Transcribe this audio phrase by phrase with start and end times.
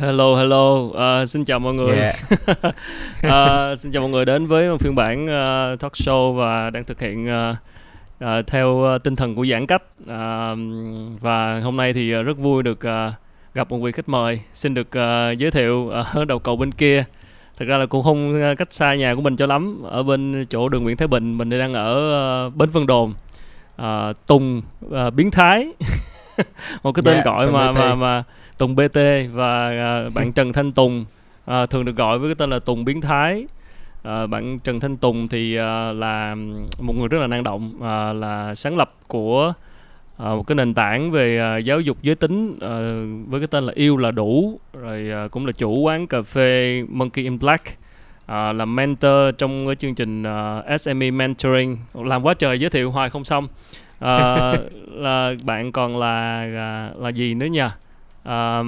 [0.00, 0.74] Hello, hello.
[0.74, 1.96] Uh, xin chào mọi người.
[1.96, 2.16] Yeah.
[3.26, 6.84] uh, xin chào mọi người đến với một phiên bản uh, talk show và đang
[6.84, 7.56] thực hiện uh,
[8.24, 9.82] uh, theo uh, tinh thần của giãn cách.
[10.02, 10.58] Uh,
[11.20, 13.14] và hôm nay thì uh, rất vui được uh,
[13.54, 14.40] gặp một vị khách mời.
[14.54, 17.04] Xin được uh, giới thiệu ở đầu cầu bên kia.
[17.56, 19.82] Thực ra là cũng không cách xa nhà của mình cho lắm.
[19.84, 23.12] Ở bên chỗ đường Nguyễn Thái Bình, mình đang ở uh, Bến Vân Đồn.
[23.82, 25.66] Uh, Tùng uh, biến thái.
[26.82, 28.24] một cái tên Yeah, gọi Tùng mà mà mà
[28.58, 28.98] Tùng BT
[29.32, 31.04] và à, bạn Trần Thanh Tùng
[31.44, 33.46] à, thường được gọi với cái tên là Tùng biến thái.
[34.02, 36.34] À, bạn Trần Thanh Tùng thì à, là
[36.78, 39.52] một người rất là năng động, à, là sáng lập của
[40.18, 42.94] à, một cái nền tảng về à, giáo dục giới tính à,
[43.26, 46.82] với cái tên là yêu là đủ, rồi à, cũng là chủ quán cà phê
[46.88, 47.64] Monkey in Black.
[48.26, 52.90] À, làm mentor trong cái chương trình à, SME mentoring làm quá trời giới thiệu
[52.90, 53.48] hoài không xong
[53.98, 54.36] à,
[54.86, 57.76] là bạn còn là là, là gì nữa nha
[58.24, 58.62] à,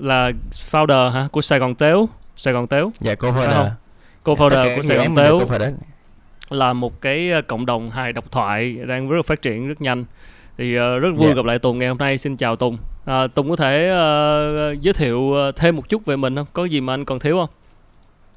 [0.00, 0.30] là
[0.70, 3.50] founder hả của Sài Gòn Tếu Sài Gòn Tếu Dạ cô founder.
[3.50, 3.68] không?
[4.24, 5.72] co-founder của Sài Gòn Tếu Cô founder.
[6.50, 9.80] là một cái ờ, cộng đồng hài độc thoại đang rất là phát triển rất
[9.80, 10.04] nhanh
[10.58, 11.34] thì ờ, rất vui Dạ.
[11.34, 14.94] gặp lại Tùng ngày hôm nay xin chào Tùng à, Tùng có thể ờ, giới
[14.94, 17.48] thiệu thêm một chút về mình không có gì mà anh còn thiếu không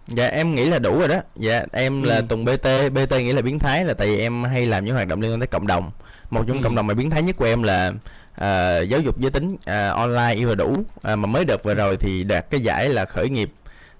[0.08, 1.16] Dạ em nghĩ là đủ rồi đó.
[1.36, 2.22] Dạ em là Ừ.
[2.30, 5.08] Tùng BT, BT nghĩa là biến thái là tại vì em hay làm những hoạt
[5.08, 5.92] động liên quan tới cộng đồng.
[6.30, 6.64] Một trong Ừ.
[6.64, 7.92] cộng đồng mà biến thái nhất của em là
[8.36, 10.84] à, giáo dục giới tính à, online yêu là đủ.
[11.02, 13.52] À, mà mới đợt vừa rồi thì đạt cái giải là khởi nghiệp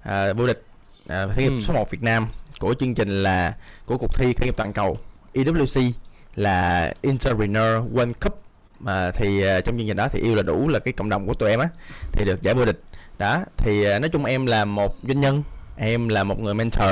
[0.02, 0.62] à, vô địch
[1.08, 1.60] à, khởi nghiệp Ừ.
[1.60, 3.52] số 1 Việt Nam của chương trình là
[3.86, 4.98] của cuộc thi khởi nghiệp toàn cầu
[5.34, 5.90] EWC
[6.36, 8.40] là Entrepreneur World Cup.
[8.80, 11.26] Mà thì à, trong chương trình đó thì yêu là đủ là cái cộng đồng
[11.26, 11.68] của tụi em á
[12.12, 12.80] thì được giải vô địch.
[13.18, 15.42] Đó thì à, nói chung em là một doanh nhân
[15.76, 16.90] em là một người mentor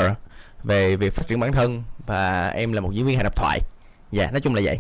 [0.65, 3.59] về việc phát triển bản thân và em là một diễn viên hài độc thoại.
[4.11, 4.79] Dạ nói chung là vậy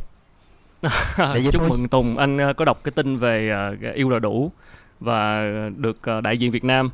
[1.53, 1.69] chúc thôi.
[1.71, 4.53] mừng Tùng anh ờ, có đọc cái tin về ờ, yêu là đủ
[5.01, 5.45] và
[5.77, 6.91] được ờ, đại diện Việt Nam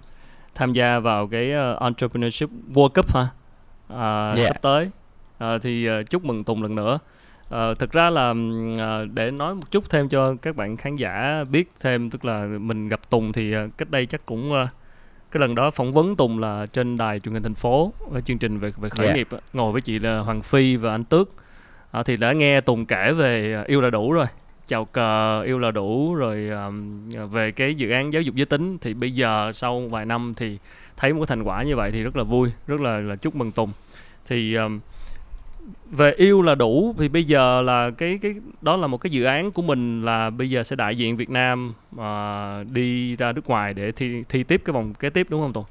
[0.54, 3.28] tham gia vào cái entrepreneurship World Cup hả
[3.96, 4.44] à, Dạ.
[4.46, 4.90] sắp tới
[5.38, 6.98] Ờ, thì chúc mừng Tùng lần nữa
[7.50, 8.34] Ờ, thực ra là
[9.12, 12.88] để nói một chút thêm cho các bạn khán giả biết thêm tức là mình
[12.88, 14.52] gặp Tùng thì cách đây chắc cũng
[15.30, 18.38] cái lần đó phỏng vấn Tùng là trên đài truyền hình thành phố ở chương
[18.38, 19.14] trình về về khởi Dạ.
[19.14, 21.28] nghiệp ngồi với chị là Hoàng Phi và anh Tước
[21.90, 24.26] À, thì đã nghe Tùng kể về à, yêu là đủ rồi
[24.68, 28.78] chào cờ yêu là đủ rồi um, về cái dự án giáo dục giới tính
[28.78, 30.58] thì bây giờ sau vài năm thì
[30.96, 33.36] thấy một cái thành quả như vậy thì rất là vui rất là là chúc
[33.36, 33.72] mừng Tùng
[34.26, 34.80] thì um,
[35.90, 39.24] về yêu là đủ thì bây giờ là cái cái đó là một cái dự
[39.24, 43.46] án của mình là bây giờ sẽ đại diện Việt Nam à, đi ra nước
[43.48, 45.64] ngoài để thi thi tiếp cái vòng kế tiếp đúng không Tùng?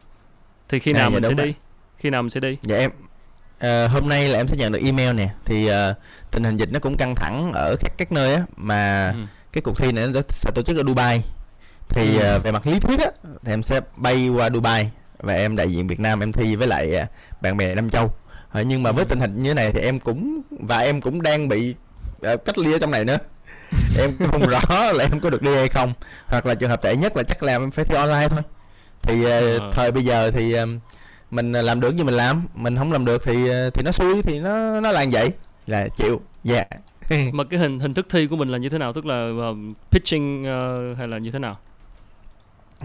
[0.69, 1.53] Thì khi À, nào dạ mình sẽ đi?
[1.97, 2.57] Khi nào mình sẽ đi?
[2.61, 2.91] Dạ em
[3.59, 5.94] ờ, hôm nay là em sẽ nhận được email nè thì ờ,
[6.31, 9.19] tình hình dịch nó cũng căng thẳng ở các các nơi á mà Ừ.
[9.53, 11.23] cái cuộc thi này nó sẽ tổ chức ở Dubai
[11.90, 12.23] thì Ừ.
[12.23, 13.12] ờ, về mặt lý thuyết á
[13.46, 16.67] thì em sẽ bay qua Dubai và em đại diện Việt Nam em thi với
[16.67, 17.06] lại ờ,
[17.41, 18.12] bạn bè Nam Châu
[18.51, 19.07] Ờ, nhưng mà với Ừ.
[19.09, 21.75] tình hình như thế này thì em cũng và em cũng đang bị
[22.22, 23.17] ờ, cách ly ở trong này nữa
[24.00, 24.62] em không rõ
[24.94, 25.94] là em có được đi hay không
[26.28, 28.41] hoặc là trường hợp tệ nhất là chắc là em phải thi online thôi
[29.01, 29.72] thì Ờ.
[29.75, 30.66] thời bây giờ thì ờ,
[31.32, 34.22] mình làm được như mình làm mình không làm được thì ờ, thì nó xui
[34.22, 35.32] thì nó nó là như vậy.
[35.68, 36.64] Là chịu dạ.
[37.34, 38.94] Mà cái hình hình thức thi của mình là như thế nào?
[38.94, 39.54] Tức là ờ,
[39.92, 41.58] pitching ờ, hay là như thế nào?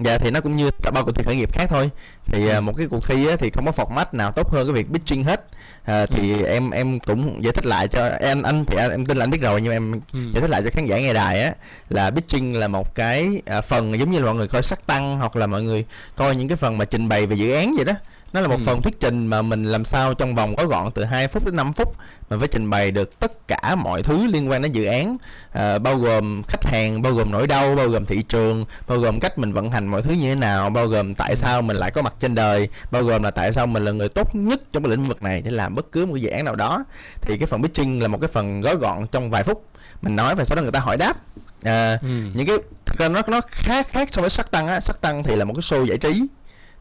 [0.04, 1.90] Dạ thì nó cũng như cả bao cuộc thi khởi nghiệp khác thôi.
[2.26, 2.60] Thì à, Ừ.
[2.60, 5.24] một cái cuộc thi á, thì không có format nào tốt hơn cái việc pitching
[5.24, 5.46] hết.
[5.84, 9.16] À, thì em em cũng giải thích lại cho em anh thì anh, em tin
[9.16, 10.18] là anh biết rồi nhưng mà em ừ.
[10.32, 11.54] giải thích lại cho khán giả nghe đài á
[11.88, 15.18] là pitching là một cái à, phần giống như là mọi người coi sắc tăng
[15.18, 15.84] hoặc là mọi người
[16.16, 17.92] coi những cái phần mà trình bày về dự án vậy đó
[18.32, 18.62] nó là một Ừ.
[18.66, 21.56] phần thuyết trình mà mình làm sao trong vòng gói gọn từ 2 phút đến
[21.56, 21.96] 5 phút
[22.30, 25.16] mà phải trình bày được tất cả mọi thứ liên quan đến dự án.
[25.52, 29.20] À, bao gồm khách hàng bao gồm nỗi đau bao gồm thị trường bao gồm
[29.20, 31.90] cách mình vận hành mọi thứ như thế nào bao gồm tại sao mình lại
[31.90, 34.82] có mặt trên đời bao gồm là tại sao mình là người tốt nhất trong
[34.82, 36.84] cái lĩnh vực này để làm bất cứ một cái dự án nào đó.
[37.20, 39.64] Thì cái phần pitching là một cái phần gói gọn trong vài phút.
[40.02, 41.16] Mình nói và sau đó người ta hỏi đáp.
[41.62, 42.08] À, Ừ.
[42.34, 42.56] những cái
[42.86, 44.80] thực ra nó nó khác khác so với sắc tăng á.
[44.80, 46.26] Sắc tăng thì là một cái show giải trí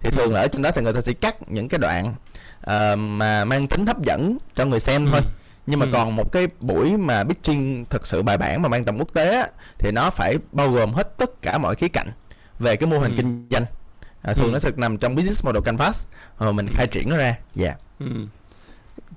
[0.01, 2.13] thì thường là ở trên đó thì người ta sẽ cắt những cái đoạn
[2.61, 5.29] ờ, mà mang tính hấp dẫn cho người xem thôi Ừ.
[5.67, 5.89] nhưng mà Ừ.
[5.93, 9.35] còn một cái buổi mà pitching thực sự bài bản mà mang tầm quốc tế
[9.35, 9.47] á,
[9.79, 12.07] thì nó phải bao gồm hết tất cả mọi khía cạnh
[12.59, 13.17] về cái mô hình Ừ.
[13.17, 13.65] kinh doanh
[14.21, 14.51] à, thường Ừ.
[14.51, 16.05] nó sẽ nằm trong business model canvas
[16.39, 18.05] rồi mình khai triển nó ra dạ Ừ.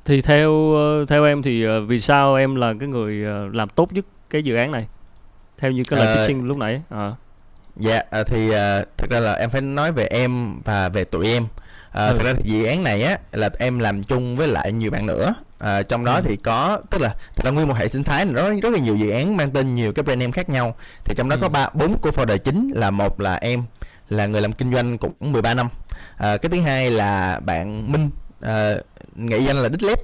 [0.05, 3.69] thì theo ờ, theo em thì ờ, vì sao em là cái người ờ, làm
[3.69, 4.87] tốt nhất cái dự án này
[5.59, 7.15] theo như cái lời Ờ, pitching lúc nãy Ờ.
[7.77, 11.27] Dạ, à, thì à, thực ra là em phải nói về em và về tụi
[11.27, 11.47] em.
[11.93, 12.15] À, Ừ.
[12.17, 15.07] Thực ra thì dự án này á là em làm chung với lại nhiều bạn
[15.07, 15.35] nữa.
[15.59, 16.23] À, trong đó Ừ.
[16.25, 18.79] thì có tức là thật ra nguyên một hệ sinh thái này rất rất là
[18.79, 20.75] nhiều dự án mang tên nhiều cái brand name khác nhau.
[21.05, 21.41] Thì trong đó Ừ.
[21.43, 23.63] có ba bốn co-founder chính là một là em
[24.09, 25.69] là người làm kinh doanh cũng 13 năm
[26.17, 28.11] à, cái thứ hai là bạn Minh
[28.41, 28.75] à,
[29.15, 29.99] nghệ danh là Đích Lép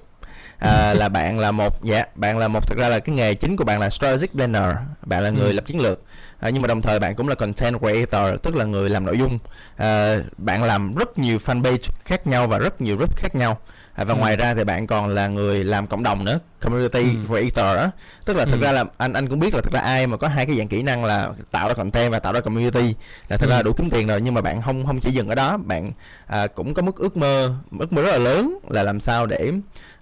[0.58, 3.56] à, là bạn là một dạ bạn là một thực ra là cái nghề chính
[3.56, 4.62] của bạn là strategic planner
[5.02, 5.52] bạn là người ừ.
[5.52, 6.02] lập chiến lược
[6.40, 9.18] à, nhưng mà đồng thời bạn cũng là content creator tức là người làm nội
[9.18, 9.38] dung
[9.76, 13.58] à, bạn làm rất nhiều fanpage khác nhau và rất nhiều group khác nhau
[13.94, 14.18] à, và ừ.
[14.18, 17.26] ngoài ra thì bạn còn là người làm cộng đồng nữa community ừ.
[17.26, 17.90] creator đó
[18.24, 18.64] tức là thực ừ.
[18.64, 20.68] ra là anh anh cũng biết là thực ra ai mà có hai cái dạng
[20.68, 22.94] kỹ năng là tạo ra content và tạo ra community
[23.28, 23.50] là thực ừ.
[23.50, 25.92] ra đủ kiếm tiền rồi nhưng mà bạn không không chỉ dừng ở đó bạn
[26.26, 29.52] à, cũng có mức ước mơ ước mơ rất là lớn là làm sao để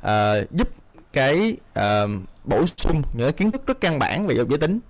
[0.01, 0.69] à, giúp
[1.13, 2.03] cái à,
[2.45, 4.81] bổ sung những kiến thức rất căn bản về giáo giới tính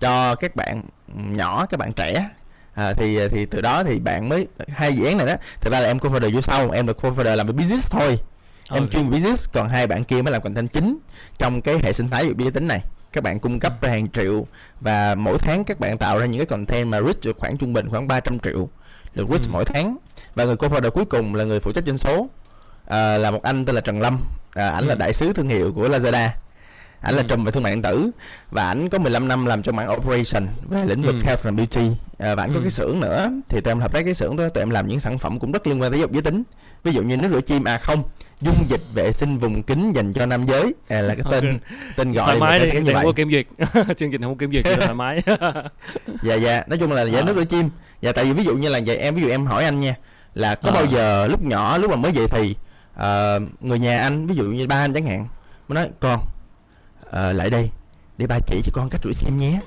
[0.00, 0.82] cho các bạn
[1.14, 2.28] nhỏ các bạn trẻ.
[2.74, 5.34] À, thì thì từ đó thì bạn mới hai dự án này đó.
[5.60, 8.18] Thực ra là em co-founder vô sau em được co-founder làm về business thôi.
[8.70, 8.88] Em okay.
[8.92, 10.98] chuyên business còn hai bạn kia mới làm content chính
[11.38, 12.80] trong cái hệ sinh thái giới tính này.
[13.12, 14.46] Các bạn cung cấp ra hàng triệu
[14.80, 17.72] và mỗi tháng các bạn tạo ra những cái content mà reach được khoảng trung
[17.72, 18.68] bình khoảng 300 triệu.
[19.14, 19.50] Được reach ừ.
[19.52, 19.96] mỗi tháng.
[20.34, 22.28] Và người co-founder cuối cùng là người phụ trách doanh số.
[22.86, 24.18] À, là một anh tên là Trần Lâm.
[24.54, 24.88] À, ảnh ừ.
[24.88, 26.28] là đại sứ thương hiệu của Lazada
[27.04, 27.16] ảnh ừ.
[27.16, 28.10] là trùm về thương mại điện tử
[28.50, 31.22] và ảnh có 15 năm làm trong mảng operation về lĩnh vực ừ.
[31.24, 32.54] health and beauty à, và ảnh ừ.
[32.54, 34.88] có cái xưởng nữa thì tụi em hợp tác cái xưởng đó tụi em làm
[34.88, 36.42] những sản phẩm cũng rất liên quan tới dục giới tính
[36.84, 38.02] ví dụ như nước rửa chim à không
[38.40, 41.58] dung dịch vệ sinh vùng kính dành cho nam giới à, là cái tên okay.
[41.96, 42.94] tên gọi thoải mái đi vậy.
[43.02, 43.46] không kiểm duyệt
[43.96, 45.22] chương trình không kiểm duyệt thoải mái
[46.22, 47.24] dạ dạ nói chung là giải à.
[47.24, 49.46] nước rửa chim dạ tại vì ví dụ như là vậy em ví dụ em
[49.46, 49.94] hỏi anh nha
[50.34, 50.72] là có à.
[50.72, 52.56] bao giờ lúc nhỏ lúc mà mới dậy thì
[52.96, 53.02] uh,
[53.60, 55.26] người nhà anh ví dụ như ba anh chẳng hạn
[55.68, 56.20] mới nói con
[57.14, 57.70] uh, lại đây.
[58.18, 59.60] Để ba chỉ cho con cách rửa chim nhé.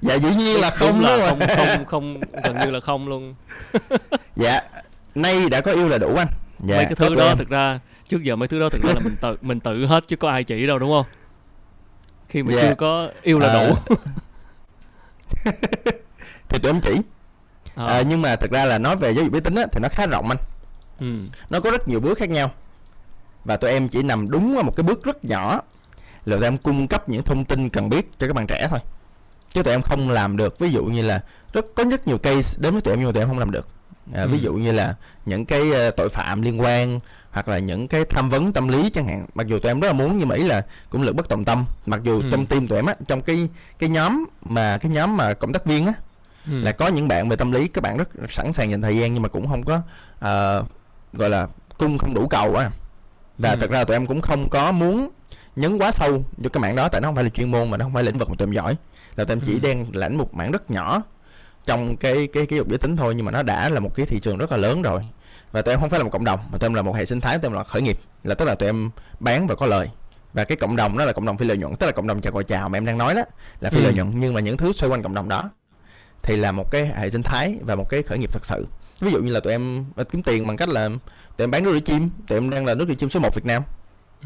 [0.00, 3.34] Dạ dĩ nhiên là không là không, không không gần như là không luôn.
[4.36, 4.60] Dạ
[5.14, 6.28] nay đã có yêu là đủ anh.
[6.58, 7.38] Dạ, mấy cái thứ đó em.
[7.38, 10.04] thực ra trước giờ mấy thứ đó thực ra là mình tự mình tự hết
[10.08, 11.06] chứ có ai chỉ đâu đúng không?
[12.28, 12.62] Khi mà dạ.
[12.62, 13.54] chưa có yêu là à...
[13.54, 13.74] đủ.
[16.48, 16.96] Thì tụi em chỉ.
[17.74, 17.86] À.
[17.86, 19.88] À, nhưng mà thực ra là nói về giáo dục giới tính á, thì nó
[19.88, 20.38] khá rộng anh.
[21.00, 21.06] Ừ.
[21.50, 22.50] nó có rất nhiều bước khác nhau
[23.46, 25.60] và tụi em chỉ nằm đúng ở một cái bước rất nhỏ.
[26.24, 28.78] Là tụi em cung cấp những thông tin cần biết cho các bạn trẻ thôi.
[29.52, 30.58] Chứ tụi em không làm được.
[30.58, 31.22] Ví dụ như là
[31.52, 33.50] rất có rất nhiều case đến với tụi em nhưng mà tụi em không làm
[33.50, 33.68] được.
[34.14, 34.28] À, ừ.
[34.28, 34.94] ví dụ như là
[35.26, 37.00] những cái uh, tội phạm liên quan
[37.30, 39.26] hoặc là những cái tham vấn tâm lý chẳng hạn.
[39.34, 41.44] Mặc dù tụi em rất là muốn nhưng mà ý là cũng lực bất tòng
[41.44, 41.64] tâm.
[41.86, 42.28] Mặc dù ừ.
[42.30, 45.64] trong team tụi em á trong cái cái nhóm mà cái nhóm mà cộng tác
[45.64, 45.92] viên á
[46.46, 46.60] ừ.
[46.60, 49.14] là có những bạn về tâm lý các bạn rất sẵn sàng dành thời gian
[49.14, 49.76] nhưng mà cũng không có
[50.16, 50.66] uh,
[51.12, 51.46] gọi là
[51.78, 52.70] cung không đủ cầu á
[53.38, 53.56] và ừ.
[53.60, 55.08] thật ra tụi em cũng không có muốn
[55.56, 57.76] nhấn quá sâu vô cái mảng đó tại nó không phải là chuyên môn mà
[57.76, 58.76] nó không phải lĩnh vực mà tụi em giỏi
[59.16, 59.58] là tụi em chỉ ừ.
[59.62, 61.02] đang lãnh một mảng rất nhỏ
[61.66, 64.06] trong cái cái cái dục giới tính thôi nhưng mà nó đã là một cái
[64.06, 65.02] thị trường rất là lớn rồi
[65.52, 67.04] và tụi em không phải là một cộng đồng mà tụi em là một hệ
[67.04, 68.90] sinh thái tụi em là khởi nghiệp là tức là tụi em
[69.20, 69.88] bán và có lời
[70.32, 72.20] và cái cộng đồng đó là cộng đồng phi lợi nhuận tức là cộng đồng
[72.20, 73.22] chào gọi chào mà em đang nói đó
[73.60, 73.84] là phi ừ.
[73.84, 75.50] lợi nhuận nhưng mà những thứ xoay quanh cộng đồng đó
[76.22, 78.66] thì là một cái hệ sinh thái và một cái khởi nghiệp thật sự
[79.00, 80.88] ví dụ như là tụi em kiếm tiền bằng cách là
[81.36, 82.10] tụi em bán nước rửa chim.
[82.26, 83.62] Tụi em đang là nước rửa chim số 1 Việt Nam.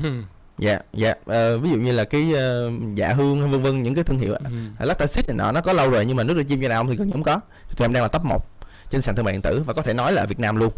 [0.03, 0.23] Ừ.
[0.59, 1.15] dạ dạ.
[1.27, 4.35] À, ví dụ như là cái uh, dạ hương vân vân những cái thương hiệu
[4.35, 4.87] ừ.
[4.87, 6.97] lactasit này nọ nó có lâu rồi nhưng mà nước rửa chim cho nào thì
[6.97, 7.41] gần như không có.
[7.69, 8.47] Thì tụi em đang là top 1
[8.91, 10.73] trên sàn thương mại điện tử và có thể nói là ở Việt Nam luôn.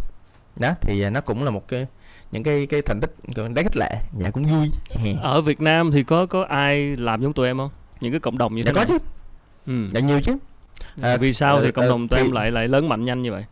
[0.56, 1.86] Đó thì nó cũng là một cái
[2.32, 3.90] những cái cái thành tích đáng khích lệ.
[4.18, 4.70] Dạ cũng vui.
[5.22, 7.70] Ở Việt Nam thì có có ai làm giống tụi em không?
[8.00, 8.98] Những cái cộng đồng như dạ thế có chứ.
[9.66, 9.88] Ừ.
[9.90, 10.36] dạ nhiều chứ.
[11.02, 12.26] À, vì sao thì cộng đồng tụi thì...
[12.26, 13.44] em lại lại lớn mạnh nhanh như vậy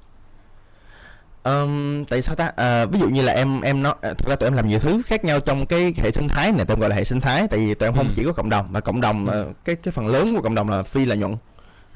[1.45, 4.47] Um, tại sao ta à, ví dụ như là em em nói thật ra tụi
[4.47, 6.91] em làm nhiều thứ khác nhau trong cái hệ sinh thái này tụi em gọi
[6.91, 8.13] là hệ sinh thái tại vì tụi em không ừ.
[8.17, 9.47] chỉ có cộng đồng mà cộng đồng ừ.
[9.65, 11.37] cái cái phần lớn của cộng đồng là phi lợi nhuận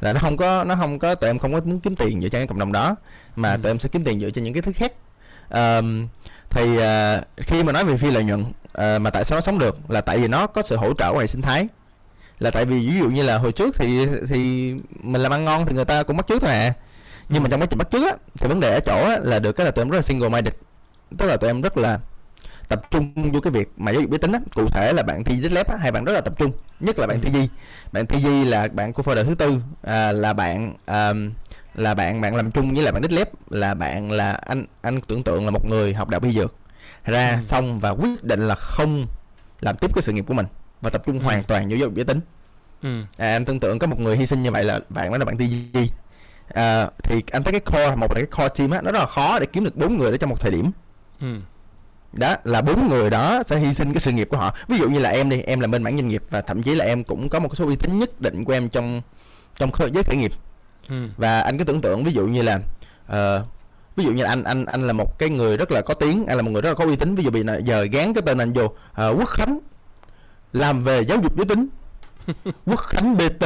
[0.01, 2.29] là nó không có nó không có tụi em không có muốn kiếm tiền dựa
[2.29, 2.97] cho cái cộng đồng đó
[3.37, 3.61] mà ừ.
[3.63, 4.93] tụi em sẽ kiếm tiền dựa cho những cái thứ khác
[5.51, 6.09] um,
[6.51, 9.59] thì uh, khi mà nói về phi lợi nhuận uh, mà tại sao nó sống
[9.59, 11.69] được là tại vì nó có sự hỗ trợ của hệ sinh thái
[12.39, 14.73] là tại vì ví dụ như là hồi trước thì thì
[15.03, 16.73] mình làm ăn ngon thì người ta cũng bắt trước thôi à
[17.29, 19.39] nhưng mà trong quá trình bắt chước á thì vấn đề ở chỗ á, là
[19.39, 20.55] được cái là tụi em rất là single minded
[21.19, 21.99] tức là tụi em rất là
[22.69, 24.41] tập trung vô cái việc mà giáo dục giới tính á.
[24.55, 26.53] Cụ thể là bạn thi lép á hai bạn rất là tập trung.
[26.81, 27.49] Nhất là bạn thi di.
[27.93, 31.13] Bạn thi di là bạn của folder thứ tư à, là bạn à,
[31.75, 35.01] là bạn bạn làm chung với lại bạn đích lép là bạn là anh anh
[35.01, 36.55] tưởng tượng là một người học đạo y dược.
[37.05, 37.41] Ra ừ.
[37.41, 39.07] xong và quyết định là không
[39.61, 40.47] làm tiếp cái sự nghiệp của mình
[40.81, 41.25] và tập trung ừ.
[41.25, 42.21] hoàn toàn vô giáo dục giới tính.
[42.83, 43.03] Ừ.
[43.19, 45.25] à, anh tưởng tượng có một người hy sinh như vậy là bạn đó là
[45.25, 45.49] bạn di
[46.49, 49.07] à, thì anh thấy cái core một là cái core team á nó rất là
[49.07, 50.71] khó để kiếm được bốn người đó trong một thời điểm.
[51.21, 51.37] Ừ.
[52.13, 54.55] đó là bốn người đó sẽ hy sinh cái sự nghiệp của họ.
[54.69, 56.75] Ví dụ như là em đi em là bên mảng doanh nghiệp và thậm chí
[56.75, 59.03] là em cũng có một số uy tín nhất định của em trong
[59.57, 60.33] trong giới khởi nghiệp.
[60.89, 61.09] Ừ.
[61.17, 62.61] và anh cứ tưởng tượng ví dụ như là
[63.13, 63.47] uh,
[63.97, 66.27] ví dụ như là anh anh anh là một cái người rất là có tiếng
[66.27, 67.15] anh là một người rất là có uy tín.
[67.15, 69.59] Ví dụ bị giờ gán cái tên anh vô uh, quốc khánh
[70.53, 71.69] làm về giáo dục giới tính.
[72.67, 73.45] Quốc khánh bt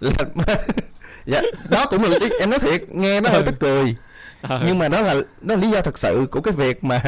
[0.00, 0.10] là
[1.26, 3.46] dạ đó cũng là em nói thiệt nghe nó hơi Ừ.
[3.46, 3.96] tức cười
[4.42, 4.60] Ờ.
[4.66, 7.02] nhưng mà đó là là lý do thật sự của cái việc mà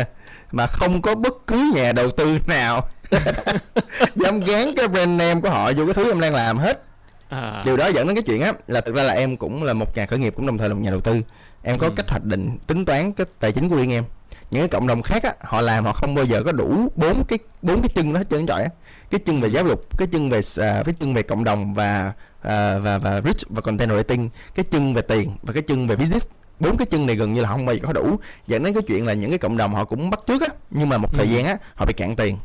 [0.53, 2.89] mà không có bất cứ nhà đầu tư nào
[4.17, 6.83] dám gán cái brand name của họ vô cái thứ em đang làm hết
[7.29, 9.73] à, điều đó dẫn đến cái chuyện á là thực ra là em cũng là
[9.73, 11.21] một nhà khởi nghiệp cũng đồng thời là một nhà đầu tư
[11.63, 11.93] em có Ừ.
[11.97, 14.05] cách hoạch định tính toán cái tài chính của riêng em
[14.51, 17.25] những cái cộng đồng khác á họ làm họ không bao giờ có đủ bốn
[17.25, 18.69] cái bốn cái chân đó hết trơn á
[19.11, 22.13] cái chân về giáo dục cái chân về à, cái chân về cộng đồng và
[22.43, 25.97] à, và và rich và content writing cái chân về tiền và cái chân về
[25.97, 26.27] business.
[26.61, 28.17] Bốn cái chân này gần như là không bao giờ có đủ.
[28.47, 30.89] Dẫn đến cái chuyện là những cái cộng đồng họ cũng bắt trước á nhưng
[30.89, 31.33] mà một thời Ừ.
[31.37, 32.37] gian á họ bị cạn tiền.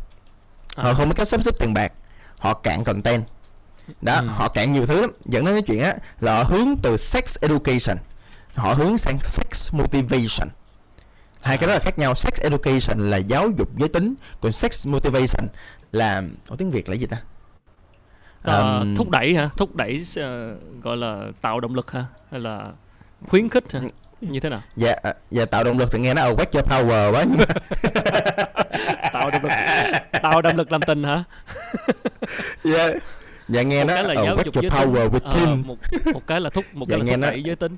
[0.76, 1.92] À, họ không có cách sắp xếp tiền bạc
[2.38, 3.24] họ cạn content.
[4.02, 4.26] Đó Ừ.
[4.28, 5.10] họ cạn nhiều thứ lắm.
[5.26, 7.98] Dẫn đến cái chuyện á là họ hướng từ sex education
[8.56, 10.50] họ hướng sang sex motivation
[11.42, 12.16] hai cái đó là khác nhau.
[12.16, 15.48] Sex education là giáo dục giới tính còn sex motivation
[15.92, 17.18] là ở tiếng việt là gì ta?
[18.44, 19.50] Ờ, Ờm, thúc đẩy hả?
[19.58, 22.06] Thúc đẩy ờ, gọi là tạo động lực hả?
[22.32, 22.72] Hay là
[23.28, 23.80] khuyến khích hả?
[24.22, 24.62] Như thế nào?
[24.76, 27.24] Dạ à, dạ tạo động lực thì nghe nó awake your power quá.
[27.30, 27.46] Nhưng mà
[29.14, 29.52] tạo động lực.
[30.22, 31.24] Tạo động lực làm tình hả?
[32.64, 32.88] Dạ
[33.50, 34.94] dạ nghe một nó là giáo awake dục your giới tính.
[34.94, 35.78] power Ờ, within một
[36.14, 37.76] một cái là thúc một Dạ, cái là nghe thúc nó- đẩy giới tính.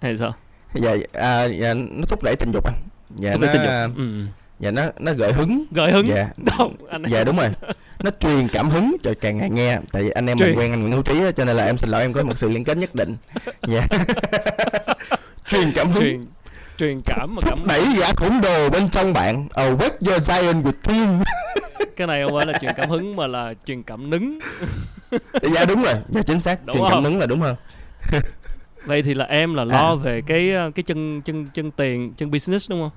[0.00, 0.34] Hay sao?
[0.74, 2.74] Dạ, à, dạ nó thúc đẩy tình dục anh
[3.16, 4.24] dạ thúc nó đẩy tình dục ừ.
[4.60, 5.64] dạ nó nó gợi hứng.
[5.70, 6.08] Gợi hứng?
[6.08, 6.28] Dạ.
[6.58, 7.48] Đâu anh dạ đúng rồi.
[7.98, 9.78] Nó truyền cảm hứng cho càng ngày nghe.
[9.92, 10.48] Tại vì anh em Truyền.
[10.48, 12.22] mình quen anh Nguyễn Hữu Trí á, cho nên là em xin lỗi em có
[12.22, 13.16] một sự liên kết nhất định.
[13.66, 13.86] Dạ.
[15.46, 16.02] Truyền cảm hứng.
[16.02, 16.24] Truyền
[16.78, 19.48] truyền cảm mà cảm đẩy giả khổng đồ bên trong bạn.
[19.52, 21.22] Awake your giant within
[21.96, 24.38] cái này không phải là truyền cảm hứng mà là truyền cảm nứng.
[25.42, 25.94] Dạ đúng rồi.
[26.08, 26.66] Dạ chính xác.
[26.66, 27.56] Đúng truyền cảm hứng là đúng hơn
[28.86, 29.94] vậy thì là em là lo À.
[29.94, 32.90] về cái ờ, cái chân chân chân tiền chân business đúng không?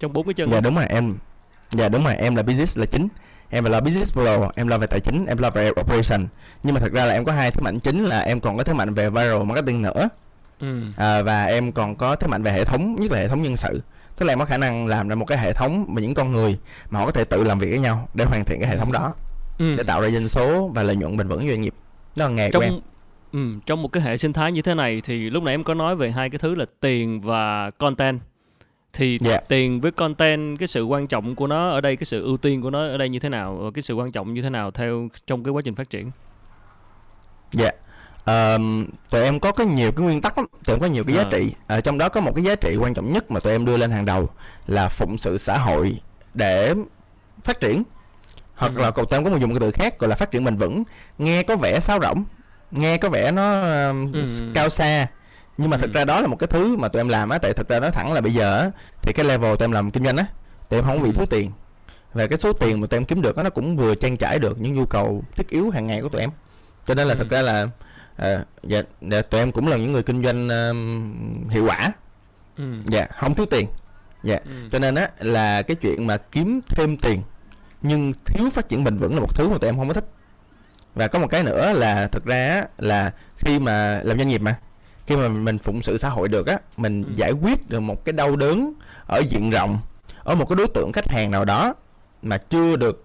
[0.00, 1.14] Trong bốn cái chân dạ đúng rồi em.
[1.70, 3.08] Dạ đúng rồi em là business là chính.
[3.50, 6.26] Em là lo business pro em lo về tài chính em lo về operation.
[6.62, 8.64] Nhưng mà thật ra là em có hai thế mạnh chính là em còn có
[8.64, 10.08] thế mạnh về viral marketing nữa.
[10.60, 10.82] Ừ.
[10.96, 13.56] à, và em còn có thế mạnh về hệ thống nhất là hệ thống nhân
[13.56, 13.82] sự.
[14.16, 16.32] Tức là em có khả năng làm ra một cái hệ thống và những con
[16.32, 16.58] người
[16.90, 18.92] mà họ có thể tự làm việc với nhau để hoàn thiện cái hệ thống
[18.92, 19.14] đó
[19.58, 19.72] Ừ.
[19.76, 21.74] để tạo ra doanh số và lợi nhuận bền vững cho doanh nghiệp.
[22.16, 22.72] Đó là nghề của em.
[22.72, 22.80] trong
[23.36, 25.74] ừ, trong một cái hệ sinh thái như thế này thì lúc nãy em có
[25.74, 28.20] nói về hai cái thứ là tiền và content.
[28.92, 29.38] Thì Dạ.
[29.48, 32.62] tiền với content cái sự quan trọng của nó ở đây cái sự ưu tiên
[32.62, 34.70] của nó ở đây như thế nào và cái sự quan trọng như thế nào
[34.70, 36.10] theo trong cái quá trình phát triển?
[37.52, 37.70] Dạ.
[38.24, 40.46] Ờm, tụi em có cái nhiều cái nguyên tắc lắm.
[40.64, 41.28] Tụi em có nhiều cái giá À.
[41.32, 41.52] trị.
[41.66, 43.76] Ở trong đó có một cái giá trị quan trọng nhất mà tụi em đưa
[43.76, 44.28] lên hàng đầu
[44.66, 45.98] là phụng sự xã hội
[46.34, 46.74] để
[47.44, 47.82] phát triển.
[48.54, 48.82] Hoặc Ừ.
[48.82, 50.82] là cậu em có một dùng cái từ khác gọi là phát triển bền vững.
[51.18, 52.24] Nghe có vẻ sáo rỗng
[52.70, 54.22] nghe có vẻ nó ờm, Ừ.
[54.54, 55.06] cao xa
[55.58, 55.98] nhưng mà thực Ừ.
[55.98, 57.90] ra đó là một cái thứ mà tụi em làm á tại thực ra nói
[57.90, 58.70] thẳng là bây giờ á
[59.02, 60.26] thì cái level tụi em làm kinh doanh á
[60.68, 61.12] tụi em không bị Ừ.
[61.16, 61.50] thiếu tiền
[62.14, 64.38] và cái số tiền mà tụi em kiếm được á nó cũng vừa trang trải
[64.38, 66.30] được những nhu cầu thiết yếu hàng ngày của tụi em
[66.86, 67.18] cho nên là Ừ.
[67.18, 67.66] thực ra là
[68.16, 71.92] ờ, dạ, dạ, tụi em cũng là những người kinh doanh ờm, hiệu quả
[72.56, 72.64] ừ.
[72.86, 73.66] dạ không thiếu tiền
[74.22, 74.50] dạ Ừ.
[74.72, 77.22] cho nên á là cái chuyện mà kiếm thêm tiền
[77.82, 80.04] nhưng thiếu phát triển bền vững là một thứ mà tụi em không có thích
[80.96, 84.56] và có một cái nữa là thực ra là khi mà làm doanh nghiệp mà
[85.06, 87.08] khi mà mình phụng sự xã hội được á mình Ừ.
[87.14, 88.72] giải quyết được một cái đau đớn
[89.06, 89.78] ở diện rộng
[90.24, 91.74] ở một cái đối tượng khách hàng nào đó
[92.22, 93.04] mà chưa được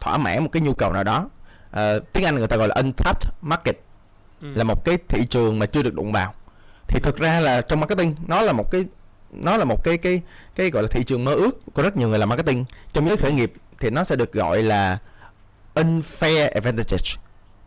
[0.00, 1.28] thỏa mãn một cái nhu cầu nào đó
[1.70, 3.76] Ờ, tiếng Anh người ta gọi là untapped market
[4.42, 4.48] Ừ.
[4.54, 6.34] là một cái thị trường mà chưa được đụng vào
[6.88, 8.84] thì thực ra là trong marketing nó là một cái
[9.32, 10.20] nó là một cái cái
[10.54, 13.16] cái gọi là thị trường mơ ước của rất nhiều người làm marketing trong giới
[13.16, 14.98] khởi nghiệp thì nó sẽ được gọi là
[15.74, 16.96] unfair advantage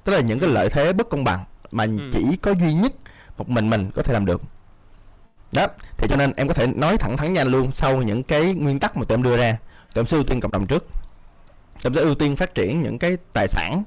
[0.03, 2.09] tức là những cái lợi thế bất công bằng mà Ừ.
[2.11, 2.93] chỉ có duy nhất
[3.37, 4.41] một mình mình có thể làm được.
[5.51, 5.67] Đó
[5.97, 8.79] thì cho nên em có thể nói thẳng thắn nhanh luôn sau những cái nguyên
[8.79, 9.57] tắc mà tụi em đưa ra
[9.93, 10.85] tụi em sẽ ưu tiên cộng đồng trước.
[11.83, 13.83] Tụi em sẽ ưu tiên phát triển những cái tài sản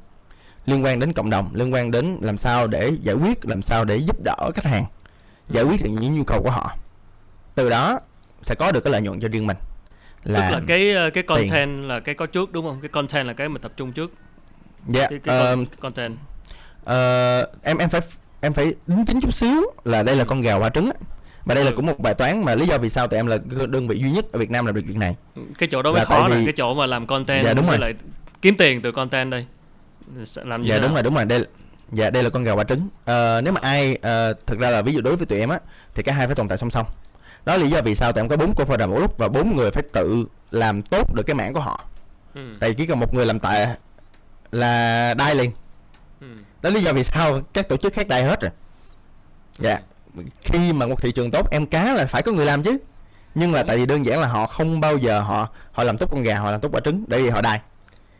[0.66, 3.85] liên quan đến cộng đồng liên quan đến làm sao để giải quyết làm sao
[3.85, 4.85] để giúp đỡ khách hàng
[5.49, 6.76] giải quyết được những nhu cầu của họ.
[7.54, 8.00] Từ đó
[8.42, 9.56] sẽ có được cái lợi nhuận cho riêng mình.
[10.25, 12.80] Tức là là cái ờ, cái content là cái có trước đúng không?
[12.80, 14.12] Cái content là cái mình tập trung trước
[14.88, 16.16] dạ cái, cái ờ, con- content
[16.85, 18.00] ờ, em em phải
[18.40, 20.90] em phải đính chính chút xíu là đây là con gà hoa trứng
[21.45, 21.76] và đây là Ừ.
[21.76, 23.38] cũng một bài toán mà lý do vì sao tụi em là
[23.69, 25.16] đơn vị duy nhất ở Việt Nam làm được việc này
[25.59, 27.78] cái chỗ đó mới Là khó vì- cái chỗ mà làm content Dạ, đúng rồi.
[27.78, 27.95] lại
[28.43, 29.47] kiếm tiền từ content đây
[30.45, 30.95] làm như dạ thế đúng nào?
[30.95, 31.45] rồi đúng rồi đây
[31.93, 34.83] dạ đây là con gà quả trứng Ờ, nếu mà ai ờ, thực ra là
[34.83, 35.59] ví dụ đối với tụi em á
[35.95, 36.87] thì cả hai phải tồn tại song song
[37.45, 39.57] đó là lý do vì sao tụi em có bốn co-founder một lúc và bốn
[39.57, 41.85] người phải tự làm tốt được cái mảng của họ
[42.35, 42.40] ừ.
[42.61, 43.66] tại vì chỉ cần một người làm tệ
[44.56, 45.50] là đai liền.
[46.20, 46.26] Ừ.
[46.62, 48.50] đó lý do vì sao các tổ chức khác đai hết rồi.
[49.58, 49.80] Dạ.
[50.42, 52.78] Khi mà một thị trường tốt em cá là phải có người làm chứ.
[53.34, 56.08] Nhưng là tại vì đơn giản là họ không bao giờ họ họ làm tốt
[56.10, 57.60] con gà họ làm tốt quả trứng để vì họ đai.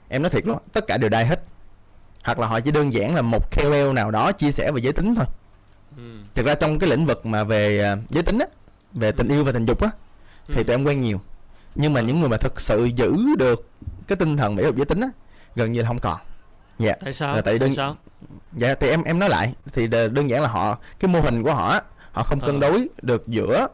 [0.09, 1.43] Em nói thiệt luôn tất cả đều đai hết.
[2.25, 4.93] Hoặc là họ chỉ đơn giản là một KOL nào đó chia sẻ về giới
[4.93, 5.25] tính thôi.
[5.97, 6.03] Ừ.
[6.35, 8.47] thực ra trong cái lĩnh vực mà về uh, giới tính á
[8.93, 9.91] về tình yêu và tình dục á
[10.49, 10.63] thì ừ.
[10.63, 11.21] tụi em quen nhiều.
[11.75, 12.07] Nhưng mà ừ.
[12.07, 13.69] những người mà thực sự giữ được
[14.07, 15.09] cái tinh thần mỹ dục giới tính á
[15.57, 16.21] gần như là không còn.
[16.79, 16.93] Dạ.
[17.05, 17.35] Tại sao?
[17.35, 17.97] Là tại đơn tại sao?
[18.57, 21.55] Dạ thì em em nói lại thì đơn giản là họ cái mô hình của
[21.55, 21.81] họ
[22.13, 23.69] họ không cân đối được giữa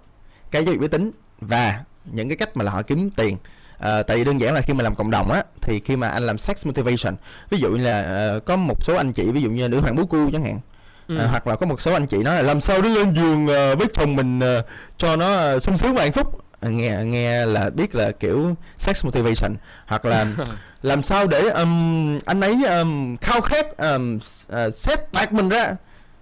[0.51, 1.11] cái giáo dục giới tính
[1.41, 3.37] và những cái cách mà là họ kiếm tiền.
[3.79, 6.09] À, tại vì đơn giản là khi mà làm cộng đồng á thì khi mà
[6.09, 7.15] anh làm sex motivation
[7.51, 9.97] ví dụ như là uh, có một số anh chị ví dụ như nữ hoàng
[9.97, 10.61] bú cu chẳng hạn
[11.09, 11.19] ừ.
[11.19, 13.45] à, hoặc là có một số anh chị nói là làm sao để lên giường
[13.45, 17.05] uh, với chồng mình uh, cho nó uh, sung sướng và hạnh phúc à, nghe
[17.05, 20.27] nghe là biết là kiểu sex motivation hoặc là
[20.83, 25.77] làm sao để um, anh ấy um, khao khát um, uh, set bạc mình ra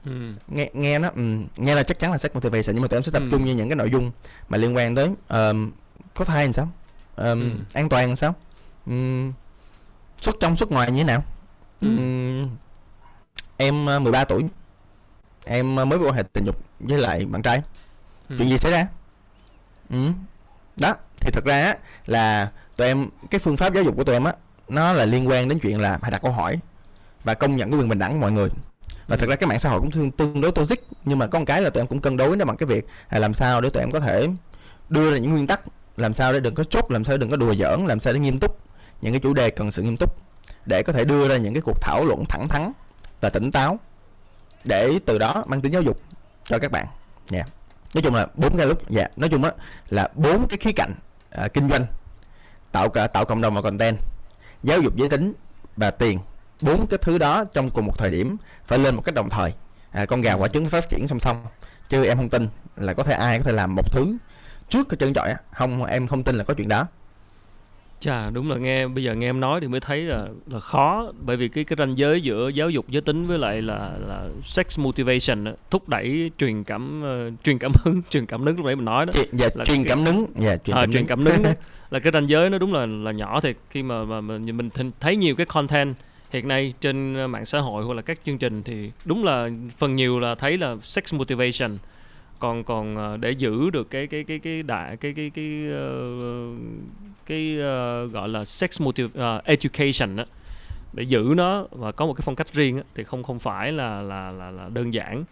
[0.05, 0.13] ừ.
[0.49, 3.03] nghe nghe nó um, nghe là chắc chắn là sex motivation nhưng mà tụi em
[3.03, 3.29] sẽ tập ừ.
[3.31, 4.11] trung như những cái nội dung
[4.49, 5.71] mà liên quan tới um,
[6.15, 6.69] có thai làm sao
[7.17, 7.51] um, ừ.
[7.73, 8.35] an toàn làm sao
[8.87, 9.33] um,
[10.21, 11.25] xuất trong xuất ngoài như thế nào
[11.81, 11.89] ừ.
[11.89, 12.49] um,
[13.57, 14.45] em 13 tuổi
[15.45, 17.63] em mới có quan hệ tình dục với lại bạn trai
[18.29, 18.37] ừ.
[18.39, 18.87] chuyện gì xảy ra
[19.91, 19.97] ừ.
[20.77, 21.77] đó thì thật ra á
[22.07, 24.33] là tụi em cái phương pháp giáo dục của tụi em á
[24.71, 26.59] nó là liên quan đến chuyện là hãy đặt câu hỏi
[27.25, 28.49] và công nhận cái quyền bình đẳng của mọi người
[29.09, 29.21] và ừ.
[29.21, 31.45] thật ra cái mạng xã hội cũng tương, tương đối toxic nhưng mà có một
[31.45, 33.71] cái là tụi em cũng cân đối nó bằng cái việc là làm sao để
[33.71, 34.29] tụi em có thể
[34.89, 35.61] đưa ra những nguyên tắc
[35.97, 38.13] làm sao để đừng có chốt làm sao để đừng có đùa giỡn làm sao
[38.13, 38.59] để nghiêm túc
[39.03, 40.17] những cái chủ đề cần sự nghiêm túc
[40.67, 42.73] để có thể đưa ra những cái cuộc thảo luận thẳng thắn
[43.21, 43.79] và tỉnh táo
[44.65, 46.01] để từ đó mang tính giáo dục
[46.45, 46.87] cho các bạn
[47.31, 47.49] nha yeah.
[47.95, 49.19] nói chung là bốn cái lúc dạ yeah.
[49.19, 49.53] nói chung á
[49.89, 50.95] là bốn cái khía cạnh
[51.31, 51.87] à, kinh doanh
[52.73, 53.97] tạo cả tạo cộng đồng và content
[54.63, 55.33] giáo dục giới tính
[55.77, 56.19] và tiền.
[56.61, 58.37] Bốn cái thứ đó trong cùng một thời điểm
[58.67, 59.55] phải lên một cách đồng thời.
[59.91, 61.45] À, con gà quả trứng phát triển song song
[61.89, 64.17] chứ em không tin là có thể ai có thể làm một thứ
[64.69, 66.87] trước cái chân chọi không em không tin là có chuyện đó.
[68.01, 71.13] Chà đúng là nghe bây giờ nghe em nói thì mới thấy là là khó.
[71.21, 74.29] Bởi vì cái cái ranh giới giữa giáo dục giới tính với lại là là
[74.43, 78.67] sex motivation đó, thúc đẩy truyền cảm uh, truyền cảm hứng truyền cảm hứng lúc
[78.67, 79.13] nãy mình nói đó.
[79.33, 80.27] Dạ, là truyền cảm hứng.
[80.39, 81.43] Dạ truyền à, cảm truyền cảm hứng
[81.91, 83.57] là cái ranh giới nó đúng là là nhỏ thiệt.
[83.71, 85.95] Khi mà mà, mình, mình thấy nhiều cái content
[86.31, 89.49] hiện nay trên ờ, mạng xã hội hoặc là các chương trình thì đúng là
[89.77, 91.79] phần nhiều là thấy là sex motivation.
[92.39, 96.57] Còn còn ờ, để giữ được cái cái cái cái đại cái cái cái uh,
[97.27, 100.25] cái uh, gọi là sex motive uh, education đó
[100.93, 103.73] để giữ nó và có một cái phong cách riêng đó, thì không không phải
[103.73, 105.25] là là là là đơn giản.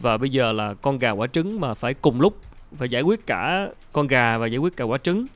[0.00, 2.40] Và bây giờ là con gà quả trứng mà phải cùng lúc
[2.76, 5.26] phải giải quyết cả con gà và giải quyết cả quả trứng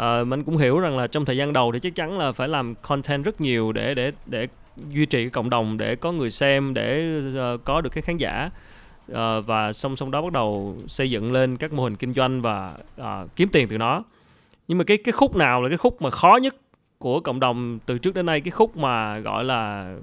[0.00, 2.48] uh, mình cũng hiểu rằng là trong thời gian đầu thì chắc chắn là phải
[2.48, 4.48] làm content rất nhiều để để để
[4.90, 7.20] duy trì cái cộng đồng để có người xem để
[7.54, 8.50] uh, có được cái khán giả.
[9.12, 12.42] Uh, và song song đó bắt đầu xây dựng lên các mô hình kinh doanh
[12.42, 14.02] và uh, kiếm tiền từ nó.
[14.68, 16.56] Nhưng mà cái cái khúc nào là cái khúc mà khó nhất
[16.98, 18.40] của cộng đồng từ trước đến nay?
[18.40, 19.94] Cái khúc mà gọi là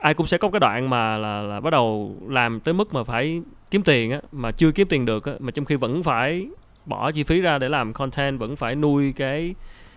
[0.00, 3.04] ai cũng sẽ có cái đoạn mà là là bắt đầu làm tới mức mà
[3.04, 6.46] phải kiếm tiền á mà chưa kiếm tiền được á mà trong khi vẫn phải
[6.86, 9.54] bỏ chi phí ra để làm content vẫn phải nuôi cái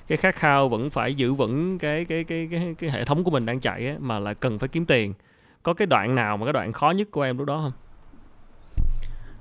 [0.07, 3.31] cái khát khao vẫn phải giữ vững cái cái cái cái, cái hệ thống của
[3.31, 5.13] mình đang chạy á mà là cần phải kiếm tiền.
[5.63, 7.71] Có cái đoạn nào mà cái đoạn khó nhất của em lúc đó không?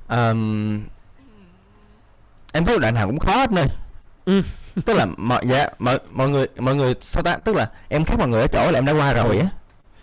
[0.09, 0.83] Um,
[2.53, 3.67] em thấy đoạn nào cũng khó hết nơi
[4.25, 4.43] ừ.
[4.85, 7.37] tức là mọi dạ mọi mọi người mọi người sao ta?
[7.37, 9.47] Tức là em khác mọi người ở chỗ là em đã qua rồi á.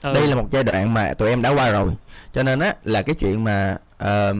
[0.02, 0.14] Ừ.
[0.14, 1.94] đây là một giai đoạn mà tụi em đã qua rồi.
[2.34, 4.38] Cho nên á là cái chuyện mà uh,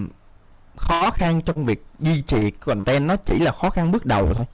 [0.76, 4.46] khó khăn trong việc duy trì content nó chỉ là khó khăn bước đầu thôi.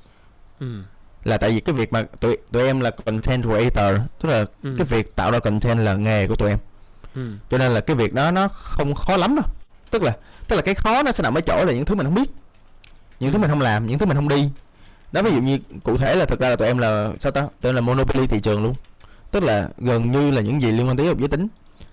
[0.60, 0.82] Ừ.
[1.24, 4.76] là tại vì cái việc mà tụi tụi em là content creator tức là ừ.
[4.78, 6.60] cái việc tạo ra content là nghề của tụi em.
[7.16, 7.32] Ừ.
[7.50, 9.46] cho nên là cái việc đó nó không khó lắm đâu.
[9.92, 12.06] Tức là tức là cái khó nó sẽ nằm ở chỗ là những thứ mình
[12.06, 12.30] không biết
[13.20, 14.50] những thứ mình không làm những thứ mình không đi.
[15.12, 17.42] Đó ví dụ như cụ thể là thực ra là tụi em là sao ta?
[17.62, 18.76] Tụi em là monopoly thị trường luôn.
[19.32, 21.48] Tức là gần như là những gì liên quan tới học giới tính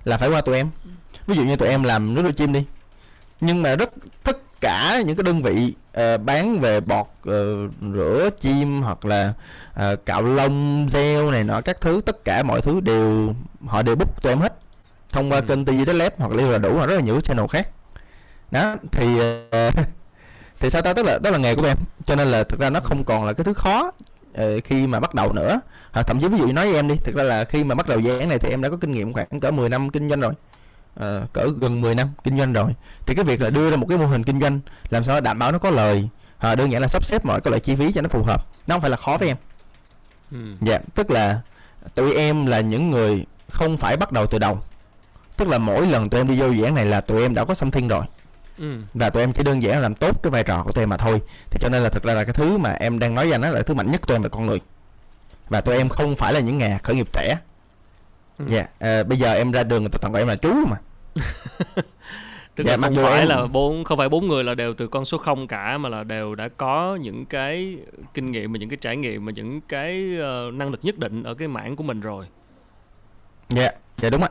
[0.05, 0.71] là phải qua tụi em.
[1.27, 2.65] Ví dụ như tụi em làm nước chim đi
[3.45, 3.91] nhưng mà rất
[4.25, 9.33] tất cả những cái đơn vị uh, bán về bọt uh, rửa chim hoặc là
[9.73, 13.35] uh, cạo lông gel này nọ các thứ tất cả mọi thứ đều
[13.67, 14.55] họ đều book tụi em hết.
[15.13, 15.45] Thông qua ừ.
[15.49, 17.69] kênh TV Lab hoặc là đủ hoặc rất là nhiều channel khác.
[18.51, 19.75] Đó thì uh,
[20.61, 20.93] thì sao ta?
[20.93, 21.77] Tức là đó là nghề của em.
[22.05, 23.91] Cho nên là thực ra nó không còn là cái thứ khó
[24.33, 25.61] uh, khi mà bắt đầu nữa.
[25.93, 27.89] Hoặc thậm chí ví dụ nói với em đi thực ra là khi mà bắt
[27.89, 30.09] đầu dự án này thì em đã có kinh nghiệm khoảng cỡ 10 năm kinh
[30.09, 30.33] doanh rồi
[31.01, 32.75] uh, cỡ gần 10 năm kinh doanh rồi
[33.07, 35.39] thì cái việc là đưa ra một cái mô hình kinh doanh làm sao đảm
[35.39, 36.09] bảo nó có lời
[36.53, 38.47] uh, đơn giản là sắp xếp mọi cái loại chi phí cho nó phù hợp
[38.67, 39.37] nó không phải là khó với em
[40.31, 40.39] ừ.
[40.61, 41.41] dạ tức là
[41.95, 44.59] tụi em là những người không phải bắt đầu từ đầu
[45.37, 47.45] tức là mỗi lần tụi em đi vô dự án này là tụi em đã
[47.45, 48.05] có something rồi
[48.59, 48.75] ừ.
[48.95, 50.97] và tụi em chỉ đơn giản làm tốt cái vai trò của tụi em mà
[50.97, 53.41] thôi thì cho nên là thực ra là cái thứ mà em đang nói anh
[53.41, 54.61] đó là thứ mạnh nhất của tụi em là con người
[55.49, 57.37] và tụi em không phải là những nhà khởi nghiệp trẻ.
[58.39, 58.55] Dạ ừ.
[58.57, 58.71] yeah.
[58.79, 60.77] à, bây giờ em ra đường người ta toàn gọi em là chú mà
[62.57, 64.87] tức Dạ, là không phải em- là bốn không phải bốn người là đều từ
[64.89, 67.77] con số không cả mà là đều đã có những cái
[68.15, 71.23] kinh nghiệm và những cái trải nghiệm và những cái ờ, năng lực nhất định
[71.23, 72.27] ở cái mảng của mình rồi
[73.49, 74.29] dạ dạ đúng ạ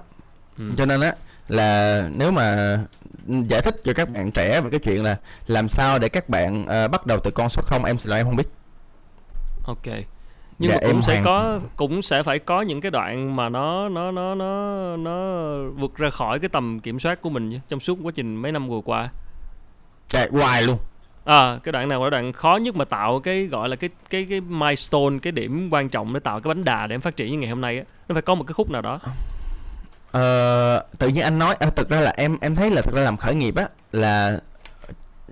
[0.57, 0.71] Ừ.
[0.77, 1.13] cho nên á
[1.47, 2.77] là nếu mà
[3.27, 6.65] giải thích cho các bạn trẻ về cái chuyện là làm sao để các bạn
[6.67, 8.47] ờ, bắt đầu từ con số không em xin lỗi em không biết
[9.65, 9.87] ok
[10.59, 13.35] nhưng Dạ, mà cũng em sẽ hoàn- có cũng sẽ phải có những cái đoạn
[13.35, 14.47] mà nó nó nó nó
[14.97, 18.35] nó vượt ra khỏi cái tầm kiểm soát của mình chứ, trong suốt quá trình
[18.35, 19.09] mấy năm vừa qua.
[20.09, 20.77] Chạy hoài luôn.
[21.25, 24.25] À cái đoạn nào là đoạn khó nhất mà tạo cái gọi là cái cái
[24.29, 27.31] cái milestone cái điểm quan trọng để tạo cái bánh đà để em phát triển
[27.31, 27.83] như ngày hôm nay á?
[28.07, 28.99] Nó phải có một cái khúc nào đó.
[30.11, 33.01] Ờ, tự nhiên anh nói à, thực ra là em em thấy là thực ra
[33.01, 34.39] làm khởi nghiệp á là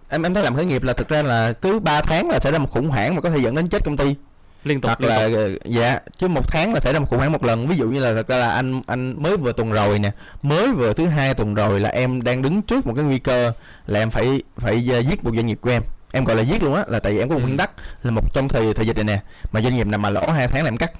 [0.09, 2.51] em em thấy làm khởi nghiệp là thực ra là cứ 3 tháng là xảy
[2.51, 4.15] ra một khủng hoảng mà có thể dẫn đến chết công ty
[4.63, 5.33] liên tục hoặc liên là tục.
[5.37, 7.67] ờ, dạ chứ một tháng là xảy ra một khủng hoảng một lần.
[7.67, 10.71] Ví dụ như là thật ra là anh anh mới vừa tuần rồi nè mới
[10.71, 13.51] vừa thứ hai tuần rồi là em đang đứng trước một cái nguy cơ
[13.87, 15.83] là em phải phải ờ, giết một doanh nghiệp của em.
[16.11, 17.45] Em gọi là giết luôn á là tại vì em có một Ừ.
[17.45, 17.71] nguyên tắc
[18.03, 19.19] là một trong thời thời dịch này nè
[19.51, 20.91] mà doanh nghiệp nào mà lỗ hai tháng là em cắt.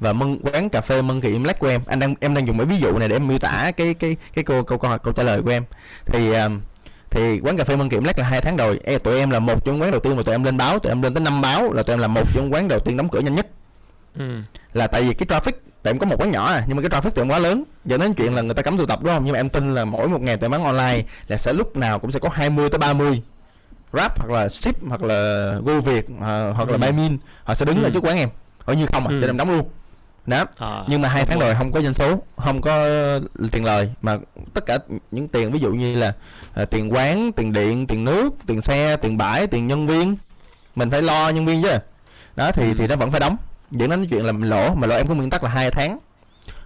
[0.00, 1.80] Và mân quán cà phê mân kỳ black của em.
[1.86, 4.16] Anh đang em đang dùng cái ví dụ này để em miêu tả cái cái
[4.34, 5.64] cái câu câu câu, câu trả lời của em.
[6.06, 6.50] Thì ờ,
[7.10, 9.38] thì quán cà phê Mân Kiệm Black là hai tháng rồi e, tụi em là
[9.38, 11.40] một trong quán đầu tiên mà tụi em lên báo tụi em lên tới năm
[11.42, 13.46] báo là tụi em là một trong quán đầu tiên đóng cửa nhanh nhất
[14.18, 14.40] ừ.
[14.72, 17.00] là tại vì cái traffic tại em có một quán nhỏ à nhưng mà cái
[17.00, 19.12] traffic tụi em quá lớn dẫn đến chuyện là người ta cấm tụ tập đúng
[19.14, 21.52] không nhưng mà em tin là mỗi một ngày tụi em bán online là sẽ
[21.52, 23.22] lúc nào cũng sẽ có 20 tới 30
[23.92, 26.78] Grab hoặc là ship hoặc là Go Việt à, hoặc là Ừ.
[26.78, 27.84] Buy Min họ sẽ đứng Ừ.
[27.84, 28.28] ở trước quán em
[28.64, 29.20] ở như không à Ừ.
[29.20, 29.68] cho nên em đóng luôn
[30.26, 30.44] đó.
[30.58, 32.86] À, nhưng mà hai tháng rồi không có doanh số không có
[33.52, 33.90] tiền lời.
[34.02, 34.16] Mà
[34.54, 34.78] tất cả
[35.10, 36.12] những tiền ví dụ như là
[36.54, 40.16] à, tiền quán tiền điện tiền nước tiền xe tiền bãi tiền nhân viên
[40.76, 41.78] mình phải lo nhân viên chứ.
[42.36, 42.74] Đó thì Ừ.
[42.78, 43.36] thì nó vẫn phải đóng.
[43.70, 45.70] Dẫn đến cái chuyện là mình lỗ mà lỗ em có nguyên tắc là hai
[45.70, 45.98] tháng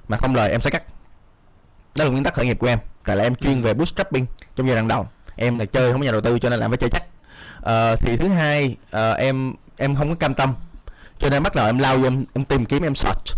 [0.08, 0.82] mà không lời em sẽ cắt.
[1.94, 2.78] Đó là nguyên tắc khởi nghiệp của em.
[3.04, 3.64] Tại là em chuyên Ừ.
[3.64, 5.08] về bootstrapping trong giai đoạn đầu.
[5.36, 7.02] Em là chơi không có nhà đầu tư cho nên là em phải chơi chắc.
[7.60, 10.54] Ờ, thì thứ hai ờ, em em không có cam tâm.
[11.18, 13.34] Cho nên bắt đầu em lao vô em, em tìm kiếm em search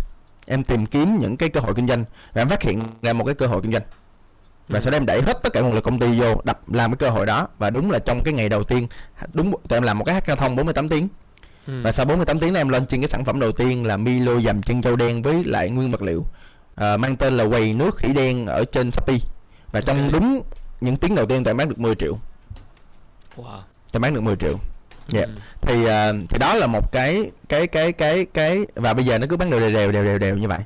[0.47, 2.03] em tìm kiếm những cái cơ hội kinh doanh
[2.33, 3.83] và em phát hiện ra một cái cơ hội kinh doanh
[4.67, 4.81] và Ừ.
[4.81, 6.97] sau đó em đẩy hết tất cả nguồn lực công ty vô đập làm cái
[6.97, 8.87] cơ hội đó và đúng là trong cái ngày đầu tiên
[9.33, 11.07] đúng tụi em làm một cái hackathon 48 tiếng
[11.67, 11.81] ừ.
[11.83, 14.61] và sau 48 tiếng em lên trên cái sản phẩm đầu tiên là Milo dầm
[14.61, 16.25] chân trâu đen với lại nguyên vật liệu
[16.75, 19.17] Ờ, mang tên là quầy nước khỉ đen ở trên Shopee
[19.71, 20.11] và trong Ok.
[20.11, 20.41] đúng
[20.81, 22.13] những tiếng đầu tiên tụi em bán được 10 triệu
[23.37, 23.43] wow.
[23.43, 23.61] tụi
[23.93, 24.57] em bán được 10 triệu
[25.07, 25.21] Dạ.
[25.21, 25.27] Ừ.
[25.61, 29.27] thì à, thì đó là một cái cái cái cái cái và bây giờ nó
[29.29, 30.59] cứ bán đều đều đều đều đều đều như vậy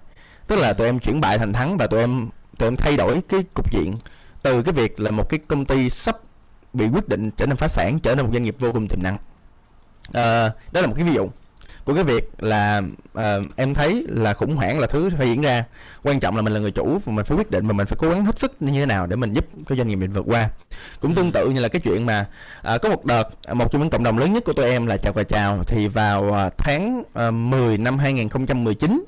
[0.47, 3.21] tức là tụi em chuyển bại thành thắng và tụi em tụi em thay đổi
[3.30, 3.95] cái cục diện
[4.43, 6.17] từ cái việc là một cái công ty sắp
[6.73, 9.04] bị quyết định trở nên phá sản trở nên một doanh nghiệp vô cùng tiềm
[9.04, 9.17] năng
[10.13, 11.30] Ờ, đó là một cái ví dụ
[11.88, 12.82] của cái việc là
[13.13, 15.63] ờ, em thấy là khủng hoảng là thứ phải diễn ra.
[16.04, 17.97] Quan trọng là mình là người chủ và mình phải quyết định và mình phải
[18.00, 20.26] cố gắng hết sức như thế nào để mình giúp cái doanh nghiệp mình vượt
[20.28, 20.50] qua.
[21.00, 22.26] Cũng tương tự như là cái chuyện mà
[22.62, 24.86] à, có một đợt à, một trong những cộng đồng lớn nhất của tụi em
[24.88, 29.04] là chào cà chào thì vào tháng à, 10 năm 2019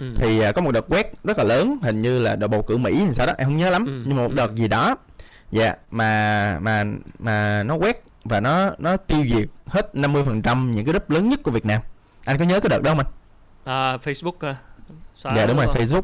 [0.00, 0.12] Ừ.
[0.16, 2.76] thì à, có một đợt quét rất là lớn hình như là đợt bầu cử
[2.76, 4.34] Mỹ hay sao đó em không nhớ lắm Ừ, nhưng mà một ừ.
[4.34, 4.96] đợt gì đó.
[5.50, 6.84] Dạ mà mà
[7.18, 11.40] mà nó quét và nó nó tiêu diệt hết 50% những cái group lớn nhất
[11.42, 11.80] của Việt Nam
[12.24, 13.06] anh có nhớ cái đợt đó không anh?
[13.64, 14.56] à, Facebook à,
[15.16, 15.76] xóa dạ đúng rồi không?
[15.76, 16.02] Facebook.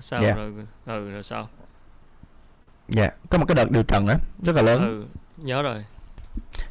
[0.00, 0.34] Sao Dạ.
[0.34, 0.52] rồi?
[0.86, 1.48] Ừ rồi sao?
[2.88, 4.80] Dạ có một cái đợt điều trần đó rất là lớn.
[4.80, 5.04] Ừ
[5.44, 5.84] nhớ rồi.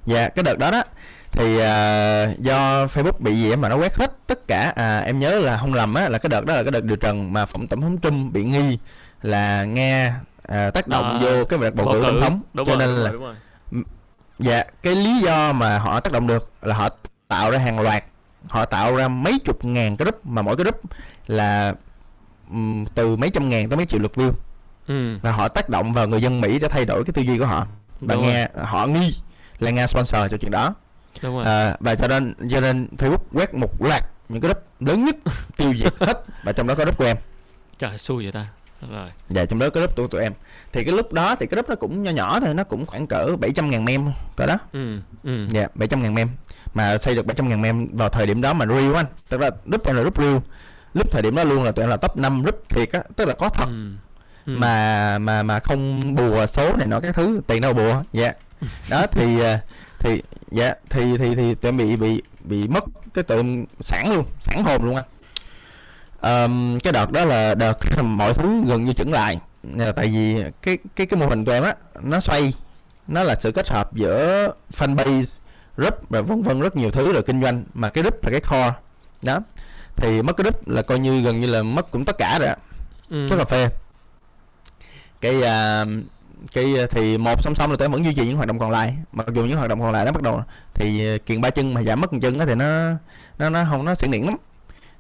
[0.06, 0.84] Dạ cái đợt đó đó
[1.32, 4.74] thì à, do Facebook bị gì mà nó quét hết tất cả.
[4.76, 6.98] À, em nhớ là không lầm á là cái đợt đó là cái đợt điều
[6.98, 8.80] trần mà phỏng tổng thống Trump bị nghi
[9.22, 10.12] là nghe
[10.44, 12.42] à, tác động À, vô cái việc bầu cử tổng thống.
[12.54, 13.84] Đúng cho rồi, nên đúng là rồi, đúng rồi.
[14.40, 16.90] dạ cái lý do mà họ tác động được là họ
[17.28, 18.04] tạo ra hàng loạt
[18.50, 20.82] họ tạo ra mấy chục ngàn cái group mà mỗi cái group
[21.28, 21.74] là
[22.50, 24.32] ừm, từ mấy trăm ngàn tới mấy triệu lượt view.
[24.88, 25.18] Ừ.
[25.22, 27.46] Và họ tác động vào người dân Mỹ để thay đổi cái tư duy của
[27.46, 27.68] họ.
[28.02, 29.16] Và đúng rồi, nghe họ nghi
[29.60, 30.76] là nghe sponsor cho chuyện đó.
[31.22, 31.46] Đúng rồi.
[31.46, 35.16] À, và cho nên cho nên Facebook quét một loạt những cái group lớn nhất
[35.58, 37.18] tiêu diệt hết và trong đó có group của em.
[37.80, 38.48] Trời xui vậy ta.
[38.92, 39.10] Rồi.
[39.30, 40.34] Và trong đó có group của tụi em.
[40.74, 43.08] Thì cái lúc đó thì cái group nó cũng nhỏ nhỏ thôi nó cũng khoảng
[43.08, 44.58] cỡ 700 ngàn mem cỡ đó.
[44.74, 45.48] Ừ ừ.
[45.50, 46.30] Dạ 700 ngàn mem
[46.78, 49.06] mà xây được 700 ngàn mem vào thời điểm đó mà real anh.
[49.30, 50.38] Tức là group em là group real.
[50.94, 53.02] Lúc thời điểm đó luôn là tụi em là top 5 group thiệt á.
[53.16, 53.66] Tức là có thật.
[53.68, 53.92] Ừ.
[54.46, 54.58] Ừ.
[54.58, 58.04] mà mà mà không bùa số này nọ các thứ tiền đâu bùa.
[58.14, 58.34] Dạ.
[58.90, 59.60] Đó thì à,
[60.00, 64.14] thì dạ thì thì thì tụi em bị bị bị mất cái tụi em sẵn
[64.14, 65.06] luôn sẵn hồn luôn anh.
[66.20, 69.40] Ờm, cái đợt đó là đợt mọi thứ gần như chững lại.
[69.64, 72.54] Là tại vì cái cái cái mô hình tụi em á nó xoay.
[73.08, 75.40] Nó là sự kết hợp giữa fanbase
[75.78, 78.40] group và vân vân rất nhiều thứ rồi kinh doanh mà cái group là cái
[78.40, 78.74] core.
[79.22, 79.40] Đó.
[79.96, 82.48] Thì mất cái group là coi như gần như là mất cũng tất cả rồi
[82.48, 82.56] ạ.
[83.10, 83.28] Ừ.
[83.30, 83.70] có cà phê.
[85.22, 85.86] Cái à,
[86.54, 88.98] cái thì một song song là em vẫn duy trì những hoạt động còn lại.
[89.12, 90.42] Mặc dù những hoạt động còn lại nó bắt đầu
[90.74, 92.92] thì kiện ba chân mà giảm mất một chân thì nó
[93.40, 94.36] nó nó không nó xỉn niệm lắm.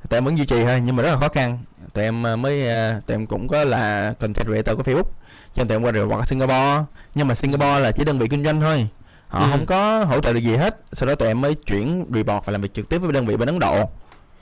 [0.10, 1.60] Tụi em vẫn duy trì thôi nhưng mà rất là khó khăn.
[1.94, 2.64] Tụi em ờ, mới
[3.08, 5.10] tụi em cũng có là content creator của Facebook.
[5.54, 6.84] Cho nên tụi em qua rồi qua Singapore.
[7.16, 8.88] Nhưng mà Singapore là chỉ đơn vị kinh doanh thôi
[9.28, 9.48] họ Ừ.
[9.52, 10.80] không có hỗ trợ được gì hết.
[10.94, 13.38] Sau đó tụi em mới chuyển report và làm việc trực tiếp với đơn vị
[13.38, 13.90] bên Ấn Độ.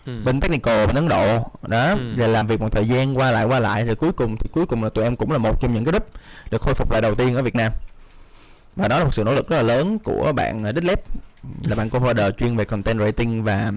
[0.05, 0.21] Ừ.
[0.25, 1.51] bên technical bên Ấn Độ.
[1.67, 1.89] Đó.
[1.89, 2.15] Ừ.
[2.17, 3.85] rồi làm việc một thời gian qua lại qua lại.
[3.85, 5.91] Rồi cuối cùng thì cuối cùng là tụi em cũng là một trong những cái
[5.91, 6.07] group
[6.51, 7.71] được khôi phục lại đầu tiên ở Việt Nam.
[8.75, 10.99] Và đó là một sự nỗ lực rất là lớn của bạn ờ, Đích Lép
[11.67, 13.71] là bạn co-founder chuyên về content writing và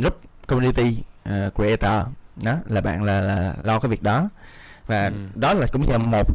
[0.00, 2.06] group community ờ, creator.
[2.42, 4.28] Đó là bạn là, là lo cái việc đó
[4.86, 5.12] và Ừ.
[5.34, 6.26] đó là cũng là một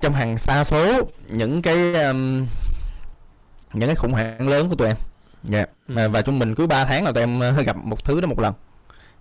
[0.00, 2.46] trong hàng xa số những cái um,
[3.72, 4.96] những cái khủng hoảng lớn của tụi em.
[5.42, 5.64] Dạ.
[5.88, 5.94] Ừ.
[5.94, 8.26] và, và trung bình cứ 3 tháng là tụi em ờ, gặp một thứ đó
[8.26, 8.54] một lần.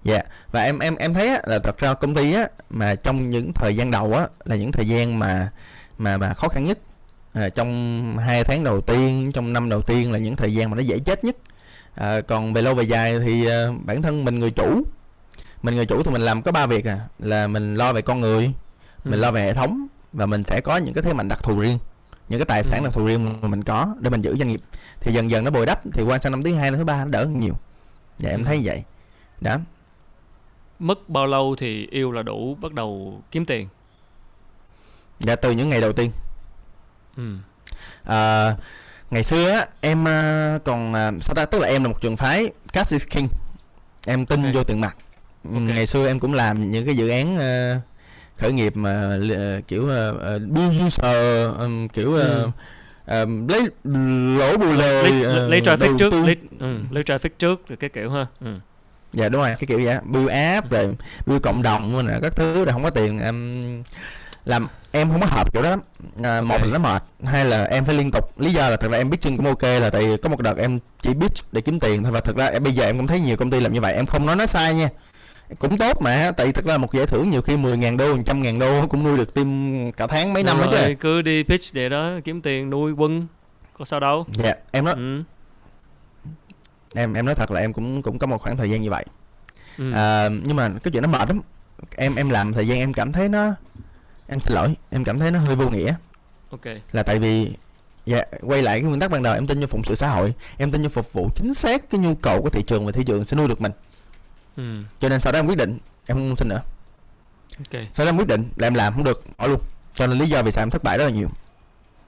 [0.03, 0.21] Dạ.
[0.51, 3.53] Và em em em thấy á, là thật ra công ty á mà trong những
[3.53, 5.49] thời gian đầu á là những thời gian mà
[5.97, 6.79] mà mà khó khăn nhất
[7.33, 10.75] à, trong hai tháng đầu tiên trong năm đầu tiên là những thời gian mà
[10.75, 11.35] nó dễ chết nhất.
[11.95, 14.83] À, còn về lâu về dài thì à, bản thân mình người chủ
[15.63, 18.19] mình người chủ thì mình làm có ba việc à là mình lo về con
[18.19, 18.51] người
[19.05, 19.21] mình Ừ.
[19.21, 21.79] lo về hệ thống và mình sẽ có những cái thế mạnh đặc thù riêng
[22.29, 22.85] những cái tài sản Ừ.
[22.85, 24.61] đặc thù riêng mà mình có để mình giữ doanh nghiệp
[24.99, 27.03] thì dần dần nó bồi đắp thì qua sang năm thứ hai năm thứ ba
[27.05, 27.53] nó đỡ hơn nhiều
[28.17, 28.45] dạ em Ừ.
[28.45, 28.83] thấy vậy
[29.41, 29.57] đó
[30.79, 33.67] mất bao lâu thì yêu là đủ bắt đầu kiếm tiền
[35.19, 36.11] dạ từ những ngày đầu tiên
[37.17, 37.35] ừ.
[38.03, 38.55] à,
[39.11, 42.49] ngày xưa em à, còn à, sao ta tức là em là một trường phái
[42.73, 43.27] cash is king
[44.07, 44.53] em tin Ok.
[44.55, 44.95] vô tiền mặt
[45.43, 45.61] Ừ, Ok.
[45.61, 47.37] ngày xưa em cũng làm những cái dự án
[48.37, 52.15] khởi nghiệp mà li- kiểu uh, build user um, kiểu uh,
[53.07, 53.21] Ừ.
[53.23, 53.61] um, lấy
[54.39, 56.23] lỗ bù lời lấy, ờ, lấy traffic trước tư.
[56.25, 58.25] lấy, ừ, lấy traffic trước rồi cái kiểu ha.
[58.41, 58.47] Ừ.
[59.13, 60.89] dạ đúng rồi cái kiểu vậy build app rồi
[61.25, 63.83] build cộng đồng rồi nè, các thứ rồi không có tiền em
[64.45, 65.79] làm em không có hợp kiểu đó lắm.
[66.23, 68.39] À, một là nó mệt hai là em phải liên tục.
[68.39, 70.57] Lý do là thật ra em pitching cũng ok là tại vì có một đợt
[70.57, 73.07] em chỉ pitch để kiếm tiền thôi và thật ra em bây giờ em cũng
[73.07, 74.89] thấy nhiều công ty làm như vậy em không nói nó sai nha
[75.59, 78.87] cũng tốt mà tại thật ra một giải thưởng nhiều khi 10.000 đô 100.000 đô
[78.87, 80.93] cũng nuôi được team cả tháng mấy năm đó chứ.
[80.99, 83.27] cứ đi pitch để đó kiếm tiền nuôi quân
[83.77, 84.25] có sao đâu.
[84.31, 85.23] Dạ em nói ừ.
[86.95, 89.05] em em nói thật là em cũng cũng có một khoảng thời gian như vậy.
[89.77, 89.91] Ừ.
[89.91, 91.41] à, nhưng mà cái chuyện nó mệt lắm.
[91.95, 93.53] Em em làm thời gian em cảm thấy nó
[94.27, 95.95] em xin lỗi em cảm thấy nó hơi vô nghĩa.
[96.51, 96.65] Ok.
[96.91, 97.51] Là tại vì
[98.05, 100.33] dạ, quay lại cái nguyên tắc ban đầu em tin vô phụng sự xã hội
[100.57, 103.03] em tin vô phục vụ chính xác cái nhu cầu của thị trường và thị
[103.03, 103.71] trường sẽ nuôi được mình
[104.57, 104.63] ừ.
[104.99, 106.61] cho nên sau đó em quyết định em không xin nữa.
[107.57, 107.81] Ok.
[107.93, 109.59] Sau đó em quyết định là em làm không được bỏ luôn.
[109.93, 111.29] Cho nên lý do vì sao em thất bại rất là nhiều.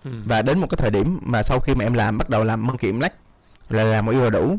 [0.03, 0.11] Ừ.
[0.25, 2.67] và đến một cái thời điểm mà sau khi mà em làm bắt đầu làm
[2.67, 3.13] mân kiệm lách
[3.69, 4.57] rồi làm một yêu là đủ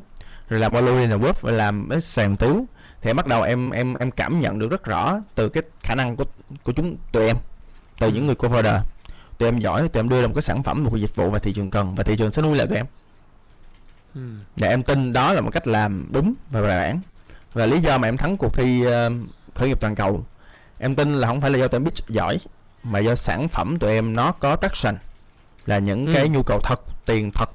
[0.48, 2.66] rồi làm là Wolf rồi làm cái sàn tiếu
[3.02, 5.94] thì em bắt đầu em em em cảm nhận được rất rõ từ cái khả
[5.94, 6.24] năng của
[6.62, 7.36] của chúng tụi em
[7.98, 8.80] từ những người co-founder.
[9.38, 11.30] Tụi em giỏi tụi em đưa ra một cái sản phẩm một cái dịch vụ
[11.30, 12.86] và thị trường cần và thị trường sẽ nuôi lại tụi em.
[14.14, 14.20] Ừ.
[14.56, 17.00] và em tin đó là một cách làm đúng và bài bản
[17.58, 19.10] và lý do mà em thắng cuộc thi ờ,
[19.54, 20.24] khởi nghiệp toàn cầu
[20.78, 22.38] em tin là không phải là do tụi em pitch giỏi
[22.82, 24.94] mà do sản phẩm tụi em nó có traction
[25.66, 26.12] là những Ừ.
[26.14, 27.50] cái nhu cầu thật tiền thật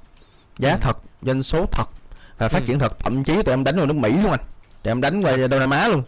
[0.57, 0.77] giá Ừ.
[0.81, 1.89] thật doanh số thật
[2.37, 2.65] và phát Ừ.
[2.67, 4.39] triển thật thậm chí tụi em đánh vào nước Mỹ luôn anh
[4.83, 6.03] tụi em đánh qua Đông Nam Á luôn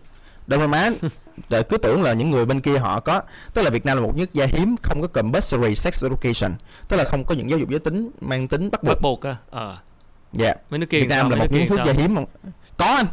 [0.48, 0.90] Đông Nam Á
[1.50, 3.22] rồi cứ tưởng là những người bên kia họ có
[3.54, 6.52] tức là Việt Nam là một nước gia hiếm không có compulsory sex education
[6.88, 9.26] tức là không có những giáo dục giới tính mang tính bắt buộc bắt buộc
[9.26, 9.78] à ờ
[10.34, 11.24] dạ mấy nước kia Việt sao?
[11.24, 11.86] Nam là Mấy một nước sao?
[11.86, 12.26] gia hiếm không
[12.78, 13.06] có anh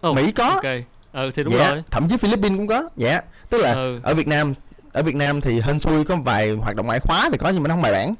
[0.00, 0.44] Ồ, Mỹ có.
[0.48, 0.64] ok
[1.12, 4.00] ừ thì đúng dạ, rồi thậm chí Philippines cũng có dạ tức là ừ.
[4.02, 4.54] ở Việt Nam
[4.92, 7.62] ở Việt Nam thì hên xui có vài hoạt động ngoại khóa thì có nhưng
[7.62, 8.14] mà nó không bài bản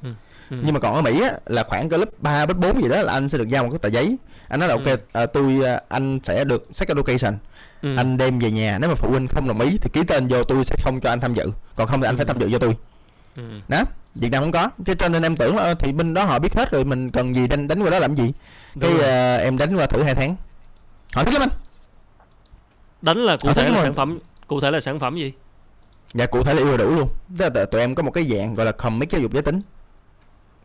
[0.49, 0.57] Ừ.
[0.63, 3.01] nhưng mà còn ở Mỹ á, là khoảng cỡ lớp 3, lớp 4 gì đó
[3.01, 4.17] là anh sẽ được giao một cái tờ giấy
[4.47, 4.81] anh nói là Ừ.
[4.85, 7.33] ok à, tôi à, anh sẽ được sex education
[7.81, 7.95] ừ.
[7.97, 10.43] anh đem về nhà nếu mà phụ huynh không đồng ý thì ký tên vô
[10.43, 12.17] tôi sẽ không cho anh tham dự còn không thì anh Ừ.
[12.17, 12.75] phải tham dự cho tôi
[13.35, 13.43] ừ.
[13.67, 13.83] đó
[14.15, 16.39] Việt Nam không có thế cho nên em tưởng là ờ, thì bên đó họ
[16.39, 18.31] biết hết rồi mình cần gì đánh đánh qua đó làm gì
[18.75, 20.35] Đúng cái à, em đánh qua thử hai tháng
[21.13, 21.49] họ thích lắm anh
[23.01, 25.33] đánh là cụ Ờ, thể là mà- sản phẩm cụ thể là sản phẩm gì?
[26.13, 27.09] Dạ cụ thể là yêu đủ luôn.
[27.37, 29.61] Tức là tụi- em có một cái dạng gọi là comic giáo dục giới tính.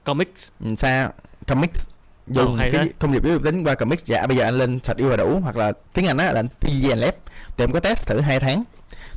[0.05, 0.49] Comics?
[0.65, 1.11] Ừ, xa
[1.49, 1.89] comics
[2.27, 2.93] dùng hay cái thế.
[2.99, 5.17] công nghiệp giáo dục tính qua comics dạ bây giờ anh lên sạch yêu là
[5.17, 7.15] đủ hoặc là tiếng anh á là TG and Lab
[7.57, 8.65] tụi em có test thử hai tháng.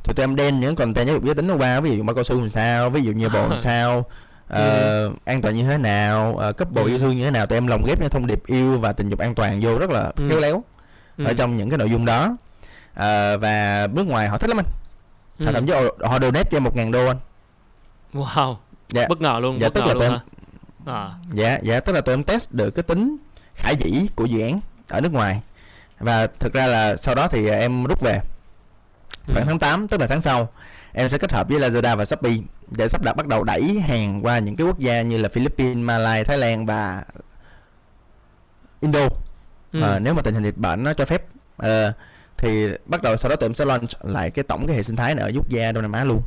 [0.04, 2.14] Tụi tụi em đem những content giáo dục giới tính nó qua ví dụ bao
[2.14, 4.04] cao su làm sao ví dụ như bồ làm sao
[4.48, 6.88] ờ, an toàn như thế nào uh, cấp bộ Ừ.
[6.88, 7.46] yêu thương như thế nào.
[7.46, 9.90] Tụi em lồng ghép những thông điệp yêu và tình dục an toàn vô rất
[9.90, 10.28] là Ừ.
[10.30, 10.64] khéo léo
[11.18, 11.24] ừ.
[11.24, 12.36] ở trong những cái nội dung đó
[12.94, 14.66] Ờ, và nước ngoài họ thích lắm anh.
[15.38, 15.46] Ừ.
[15.46, 17.18] họ thậm chí họ, họ donate cho một ngàn đô anh.
[18.12, 18.56] Wow.
[18.88, 19.06] Dạ.
[19.08, 20.20] bất ngờ luôn Dạ, bất tức ngờ là luôn tụi hả?
[20.86, 23.16] À dạ dạ tức là tụi em test được cái tính
[23.54, 25.40] khả dĩ của dự án ở nước ngoài.
[25.98, 28.20] Và thực ra là sau đó thì em rút về.
[29.26, 29.34] Ừ.
[29.34, 30.48] khoảng tháng 8 tức là tháng sau
[30.92, 32.32] em sẽ kết hợp với Lazada và Shopee
[32.70, 35.76] để sắp đặt bắt đầu đẩy hàng qua những cái quốc gia như là Philippines,
[35.76, 37.04] Malaysia, Thái Lan và
[38.80, 39.08] Indo.
[39.72, 39.80] Ừ.
[39.82, 41.24] Ờ, nếu mà tình hình dịch bệnh nó cho phép.
[41.56, 41.92] Ờ,
[42.40, 44.96] thì bắt đầu sau đó tụi em sẽ launch lại cái tổng cái hệ sinh
[44.96, 46.20] thái này ở quốc gia Đông Nam Á luôn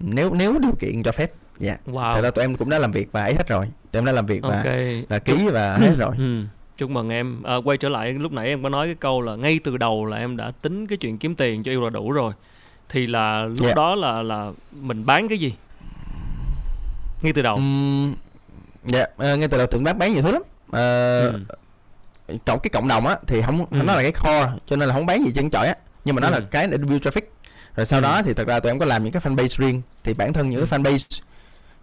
[0.00, 2.92] nếu nếu điều kiện cho phép dạ thật wow ra tụi em cũng đã làm
[2.92, 4.74] việc và ấy hết rồi tụi em đã làm việc và ok
[5.08, 6.42] và ký và hết rồi Ừ.
[6.78, 7.42] Chúc mừng em.
[7.44, 10.04] À, quay trở lại lúc nãy em có nói cái câu là ngay từ đầu
[10.04, 12.32] là em đã tính cái chuyện kiếm tiền cho yêu là đủ rồi.
[12.88, 13.74] Thì là lúc Dạ.
[13.74, 15.54] đó là là mình bán cái gì?
[17.22, 17.56] Ngay từ đầu.
[17.56, 18.14] Ừm,
[18.84, 21.40] dạ ờ, ngay từ đầu tụi em bán nhiều thứ lắm Ờ, Ừ.
[22.46, 23.76] cộng cái cộng đồng á thì không Ừ.
[23.84, 26.20] nó là cái core cho nên là không bán gì chân chọi á nhưng mà
[26.20, 26.32] nó Ừ.
[26.32, 27.20] là cái để build traffic
[27.76, 28.02] rồi sau Ừ.
[28.02, 30.50] đó thì thật ra tụi em có làm những cái fanpage riêng thì bản thân
[30.50, 31.20] những cái fanpage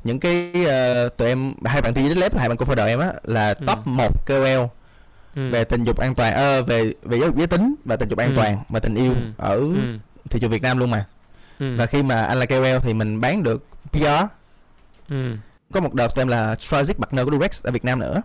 [0.04, 3.48] những cái ờ, tụi em hai bạn tiên lab hai bạn cô em á là
[3.60, 3.66] Ừ.
[3.68, 4.66] top 1 KOL
[5.36, 5.50] Ừ.
[5.52, 8.20] về tình dục an toàn ờ, về về giáo dục giới tính và tình dục
[8.20, 8.34] an Ừ.
[8.36, 9.20] toàn và tình yêu Ừ.
[9.38, 9.76] ở Ừ.
[10.30, 11.06] thị trường Việt Nam luôn mà
[11.60, 11.76] Ừ.
[11.78, 14.06] và khi mà anh là KOL thì mình bán được PR
[15.10, 15.36] Ừ.
[15.72, 18.22] có một đợt tụi em là strategic partner của Durex ở Việt Nam nữa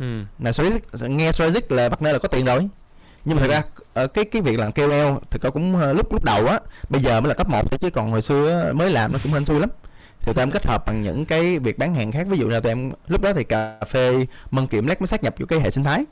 [0.00, 0.22] Ừ.
[0.38, 2.68] là strategic nghe strategic là partner là có tiền rồi
[3.24, 3.48] nhưng mà Ừ.
[3.48, 3.62] thật ra
[3.94, 4.92] ở cái cái việc làm KOL
[5.30, 7.78] thì có cũng ờ, lúc lúc đầu á bây giờ mới là cấp 1 thôi
[7.80, 9.68] chứ còn hồi xưa mới làm nó cũng hên xui lắm
[10.20, 12.60] thì tụi em kết hợp bằng những cái việc bán hàng khác ví dụ là
[12.60, 15.60] tụi em lúc đó thì cà phê mân kiệm lách mới sát nhập vô cái
[15.60, 16.04] hệ sinh thái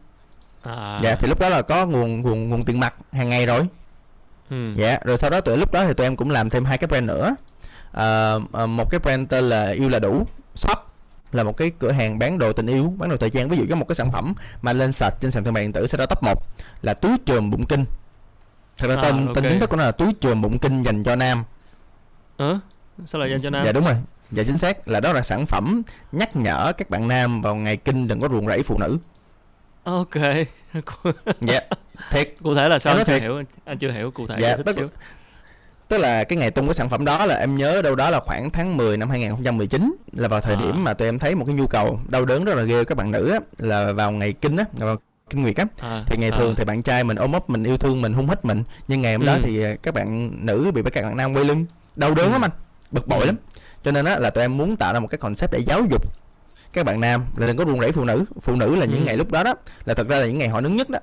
[0.62, 0.98] À.
[1.02, 3.66] dạ thì lúc đó là có nguồn nguồn nguồn tiền mặt hàng ngày rồi
[4.50, 4.74] Ừ.
[4.76, 6.88] dạ rồi sau đó tụi lúc đó thì tụi em cũng làm thêm hai cái
[6.88, 7.34] brand nữa
[7.92, 10.78] Ờ, ờ, một cái brand tên là yêu là đủ shop
[11.32, 13.64] là một cái cửa hàng bán đồ tình yêu bán đồ thời trang ví dụ
[13.70, 15.98] có một cái sản phẩm mà lên sạch trên sàn thương mại điện tử sẽ
[15.98, 16.42] ra top 1
[16.82, 17.84] là túi chườm bụng kinh
[18.78, 19.34] thật ra À, tên ok.
[19.36, 21.44] tên chính thức của nó là túi chườm bụng kinh dành cho nam
[22.36, 22.58] Ờ?
[23.06, 23.64] Sao lại dành cho nam?
[23.66, 23.94] dạ đúng rồi
[24.30, 27.76] dạ chính xác là đó là sản phẩm nhắc nhở các bạn nam vào ngày
[27.76, 28.98] kinh đừng có ruồng rẫy phụ nữ
[29.82, 30.14] Ok.
[31.40, 31.60] dạ
[32.10, 33.22] thiệt cụ thể là sao Em anh chưa nói thiệt.
[33.22, 34.88] hiểu anh chưa hiểu cụ thể Dạ, tức- xíu.
[35.88, 38.20] Tức là cái ngày tung cái sản phẩm đó là em nhớ đâu đó là
[38.20, 40.60] khoảng tháng 10 năm 2019 là vào thời À.
[40.60, 42.94] điểm mà tụi em thấy một cái nhu cầu đau đớn rất là ghê các
[42.98, 44.96] bạn nữ á là vào ngày kinh á vào
[45.30, 46.38] kinh nguyệt á À, thì ngày à.
[46.38, 49.02] thường thì bạn trai mình ôm ấp mình yêu thương mình hung hít mình nhưng
[49.02, 49.40] ngày hôm đó Ừ.
[49.44, 52.32] thì ờ, các bạn nữ bị các bạn nam quay lưng đau đớn Ừ.
[52.32, 52.50] lắm anh
[52.90, 53.26] bực bội Ừ.
[53.26, 53.36] lắm
[53.82, 56.02] cho nên á là tụi em muốn tạo ra một cái concept để giáo dục
[56.72, 59.04] các bạn nam là đừng có ruồng rẫy phụ nữ phụ nữ là những Ừ.
[59.06, 60.98] ngày lúc đó đó là thật ra là những ngày họ nứng nhất đó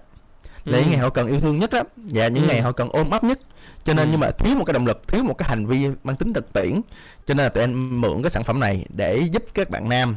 [0.65, 0.81] là Ừ.
[0.81, 2.47] những ngày họ cần yêu thương nhất đó và những Ừ.
[2.49, 3.39] ngày họ cần ôm ấp nhất.
[3.83, 4.11] Cho nên Ừ.
[4.11, 6.53] nhưng mà thiếu một cái động lực thiếu một cái hành vi mang tính thực
[6.53, 6.81] tiễn.
[7.25, 10.15] Cho nên là tụi em mượn cái sản phẩm này để giúp các bạn nam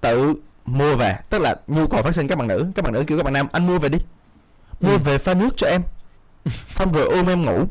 [0.00, 1.16] tự mua về.
[1.30, 2.66] Tức là nhu cầu phát sinh các bạn nữ.
[2.74, 3.98] Các bạn nữ kêu các bạn nam anh mua về đi.
[4.80, 4.98] Mua Ừ.
[4.98, 5.82] về pha nước cho em.
[6.70, 7.64] Xong rồi ôm em ngủ.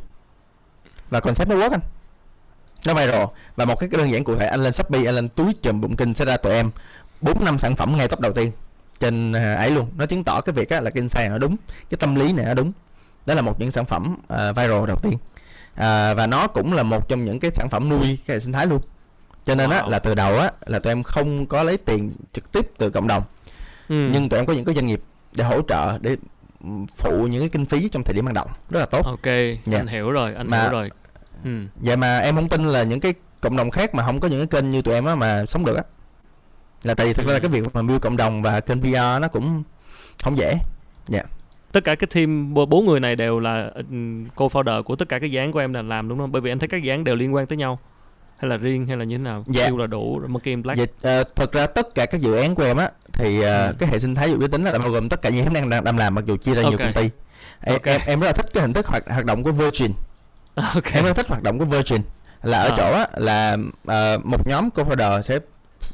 [1.10, 1.80] Và concept nó work anh.
[2.86, 3.24] Nó viral.
[3.56, 5.96] Và một cái đơn giản cụ thể anh lên shopee anh lên túi chùm bụng
[5.96, 6.72] kinh sẽ ra tụi em
[7.22, 8.52] bốn năm sản phẩm ngay top đầu tiên
[9.00, 9.90] trên à, ấy luôn.
[9.98, 11.56] Nó chứng tỏ cái việc á, là cái insight nó đúng
[11.90, 12.72] cái tâm lý này nó đúng.
[13.26, 15.18] Đó là một những sản phẩm à, viral đầu tiên.
[15.76, 18.54] À, và nó cũng là một trong những cái sản phẩm nuôi cái hệ sinh
[18.54, 18.82] thái luôn.
[19.46, 22.52] Cho nên á là từ đầu á là tụi em không có lấy tiền trực
[22.52, 23.24] tiếp từ cộng đồng.
[23.90, 24.10] Ừ.
[24.14, 25.02] nhưng tụi em có những cái doanh nghiệp
[25.36, 26.16] để hỗ trợ để
[26.98, 28.46] phụ những cái kinh phí trong thời điểm ban đầu.
[28.70, 29.06] Rất là tốt.
[29.06, 29.26] Ok
[29.66, 29.78] Dạ.
[29.78, 30.92] anh hiểu rồi anh Mà- hiểu rồi.
[31.44, 31.50] Ừ.
[31.76, 34.48] vậy mà em không tin là những cái cộng đồng khác mà không có những
[34.48, 35.84] cái kênh như tụi em á mà sống được á
[36.86, 37.42] là tại vì thực ra là Ừ.
[37.42, 39.64] cái việc mà build cộng đồng và kênh PR nó cũng
[40.24, 40.58] không dễ
[41.72, 45.32] tất cả cái team bốn người này đều là ừm, co-founder của tất cả các
[45.32, 47.04] dự án của em là làm đúng không bởi vì anh thấy các dự án
[47.04, 47.80] đều liên quan tới nhau
[48.38, 49.66] hay là riêng hay là như thế nào Dạ.
[49.66, 52.56] Siêu là đủ Monkey in Black Vậy ờ, thực ra tất cả các dự án
[52.56, 53.74] của em á thì ờ, Ừ.
[53.80, 55.70] cái hệ sinh thái dục giới tính là bao gồm tất cả những em đang
[55.70, 56.80] đang, đang làm mặc dù chia ra nhiều Ok.
[56.80, 57.10] công ty.
[57.62, 57.84] Em, Ok.
[57.86, 59.92] em em rất là thích cái hình thức hoạt, hoạt động của Virgin.
[60.56, 62.02] ok Em rất là thích hoạt động của Virgin
[62.44, 62.76] là ở À.
[62.78, 65.40] chỗ á là ờ, một nhóm co-founder sẽ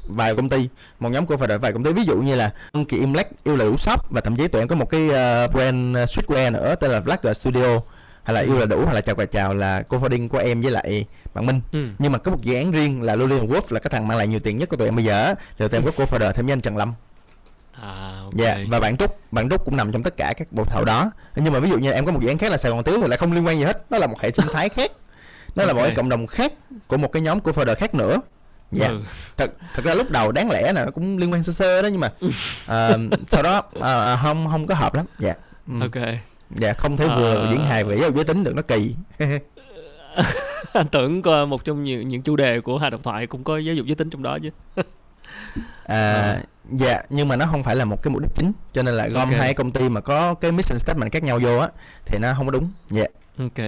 [0.08, 1.94] vài công ty, một nhóm co-founder vài công ty.
[1.94, 2.52] Ví dụ như là
[2.90, 5.10] Kỳ Im Black yêu là đủ shop và thậm chí tụi em có một cái
[5.10, 7.80] ờ, brand ờ, streetwear nữa tên là Black Studio
[8.24, 8.46] hay là Ừ.
[8.48, 11.46] yêu là đủ hay là chào quà chào là co-founding của em với lại bạn
[11.46, 11.62] Minh.
[11.72, 11.88] Ừ.
[12.00, 14.28] nhưng mà có một dự án riêng là Lolian Wolf là cái thằng mang lại
[14.28, 16.54] nhiều tiền nhất của tụi em bây giờ rồi tụi em có co-founder thêm với
[16.54, 16.94] anh Trần Lâm.
[17.82, 18.34] À ok.
[18.36, 21.12] Dạ và bạn Trúc bạn Trúc cũng nằm trong tất cả các bộ thầu đó.
[21.36, 22.98] Nhưng mà ví dụ như em có một dự án khác là Sài Gòn Tiếu
[23.02, 23.86] thì lại không liên quan gì hết.
[23.92, 24.92] Nó là một hệ sinh thái khác.
[25.56, 26.54] Nó là một cái cộng đồng khác
[26.88, 28.22] của một cái nhóm co-founder khác nữa
[28.72, 28.88] dạ.
[28.88, 29.02] Ừ.
[29.38, 31.88] thật thật ra lúc đầu đáng lẽ là nó cũng liên quan sơ sơ đó
[31.88, 32.12] nhưng mà
[32.68, 33.00] ờ,
[33.30, 35.06] sau đó ờ, không không có hợp lắm.
[35.20, 35.34] Dạ.
[35.68, 35.74] Ừ.
[35.82, 36.08] ok.
[36.56, 37.48] Dạ không thể vừa Ờ.
[37.52, 38.96] diễn hài về giáo dục giới tính được nó kỳ.
[40.74, 43.76] Anh tưởng một trong những những chủ đề của hai độc thoại cũng có giáo
[43.76, 44.50] dục giới tính trong đó chứ.
[45.86, 46.38] À,
[46.72, 49.08] dạ nhưng mà nó không phải là một cái mục đích chính cho nên là
[49.08, 49.40] gom Ok.
[49.40, 51.68] hai công ty mà có cái mission statement khác nhau vô á
[52.06, 52.70] thì nó không có đúng.
[52.90, 53.06] Dạ.
[53.40, 53.66] Ok.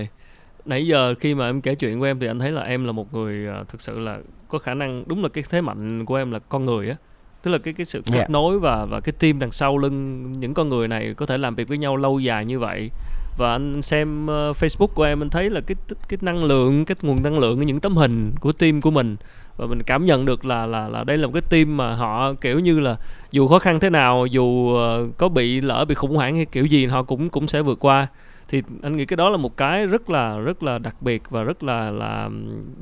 [0.65, 2.91] Nãy giờ khi mà em kể chuyện của em thì anh thấy là em là
[2.91, 4.17] một người thực sự là
[4.53, 6.95] có khả năng đúng là cái thế mạnh của em là con người á.
[7.43, 8.25] Tức là cái cái sự kết Dạ.
[8.29, 11.55] nối và và cái team đằng sau lưng những con người này có thể làm
[11.55, 12.89] việc với nhau lâu dài như vậy.
[13.37, 15.75] Và anh xem uh, Facebook của em anh thấy là cái
[16.09, 19.15] cái năng lượng cái nguồn năng lượng những tấm hình của team của mình.
[19.57, 22.33] Và mình cảm nhận được là là là đây là một cái team mà họ
[22.33, 22.97] kiểu như là
[23.31, 26.65] dù khó khăn thế nào dù uh, có bị lỡ bị khủng hoảng hay kiểu
[26.65, 28.07] gì họ cũng cũng sẽ vượt qua
[28.53, 31.43] thì anh nghĩ cái đó là một cái rất là rất là đặc biệt và
[31.43, 32.29] rất là là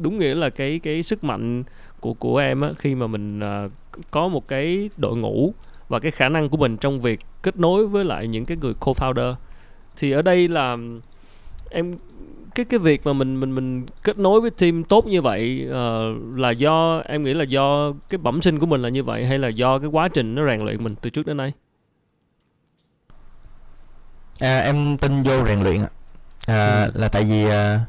[0.02, 1.64] đúng nghĩa là cái cái sức mạnh
[2.00, 3.72] của của em á khi mà mình uh,
[4.12, 5.54] có một cái đội ngũ
[5.90, 8.74] và cái khả năng của mình trong việc kết nối với lại những cái người
[8.80, 9.34] co-founder.
[9.98, 10.78] Thì ở đây là
[11.70, 11.96] em
[12.56, 16.38] cái cái việc mà mình mình mình kết nối với team tốt như vậy uh,
[16.38, 19.40] là do em nghĩ là do cái bẩm sinh của mình là như vậy hay
[19.40, 21.52] là do cái quá trình nó rèn luyện mình từ trước đến nay?
[24.42, 25.82] À, em tin vô rèn luyện
[26.48, 26.92] à, ừ.
[26.94, 27.80] là tại vì à,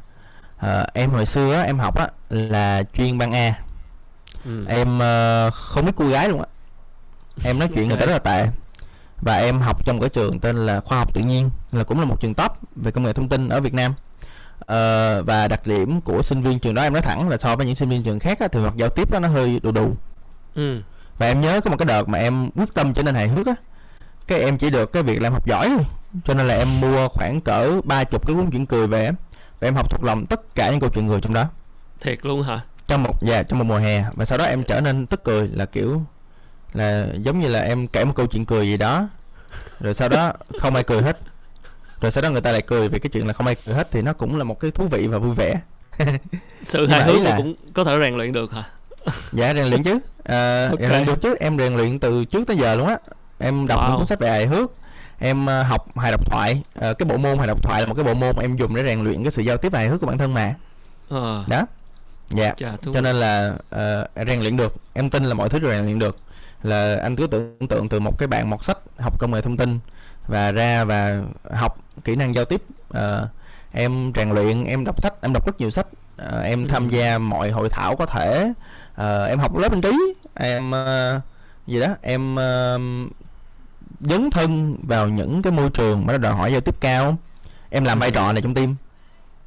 [0.57, 3.53] à, em hồi xưa á, em học á là chuyên ban A
[4.45, 4.65] ừ.
[4.67, 6.45] em à, không biết cô gái luôn á
[7.43, 7.87] em nói chuyện okay.
[7.87, 8.47] người ta rất là tệ
[9.21, 12.05] và em học trong cái trường tên là khoa học tự nhiên là cũng là
[12.05, 13.93] một trường top về công nghệ thông tin ở Việt Nam
[14.67, 17.65] à, và đặc điểm của sinh viên trường đó em nói thẳng là so với
[17.65, 19.95] những sinh viên trường khác á, thì mặt giao tiếp đó nó hơi đù đù
[20.55, 20.81] ừ.
[21.17, 23.47] và em nhớ có một cái đợt mà em quyết tâm trở nên hài hước
[23.47, 23.53] á
[24.27, 25.85] cái em chỉ được cái việc làm học giỏi thôi
[26.23, 29.11] cho nên là em mua khoảng cỡ ba chục cái cuốn chuyện cười về
[29.59, 31.45] và em học thuộc lòng tất cả những câu chuyện cười trong đó.
[32.01, 32.61] Thiệt luôn hả?
[32.87, 34.05] Trong một dạ trong một mùa hè.
[34.13, 36.01] Và sau đó em trở nên tức cười là kiểu
[36.73, 39.07] là giống như là em kể một câu chuyện cười gì đó
[39.79, 41.19] rồi sau đó không ai cười hết.
[42.01, 43.87] Rồi sau đó người ta lại cười về cái chuyện là không ai cười hết
[43.91, 45.61] thì nó cũng là một cái thú vị và vui vẻ.
[46.63, 48.63] Sự hài hước là cũng có thể rèn luyện được hả?
[49.31, 49.99] Dạ rèn luyện chứ.
[50.23, 50.89] À, okay.
[50.89, 51.35] rèn luyện được chứ.
[51.39, 52.97] Em rèn luyện từ trước tới giờ luôn á.
[53.39, 53.87] Em đọc wow.
[53.89, 54.71] những cuốn sách về hài hước
[55.23, 56.61] em uh, học hài độc thoại.
[56.77, 58.83] Uh, cái bộ môn hài độc thoại là một cái bộ môn em dùng để
[58.83, 60.53] rèn luyện cái sự giao tiếp hài hước của bản thân mà.
[61.09, 61.43] À.
[61.47, 61.65] đó.
[62.29, 62.53] Dạ.
[62.57, 64.75] Chà, cho nên là uh, rèn luyện được.
[64.93, 66.17] Em tin là mọi thứ đều rèn luyện được.
[66.63, 69.57] Là anh cứ tưởng tượng từ một cái bạn một sách học công nghệ thông
[69.57, 69.79] tin
[70.27, 71.21] và ra và
[71.53, 72.63] học kỹ năng giao tiếp.
[72.97, 72.99] Uh,
[73.71, 75.87] em rèn luyện em đọc sách em đọc rất nhiều sách.
[76.27, 76.67] Uh, em ừ.
[76.69, 78.53] tham gia mọi hội thảo có thể.
[78.91, 79.97] Uh, em học lớp anh trí.
[80.35, 81.21] Em uh,
[81.67, 83.11] gì đó em uh,
[84.09, 87.17] dấn thân vào những cái môi trường mà nó đòi hỏi giao tiếp cao
[87.69, 88.13] em làm vai ừ.
[88.13, 88.75] trò này trong team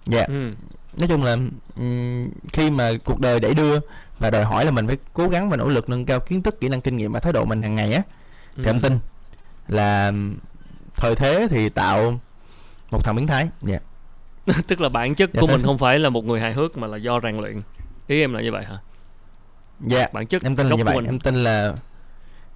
[0.07, 0.29] dạ yeah.
[0.29, 0.53] ừ.
[0.99, 1.37] nói chung là
[1.77, 3.79] um, khi mà cuộc đời đẩy đưa
[4.19, 6.61] và đòi hỏi là mình phải cố gắng và nỗ lực nâng cao kiến thức
[6.61, 8.03] kỹ năng kinh nghiệm và thái độ mình hàng ngày á
[8.57, 8.69] thì ừ.
[8.71, 8.99] em tin
[9.69, 10.13] là
[10.95, 12.21] thời thế thì tạo
[12.91, 13.79] một thằng biến thái dạ
[14.47, 14.67] yeah.
[14.67, 16.87] tức là bản chất dạ, của mình không phải là một người hài hước mà
[16.87, 17.63] là do rèn luyện
[18.07, 18.79] ý em là như vậy hả
[19.81, 20.13] dạ yeah.
[20.13, 21.05] bản chất em tin là như vậy mình.
[21.05, 21.75] em tin là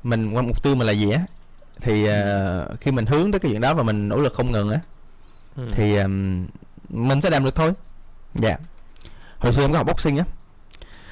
[0.02, 1.20] mình quan mục tiêu mình là gì á
[1.80, 4.70] thì uh, khi mình hướng tới cái chuyện đó và mình nỗ lực không ngừng
[4.70, 4.80] á
[5.56, 5.68] ừ.
[5.70, 6.46] thì um,
[6.88, 7.72] mình sẽ làm được thôi
[8.34, 8.60] dạ yeah.
[9.38, 10.24] hồi xưa em có học boxing á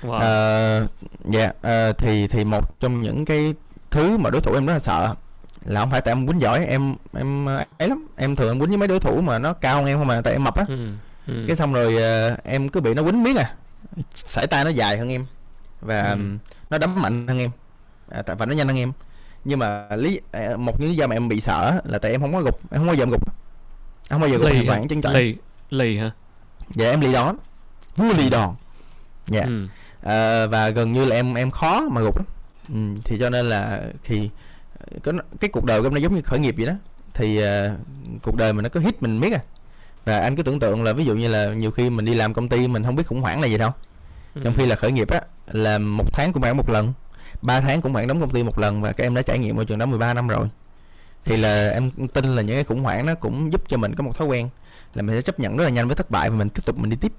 [0.03, 0.85] wow.
[0.85, 0.91] uh,
[1.25, 1.53] dạ
[1.91, 3.55] uh, thì thì một trong những cái
[3.91, 5.15] thứ mà đối thủ em rất là sợ
[5.65, 7.47] là không phải tại em quýnh giỏi em em
[7.79, 9.99] ấy lắm em thường em quýnh với mấy đối thủ mà nó cao hơn em
[9.99, 10.89] không mà tại em mập á ừ.
[11.27, 11.45] Ừ.
[11.47, 11.95] cái xong rồi
[12.33, 13.55] uh, em cứ bị nó quýnh miết à
[14.15, 15.27] sải tay nó dài hơn em
[15.81, 16.19] và ừ.
[16.71, 17.51] nó đấm mạnh hơn em
[18.09, 18.93] à, tại và nó nhanh hơn em
[19.45, 22.33] nhưng mà lý à, một lý do mà em bị sợ là tại em không
[22.33, 23.23] có gục em không bao giờ em gục
[24.11, 25.37] không bao giờ gục hoàn toàn chân lì
[25.71, 26.11] lì hả?
[26.75, 27.37] Dạ em lì đòn.
[27.97, 28.55] Vua lì đòn.
[29.27, 29.43] Dạ.
[29.43, 29.67] Ừ.
[30.03, 32.27] à, và gần như là em em khó mà gục lắm
[32.69, 34.31] ừ, thì cho nên là thì
[35.03, 36.75] có cái cuộc đời của em nó giống như khởi nghiệp vậy đó.
[37.15, 37.49] Thì uh,
[38.23, 39.41] cuộc đời mình nó có hit mình biết à.
[40.05, 42.35] Và anh cứ tưởng tượng là ví dụ như là nhiều khi mình đi làm
[42.35, 43.71] công ty mình không biết khủng hoảng là gì đâu.
[44.35, 44.41] Ừ.
[44.45, 45.21] trong khi là khởi nghiệp á
[45.53, 46.93] là một tháng cũng bạn một lần
[47.43, 49.57] 3 tháng cũng bạn đóng công ty một lần và các em đã trải nghiệm
[49.57, 50.49] môi trường đó 13 năm rồi.
[51.25, 54.05] Thì là em tin là những cái khủng hoảng nó cũng giúp cho mình có
[54.05, 54.49] một thói quen
[54.95, 56.79] là mình sẽ chấp nhận rất là nhanh với thất bại và mình tiếp tục
[56.79, 57.13] mình đi tiếp.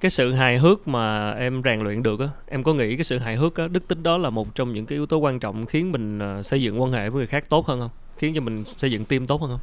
[0.00, 3.18] Cái sự hài hước mà em rèn luyện được á em có nghĩ cái sự
[3.18, 5.66] hài hước á đức tính đó là một trong những cái yếu tố quan trọng
[5.66, 7.90] khiến mình uh, xây dựng quan hệ với người khác tốt hơn không?
[8.18, 9.60] Khiến cho mình xây dựng team tốt hơn không?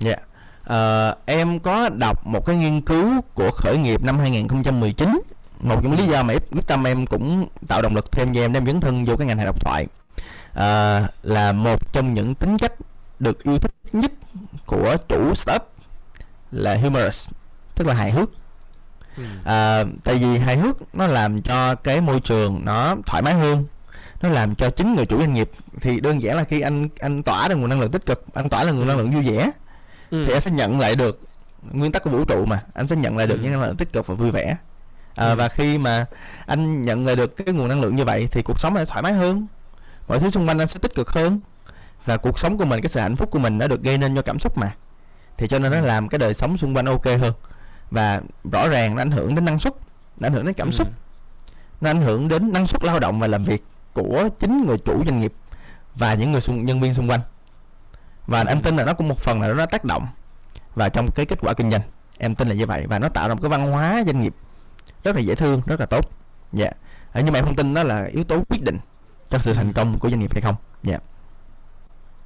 [0.00, 0.10] Dạ.
[0.10, 1.12] Yeah.
[1.12, 5.20] uh, em có đọc một cái nghiên cứu của khởi nghiệp năm 2019
[5.62, 8.52] một trong lý do mà quyết tâm em cũng tạo động lực thêm cho em
[8.52, 9.86] đem dấn thân vô cái ngành hàng độc thoại
[10.54, 12.72] à, là một trong những tính cách
[13.18, 14.12] được yêu thích nhất
[14.66, 15.62] của chủ startup
[16.52, 17.30] là humorous
[17.74, 18.30] tức là hài hước
[19.44, 23.64] à, tại vì hài hước nó làm cho cái môi trường nó thoải mái hơn
[24.22, 25.50] nó làm cho chính người chủ doanh nghiệp
[25.80, 28.48] thì đơn giản là khi anh anh tỏa ra nguồn năng lượng tích cực anh
[28.48, 29.50] tỏa ra nguồn năng lượng vui vẻ
[30.10, 30.24] ừ.
[30.26, 31.20] thì anh sẽ nhận lại được
[31.72, 33.42] nguyên tắc của vũ trụ mà anh sẽ nhận lại được ừ.
[33.42, 34.56] những năng lượng tích cực và vui vẻ
[35.14, 35.36] à, ừ.
[35.36, 36.06] và khi mà
[36.46, 39.02] anh nhận lại được cái nguồn năng lượng như vậy thì cuộc sống sẽ thoải
[39.02, 39.46] mái hơn.
[40.08, 41.40] Mọi thứ xung quanh anh sẽ tích cực hơn.
[42.04, 44.14] Và cuộc sống của mình cái sự hạnh phúc của mình đã được gây nên
[44.14, 44.74] do cảm xúc mà.
[45.36, 45.86] Thì cho nên nó ừ.
[45.86, 47.32] làm cái đời sống xung quanh ok hơn.
[47.90, 48.20] Và
[48.52, 49.72] rõ ràng nó ảnh hưởng đến năng suất
[50.20, 50.72] nó ảnh hưởng đến cảm ừ.
[50.72, 50.88] xúc.
[51.80, 55.04] Nó ảnh hưởng đến năng suất lao động và làm việc của chính người chủ
[55.06, 55.32] doanh nghiệp
[55.94, 57.20] và những người xung, nhân viên xung quanh.
[58.26, 60.06] Và anh tin là nó cũng một phần là nó tác động
[60.74, 61.82] và trong cái kết quả kinh doanh.
[62.18, 64.34] Em tin là như vậy và nó tạo ra một cái văn hóa doanh nghiệp
[65.04, 66.10] rất là dễ thương rất là tốt
[66.52, 66.70] dạ
[67.12, 68.78] à, nhưng mà em không tin đó là yếu tố quyết định
[69.28, 70.98] cho sự thành công của doanh nghiệp hay không dạ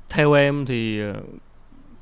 [0.09, 1.14] theo em thì ờ,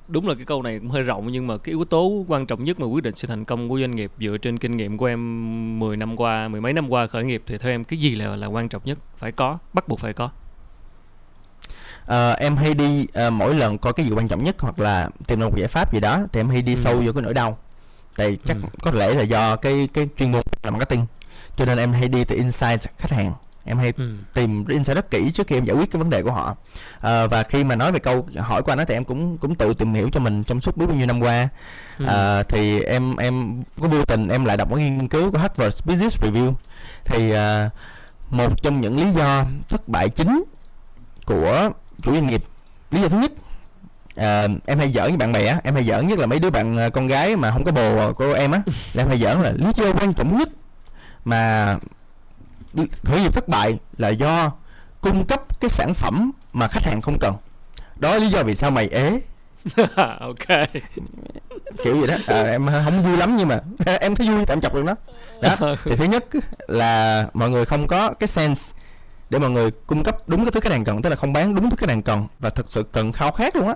[0.08, 2.64] đúng là cái câu này cũng hơi rộng nhưng mà cái yếu tố quan trọng
[2.64, 5.06] nhất mà quyết định sự thành công của doanh nghiệp dựa trên kinh nghiệm của
[5.06, 8.14] em 10 năm qua, mười mấy năm qua khởi nghiệp thì theo em cái gì
[8.14, 8.98] là là quan trọng nhất?
[9.16, 10.30] Phải có, bắt buộc phải có.
[12.06, 15.10] Ờ, em hay đi ờ, mỗi lần có cái gì quan trọng nhất hoặc là
[15.26, 16.76] tìm được một giải pháp gì đó thì em hay đi Ừ.
[16.76, 17.58] sâu vô cái nỗi đau
[18.16, 18.68] tại chắc Ừ.
[18.82, 21.06] có lẽ là do cái cái chuyên môn là marketing
[21.56, 23.32] cho nên em hay đi từ insight khách hàng
[23.64, 24.12] em hay Ừ.
[24.34, 26.56] tìm insight rất kỹ trước khi em giải quyết cái vấn đề của họ
[27.00, 29.54] Ờ, và khi mà nói về câu hỏi của anh đó thì em cũng cũng
[29.54, 31.48] tự tìm hiểu cho mình trong suốt biết bao nhiêu năm qua
[31.98, 32.04] Ừ.
[32.06, 35.80] Ờ, thì em em có vô tình em lại đọc một nghiên cứu của Harvard
[35.86, 36.52] Business Review
[37.04, 37.70] thì ờ,
[38.30, 40.44] một trong những lý do thất bại chính
[41.26, 41.70] của
[42.02, 42.44] chủ doanh nghiệp
[42.90, 43.32] lý do thứ nhất
[44.16, 45.60] ờ, em hay giỡn với bạn bè á.
[45.64, 48.12] Em hay giỡn nhất là mấy đứa bạn ờ, con gái mà không có bồ
[48.12, 48.62] của em á.
[48.92, 50.48] Là em hay giỡn là lý do quan trọng nhất
[51.24, 51.76] mà
[53.04, 54.52] khởi nghiệp thất bại là do
[55.00, 57.34] cung cấp cái sản phẩm mà khách hàng không cần.
[57.96, 59.20] Đó là lý do vì sao mày ế.
[60.20, 60.68] Ok.
[61.84, 62.14] kiểu gì đó.
[62.26, 63.60] À, em không vui lắm nhưng mà
[64.00, 64.94] em thấy vui tại em chọc được nó.
[65.42, 65.56] Đó.
[65.84, 66.24] Thì thứ nhất
[66.68, 68.72] là mọi người không có cái sense
[69.30, 71.54] để mọi người cung cấp đúng cái thứ khách hàng cần tức là không bán
[71.54, 73.74] đúng thứ khách hàng cần và thực sự cần khao khát luôn á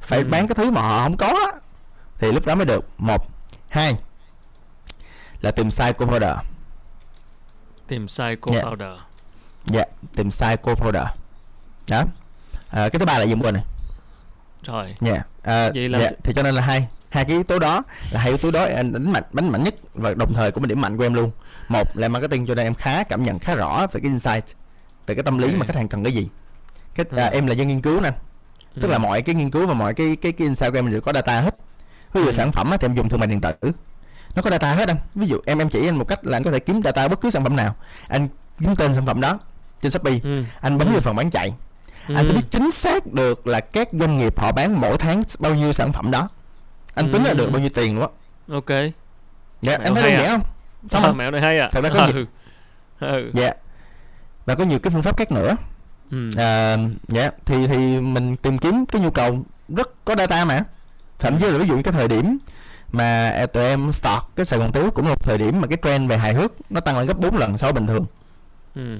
[0.00, 0.24] phải Ừ.
[0.30, 1.52] bán cái thứ mà họ không có
[2.18, 3.28] thì lúc đó mới được một
[3.68, 3.94] hai
[5.40, 6.36] là tìm sai co-founder
[7.88, 8.62] Tìm sai Dạ.
[8.62, 8.96] co-founder.
[9.64, 9.84] dạ
[10.16, 11.06] tìm sai co-founder
[11.88, 12.04] đó
[12.70, 13.64] à, cái thứ ba là gì quên này
[14.62, 14.94] Rồi.
[15.00, 15.22] Dạ.
[15.42, 16.10] À, Vậy làm dạ.
[16.22, 18.64] thì cho nên là hai hai cái yếu tố đó là hai yếu tố đó
[18.76, 21.14] anh đánh mạnh đánh mạnh nhất và đồng thời cũng là điểm mạnh của em
[21.14, 21.30] luôn.
[21.68, 24.44] Một là marketing cho nên em khá cảm nhận khá rõ về cái insight
[25.06, 25.56] về cái tâm lý Ok.
[25.58, 26.28] mà khách hàng cần cái gì.
[26.94, 27.30] Cái à, Ừ.
[27.32, 28.10] em là dân nghiên cứu nè,
[28.80, 29.00] tức là Ừ.
[29.00, 31.40] mọi cái nghiên cứu và mọi cái cái cái insight của em đều có data
[31.40, 31.54] hết.
[32.12, 32.32] Ví dụ Ừ.
[32.32, 33.54] sản phẩm á, thì em dùng thương mại điện tử.
[34.36, 34.96] Nó có data hết anh.
[35.14, 37.20] Ví dụ em em chỉ anh một cách là anh có thể kiếm data bất
[37.20, 37.74] cứ sản phẩm nào.
[38.08, 38.28] Anh
[38.60, 39.38] kiếm tên sản phẩm đó
[39.82, 40.44] trên Shopee, Ừ.
[40.60, 40.92] anh bấm Ừ.
[40.92, 41.52] vào phần bán chạy
[42.08, 42.14] Ừ.
[42.14, 45.54] anh phải biết chính xác được là các doanh nghiệp họ bán mỗi tháng bao
[45.54, 46.28] nhiêu sản phẩm đó
[46.94, 47.50] anh tính ra được Ừ.
[47.50, 48.08] bao nhiêu tiền luôn á
[48.54, 48.68] Ok.
[49.62, 50.22] dạ Mẹo em thấy đơn à.
[50.22, 50.42] giản không
[50.90, 51.68] xong À, không mẹo này hay à.
[51.72, 52.26] Thật ra có ừ.
[53.00, 53.30] ừ.
[53.34, 53.52] dạ
[54.46, 55.56] và có nhiều cái phương pháp khác nữa
[56.10, 56.30] Ừ.
[56.36, 56.76] à,
[57.08, 60.64] dạ thì thì mình tìm kiếm cái nhu cầu rất có data mà
[61.18, 62.38] thậm chí là ví dụ cái thời điểm
[62.92, 65.78] mà tụi em start cái Sài Gòn Tiếu cũng là một thời điểm mà cái
[65.82, 68.06] trend về hài hước nó tăng lên gấp 4 lần so với bình thường
[68.74, 68.98] Ừ.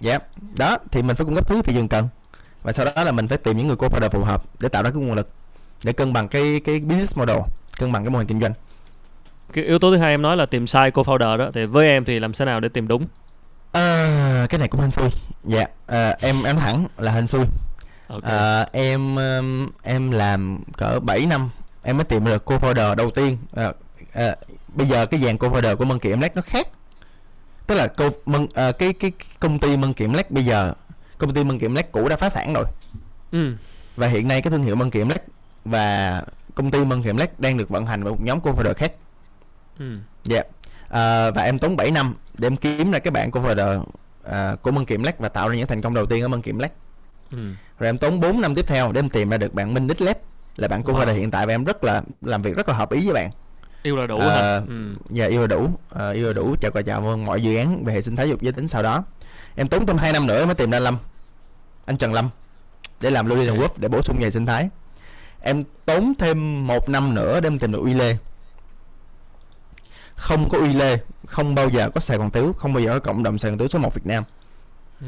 [0.00, 0.18] dạ
[0.58, 2.08] đó thì mình phải cung cấp thứ thị trường cần
[2.62, 4.90] và sau đó là mình phải tìm những người co-founder phù hợp để tạo ra
[4.90, 5.28] cái nguồn lực
[5.84, 7.36] để cân bằng cái cái business model
[7.78, 8.52] cân bằng cái mô hình kinh doanh
[9.52, 11.50] Cái yếu tố thứ hai em nói là tìm sai co-founder đó.
[11.54, 13.04] Thì với em thì làm sao nào để tìm đúng?
[13.72, 15.08] À, cái này cũng hên xui
[15.44, 17.44] dạ à, em em thẳng là hên xui
[18.08, 18.22] Ok.
[18.24, 19.16] à, em
[19.82, 21.50] em làm cỡ 7 năm
[21.82, 23.72] em mới tìm được co-founder đầu tiên à,
[24.12, 24.36] à,
[24.68, 26.68] bây giờ cái dàn co-founder của Mân Kiệm Lách nó khác
[27.66, 30.72] tức là cô Mân, à, cái cái công ty Mân Kiệm Lách bây giờ
[31.18, 32.64] công ty Mân Kiệm Lách cũ đã phá sản rồi
[33.32, 33.54] Ừ.
[33.96, 35.22] và hiện nay cái thương hiệu Mân Kiệm Lách
[35.64, 36.22] và
[36.54, 38.92] công ty Mân Kiệm Lách đang được vận hành bởi một nhóm co-founder khác
[39.78, 39.98] Ừ.
[40.24, 40.42] Dạ.
[40.88, 43.84] À, và em tốn 7 năm để em kiếm ra cái bạn co-founder
[44.24, 46.42] à, của Mân Kiệm Lách và tạo ra những thành công đầu tiên ở Mân
[46.42, 46.72] Kiệm Lách.
[47.32, 47.38] Ừ.
[47.78, 50.00] Rồi em tốn 4 năm tiếp theo để em tìm ra được bạn Minh Đích
[50.00, 50.18] Lép
[50.56, 51.14] là bạn co-founder Wow.
[51.14, 53.30] hiện tại và em rất là làm việc rất là hợp ý với bạn.
[53.82, 54.60] Yêu là đủ À, hả?
[54.68, 54.94] Ừ.
[55.10, 57.92] Dạ yêu là đủ, à, yêu là đủ chào chào vâng mọi dự án về
[57.92, 59.04] hệ sinh thái dục giới tính sau đó.
[59.54, 60.98] Em tốn thêm 2 năm nữa mới tìm ra Lâm.
[61.86, 62.28] Anh Trần Lâm
[63.00, 63.38] để làm Ok.
[63.38, 64.68] Wolf để bổ sung về hệ sinh thái.
[65.40, 68.16] Em tốn thêm một năm nữa để em tìm được Uy Lê.
[70.14, 70.98] Không có Uy Lê,
[71.28, 73.58] không bao giờ có Sài Gòn Tiếu, không bao giờ có cộng đồng Sài Gòn
[73.58, 74.24] Tiếu số 1 Việt Nam.
[75.00, 75.06] Ừ.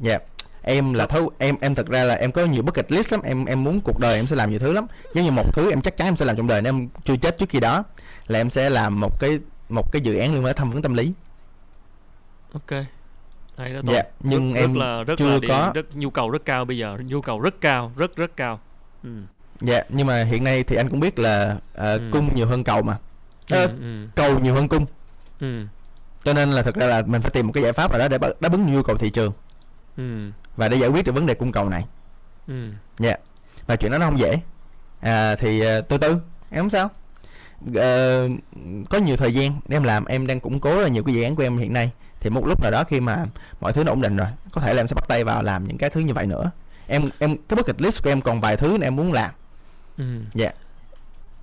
[0.00, 0.18] Dạ.
[0.62, 3.44] Em là thấu em em thật ra là em có nhiều bucket list lắm, em
[3.44, 4.86] em muốn cuộc đời em sẽ làm nhiều thứ lắm.
[5.14, 7.16] Giống như một thứ em chắc chắn em sẽ làm trong đời nếu em chưa
[7.16, 7.84] chết trước khi đó
[8.26, 9.38] là em sẽ làm một cái
[9.68, 11.12] một cái dự án liên quan đến thăm vấn tâm lý.
[12.52, 12.70] Ok.
[13.58, 14.12] Hay đó Dạ, Tùng.
[14.30, 16.64] nhưng rất, em rất là rất chưa là điện, có- rất nhu cầu rất cao
[16.64, 18.60] bây giờ, nhu cầu rất cao, rất rất cao.
[19.02, 19.10] Ừ.
[19.60, 22.08] Dạ, nhưng mà hiện nay thì anh cũng biết là ờ, Ừ.
[22.12, 22.96] cung nhiều hơn cầu mà.
[23.50, 23.66] Ừ.
[23.80, 24.06] Ừ.
[24.14, 24.86] cầu nhiều hơn cung.
[25.40, 25.64] Ừ.
[26.24, 28.08] Cho nên là thật ra là mình phải tìm một cái giải pháp nào đó
[28.08, 29.32] để đáp ứng nhu cầu thị trường
[29.96, 30.30] Ừ.
[30.56, 31.84] và để giải quyết được vấn đề cung cầu này.
[32.48, 32.70] Ừ.
[33.66, 34.40] và chuyện đó nó không dễ
[35.00, 36.16] à, thì ờ, từ từ
[36.50, 36.90] em không sao
[37.74, 38.28] Ờ,
[38.90, 41.22] có nhiều thời gian để em làm em đang củng cố là nhiều cái dự
[41.22, 43.24] án của em hiện nay thì một lúc nào đó khi mà
[43.60, 45.68] mọi thứ nó ổn định rồi có thể là em sẽ bắt tay vào làm
[45.68, 46.50] những cái thứ như vậy nữa
[46.86, 49.30] em em cái bucket list của em còn vài thứ em muốn làm
[49.98, 50.04] Ừ.
[50.34, 50.50] Dạ.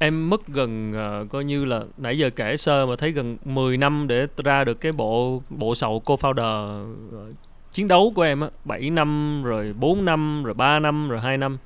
[0.04, 3.78] Em mất gần uh, coi như là nãy giờ kể sơ mà thấy gần 10
[3.78, 7.32] năm để ra được cái bộ bộ sầu co-founder ờ,
[7.72, 11.38] chiến đấu của em á, 7 năm rồi 4 năm rồi 3 năm rồi 2
[11.38, 11.58] năm.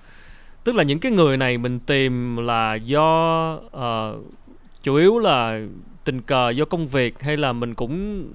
[0.63, 4.25] tức là những cái người này mình tìm là do uh,
[4.83, 5.61] chủ yếu là
[6.03, 8.25] tình cờ do công việc hay là mình cũng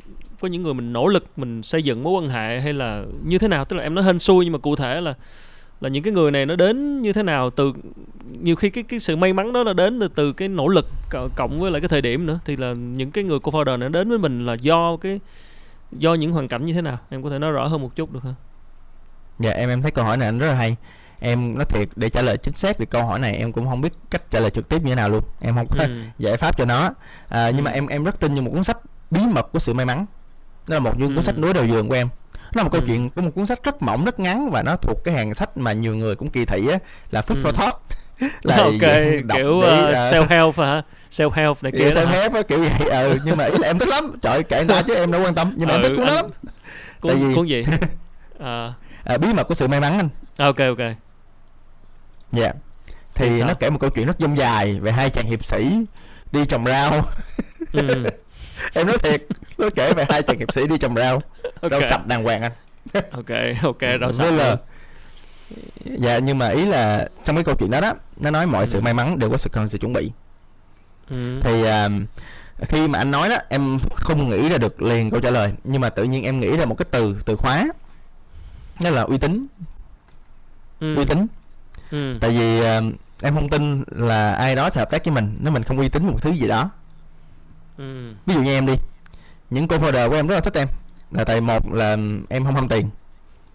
[0.41, 3.39] có những người mình nỗ lực mình xây dựng mối quan hệ hay là như
[3.39, 5.15] thế nào tức là em nói hên xui nhưng mà cụ thể là
[5.83, 7.72] là những cái người này nó đến như thế nào từ
[8.43, 10.87] nhiều khi cái cái sự may mắn đó là đến từ, từ cái nỗ lực
[11.37, 14.09] cộng với lại cái thời điểm nữa thì là những cái người co-founder này đến
[14.09, 15.20] với mình là do cái
[15.93, 18.12] do những hoàn cảnh như thế nào em có thể nói rõ hơn một chút
[18.12, 18.35] được không?
[19.39, 20.76] Dạ em em thấy câu hỏi này anh rất là hay
[21.20, 23.80] em nói thiệt để trả lời chính xác về câu hỏi này em cũng không
[23.80, 25.91] biết cách trả lời trực tiếp như thế nào luôn em không có ừ.
[26.18, 26.91] giải pháp cho nó
[27.28, 27.62] à, nhưng ừ.
[27.62, 28.78] mà em em rất tin như một cuốn sách
[29.11, 30.07] bí mật của sự may mắn
[30.68, 31.22] đó là một cuốn ừ.
[31.22, 32.09] sách núi đầu giường của em
[32.55, 32.87] nó là một câu ừ.
[32.87, 35.57] chuyện của một cuốn sách rất mỏng rất ngắn và nó thuộc cái hàng sách
[35.57, 36.79] mà nhiều người cũng kỳ thị á
[37.11, 37.43] là food ừ.
[37.45, 37.75] for thought
[38.43, 38.93] là ok
[39.35, 43.37] kiểu uh, self help hả self help này kia self help kiểu vậy ừ nhưng
[43.37, 45.55] mà ý là em thích lắm trời kệ người ta chứ em đâu quan tâm
[45.57, 46.27] nhưng mà ừ, em thích cuốn đó lắm
[47.01, 47.35] cuốn, vì...
[47.35, 47.65] cuốn gì
[48.39, 48.73] à.
[49.05, 50.79] à, bí mật của sự may mắn anh ok ok
[52.33, 52.57] dạ yeah.
[53.15, 55.85] thì nó kể một câu chuyện rất dông dài về hai chàng hiệp sĩ
[56.33, 57.03] đi trồng rau
[57.73, 58.05] ừ.
[58.73, 59.23] em nói thiệt
[59.59, 61.23] nó kể về hai chàng hiệp sĩ đi trồng rau
[61.61, 61.81] okay.
[61.81, 62.53] rau sạch đàng hoàng anh
[63.11, 64.57] ok ok rau sạch là
[65.85, 68.67] dạ nhưng mà ý là trong cái câu chuyện đó đó nó nói mọi ừ.
[68.67, 70.11] sự may mắn đều có sự cần sự chuẩn bị
[71.11, 71.41] ừ.
[71.41, 75.31] thì uh, khi mà anh nói đó em không nghĩ ra được liền câu trả
[75.31, 77.65] lời nhưng mà tự nhiên em nghĩ ra một cái từ từ khóa
[78.83, 79.47] đó là uy tín
[80.81, 80.97] ừ.
[80.97, 81.27] uy tín
[81.91, 82.19] ừ.
[82.21, 85.53] tại vì uh, em không tin là ai đó sẽ hợp tác với mình nếu
[85.53, 86.71] mình không uy tín một thứ gì đó
[87.79, 88.12] ừ.
[88.27, 88.75] ví dụ như em đi
[89.53, 90.68] những cô founder của em rất là thích em.
[91.11, 91.97] Là tại một là
[92.29, 92.91] em không ham tiền.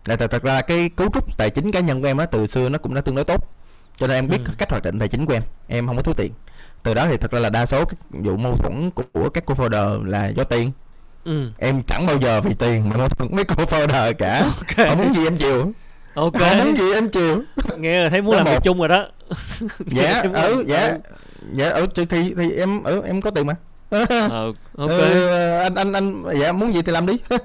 [0.05, 2.47] Là thật, thật ra cái cấu trúc tài chính cá nhân của em á từ
[2.47, 3.49] xưa nó cũng đã tương đối tốt.
[3.95, 4.51] Cho nên em biết ừ.
[4.57, 5.43] cách hoạt định tài chính của em.
[5.68, 6.32] Em không có thiếu tiền.
[6.84, 9.43] Từ đó thì thật ra là đa số cái vụ mâu thuẫn của, của các
[9.45, 10.72] cô founder là do tiền.
[11.26, 11.51] Ừ.
[11.57, 14.43] em chẳng bao giờ vì tiền mà mâu thuẫn mấy cô founder cả.
[14.57, 14.89] Okay.
[14.89, 15.72] không muốn gì em chịu.
[16.13, 16.34] Ok.
[16.34, 17.43] Không muốn gì em chịu.
[17.78, 18.51] Nghe là thấy muốn đó làm một.
[18.51, 19.07] việc chung rồi đó.
[19.86, 20.97] Dạ ừ dạ
[21.53, 23.55] dạ ừ thì thì, em ừ em có tiền mà
[23.89, 24.89] ờ, ok.
[24.89, 27.17] Ừ, anh anh anh dạ muốn gì thì làm đi.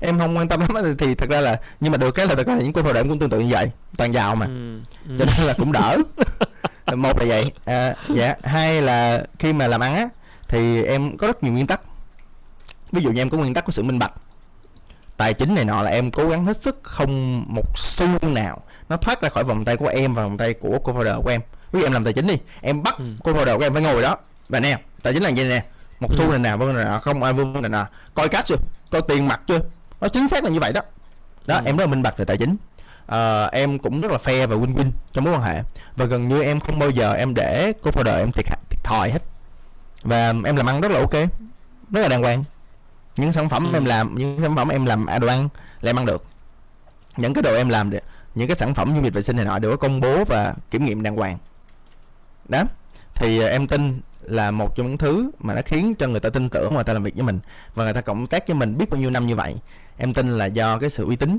[0.00, 2.34] Em không quan tâm lắm thì, thì thật ra là nhưng mà được cái là
[2.34, 4.46] thật ra là những cô founder cũng tương tự như vậy toàn giàu mà.
[4.46, 4.78] Ừ.
[5.08, 5.16] Ừ.
[5.18, 5.98] cho nên là cũng đỡ.
[6.96, 10.08] Một là vậy à, dạ hai là khi mà làm ăn á
[10.48, 11.80] thì em có rất nhiều nguyên tắc.
[12.92, 14.12] Ví dụ như em có nguyên tắc của sự minh bạch.
[15.16, 18.96] Tài chính này nọ là em cố gắng hết sức không một xu nào nó
[18.96, 21.40] thoát ra khỏi vòng tay của em và vòng tay của cô founder của em.
[21.72, 23.04] Ví dụ em làm tài chính đi em bắt ừ.
[23.24, 24.16] cô founder của em phải ngồi đó.
[24.48, 25.64] Và nè tài chính là gì nè
[26.00, 26.30] một xu ừ.
[26.30, 28.56] này nào vân này nào không ai vân này nào coi cash chưa?
[28.90, 29.60] Coi tiền mặt chưa?
[30.00, 30.80] Nó chính xác là như vậy đó.
[31.46, 31.62] Đó ừ.
[31.64, 32.56] em rất là minh bạch về tài chính.
[33.12, 35.62] Uh, em cũng rất là fair và win win trong mối quan hệ.
[35.96, 39.10] Và gần như em không bao giờ em để cô founder em thiệt, thiệt thòi
[39.10, 39.22] hết.
[40.02, 41.14] Và em làm ăn rất là ok
[41.90, 42.44] rất là đàng hoàng.
[43.16, 43.76] Những sản phẩm ừ.
[43.76, 45.48] em làm những sản phẩm em làm à, đồ ăn
[45.80, 46.24] là em ăn được.
[47.16, 48.00] Những cái đồ em làm được
[48.34, 50.54] những cái sản phẩm du lịch vệ sinh này nọ đều có công bố và
[50.70, 51.38] kiểm nghiệm đàng hoàng.
[52.48, 52.62] Đó
[53.14, 56.30] thì uh, em tin là một trong những thứ mà nó khiến cho người ta
[56.30, 57.38] tin tưởng người ta làm việc với mình.
[57.74, 59.54] Và người ta cộng tác với mình biết bao nhiêu năm như vậy.
[59.96, 61.38] Em tin là do cái sự uy tín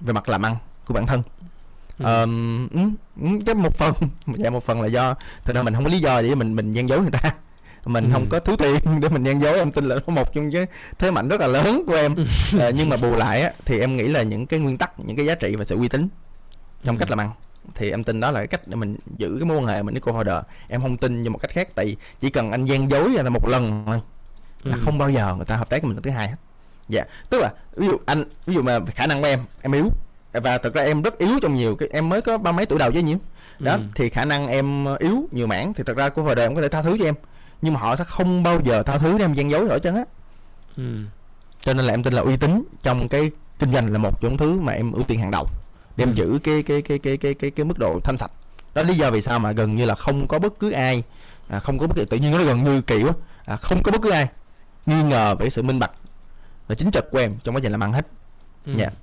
[0.00, 0.56] về mặt làm ăn
[0.86, 1.22] của bản thân.
[1.98, 2.22] Ừ.
[2.22, 2.94] um,
[3.46, 3.94] cái một phần.
[4.36, 5.14] Dạ một phần là do
[5.44, 7.34] thật ra mình không có lý do để mình mình gian dối người ta.
[7.84, 8.10] Mình ừ.
[8.12, 9.58] không có thiếu tiền để mình gian dối.
[9.58, 10.66] Em tin là nó một trong cái
[10.98, 12.14] thế mạnh rất là lớn của em.
[12.60, 15.16] À, nhưng mà bù lại á, thì em nghĩ là những cái nguyên tắc những
[15.16, 16.08] cái giá trị và sự uy tín
[16.84, 17.00] trong ừ.
[17.00, 17.30] cách làm ăn
[17.74, 19.94] thì em tin đó là cái cách để mình giữ cái mối quan hệ mình
[19.94, 20.36] với cô holder.
[20.68, 23.48] Em không tin như một cách khác tại chỉ cần anh gian dối là một
[23.48, 24.00] lần thôi
[24.62, 24.80] là ừ.
[24.84, 26.36] không bao giờ người ta hợp tác với mình lần thứ hai hết.
[26.88, 29.88] Dạ tức là ví dụ anh ví dụ mà khả năng của em em yếu.
[30.32, 32.78] Và thật ra em rất yếu trong nhiều cái em mới có ba mấy tuổi
[32.78, 33.18] đầu chứ nhiêu.
[33.58, 33.80] Đó ừ.
[33.94, 36.68] thì khả năng em yếu nhiều mảng thì thật ra cô holder em có thể
[36.68, 37.14] tha thứ cho em.
[37.62, 39.96] Nhưng mà họ sẽ không bao giờ tha thứ để em gian dối ở chân
[39.96, 40.04] á.
[40.76, 40.82] Ừ.
[41.60, 44.36] cho nên là em tin là uy tín trong cái kinh doanh là một trong
[44.36, 45.46] thứ mà em ưu tiên hàng đầu
[45.96, 46.14] để em ừ.
[46.14, 48.30] giữ cái cái cái cái cái cái cái mức độ thanh sạch
[48.74, 51.02] đó lý do vì sao mà gần như là không có bất cứ ai
[51.48, 53.12] à, không có bất kỳ tự nhiên nó gần như kỳ quá
[53.44, 54.28] à, không có bất cứ ai
[54.86, 55.90] nghi ngờ về sự minh bạch
[56.68, 58.06] và chính trực của em trong quá trình làm ăn hết
[58.66, 58.72] ừ.
[58.76, 58.92] yeah.
[58.92, 58.98] Dạ.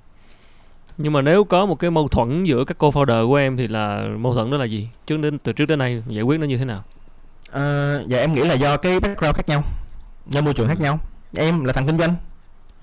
[0.98, 4.08] nhưng mà nếu có một cái mâu thuẫn giữa các co-founder của em thì là
[4.18, 6.58] mâu thuẫn đó là gì trước đến từ trước đến nay giải quyết nó như
[6.58, 6.84] thế nào
[7.52, 9.64] à, dạ em nghĩ là do cái background khác nhau
[10.28, 11.00] do môi trường khác nhau
[11.38, 12.16] em là thằng kinh doanh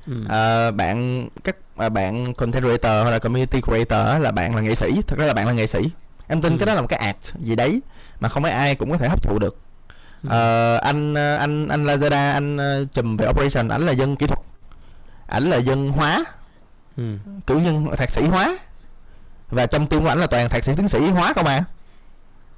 [0.06, 0.24] ừ.
[0.28, 4.74] à, bạn các à, bạn content creator hay là community creator là bạn là nghệ
[4.74, 5.02] sĩ.
[5.06, 5.78] Thật ra là bạn là nghệ sĩ.
[6.28, 6.58] Em tin ừ.
[6.58, 7.80] cái đó là một cái act gì đấy
[8.20, 9.56] mà không phải ai cũng có thể hấp thụ được.
[10.22, 10.28] Ừ.
[10.30, 12.58] à, anh anh anh Lazada anh
[12.92, 14.40] chùm về operation ảnh là dân kỹ thuật.
[15.26, 16.24] Ảnh là dân hóa.
[16.96, 17.16] Ừ.
[17.46, 18.58] cử nhân thạc sĩ hóa.
[19.50, 21.64] Và trong team của ảnh là toàn thạc sĩ tiến sĩ hóa không à.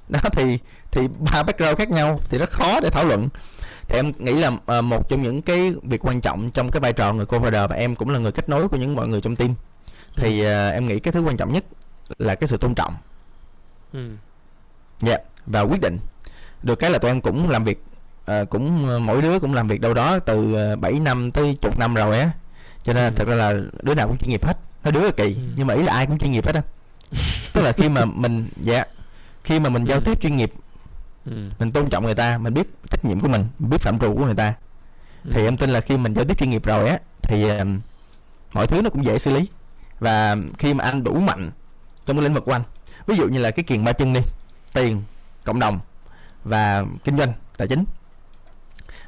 [0.09, 0.59] Đó thì
[0.91, 3.29] thì ba background khác nhau thì rất khó để thảo luận
[3.87, 6.93] thì em nghĩ là uh, một trong những cái việc quan trọng trong cái vai
[6.93, 9.35] trò người co-founder và em cũng là người kết nối của những mọi người trong
[9.35, 9.55] team
[10.15, 11.65] thì uh, em nghĩ cái thứ quan trọng nhất
[12.17, 12.93] là cái sự tôn trọng
[13.93, 14.09] ừ.
[15.01, 15.97] dạ và quyết định
[16.63, 17.83] được cái là tụi em cũng làm việc
[18.31, 21.57] uh, cũng uh, mỗi đứa cũng làm việc đâu đó từ uh, 7 năm tới
[21.61, 22.31] chục năm rồi á
[22.83, 23.17] cho nên Ừ.
[23.17, 25.41] thật ra là đứa nào cũng chuyên nghiệp hết hơi đứa là kỳ Ừ.
[25.55, 26.61] nhưng mà ý là ai cũng chuyên nghiệp hết á
[27.53, 28.83] tức là khi mà mình dạ
[29.43, 30.01] khi mà mình giao Ừ.
[30.05, 30.53] tiếp chuyên nghiệp
[31.25, 31.31] ừ.
[31.59, 34.15] mình tôn trọng người ta mình biết trách nhiệm của mình mình biết phạm trù
[34.15, 34.53] của người ta
[35.23, 35.31] Ừ.
[35.33, 37.79] thì em tin là khi mình giao tiếp chuyên nghiệp rồi á thì um,
[38.53, 39.47] mọi thứ nó cũng dễ xử lý
[39.99, 41.51] và khi mà anh đủ mạnh
[42.05, 42.61] trong cái lĩnh vực của anh
[43.07, 44.19] ví dụ như là cái kiền ba chân đi
[44.73, 45.01] tiền
[45.43, 45.79] cộng đồng
[46.43, 47.83] và kinh doanh tài chính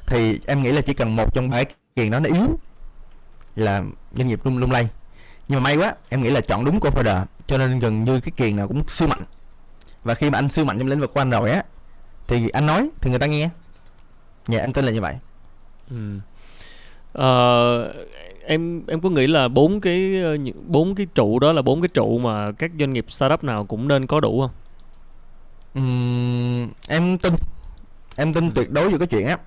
[0.06, 2.58] thì em nghĩ là chỉ cần một trong ba cái kiền đó nó yếu
[3.56, 3.82] là
[4.14, 4.88] doanh nghiệp lung lung lay
[5.48, 8.32] nhưng mà may quá em nghĩ là chọn đúng co-founder cho nên gần như cái
[8.36, 9.22] kiền nào cũng siêu mạnh
[10.04, 11.62] và khi mà anh siêu mạnh trong lĩnh vực của anh rồi á
[12.28, 13.48] thì anh nói thì người ta nghe.
[14.48, 15.14] Dạ anh tin là như vậy.
[15.90, 15.96] Ừ.
[17.12, 17.92] Ờ,
[18.46, 21.80] em em có nghĩ là bốn cái ờ, những- bốn cái trụ đó là bốn
[21.80, 24.50] cái trụ mà các doanh nghiệp startup nào cũng nên có đủ không?
[25.74, 27.34] Ừm, em tin.
[28.16, 29.38] Em tin tuyệt đối vào cái chuyện á.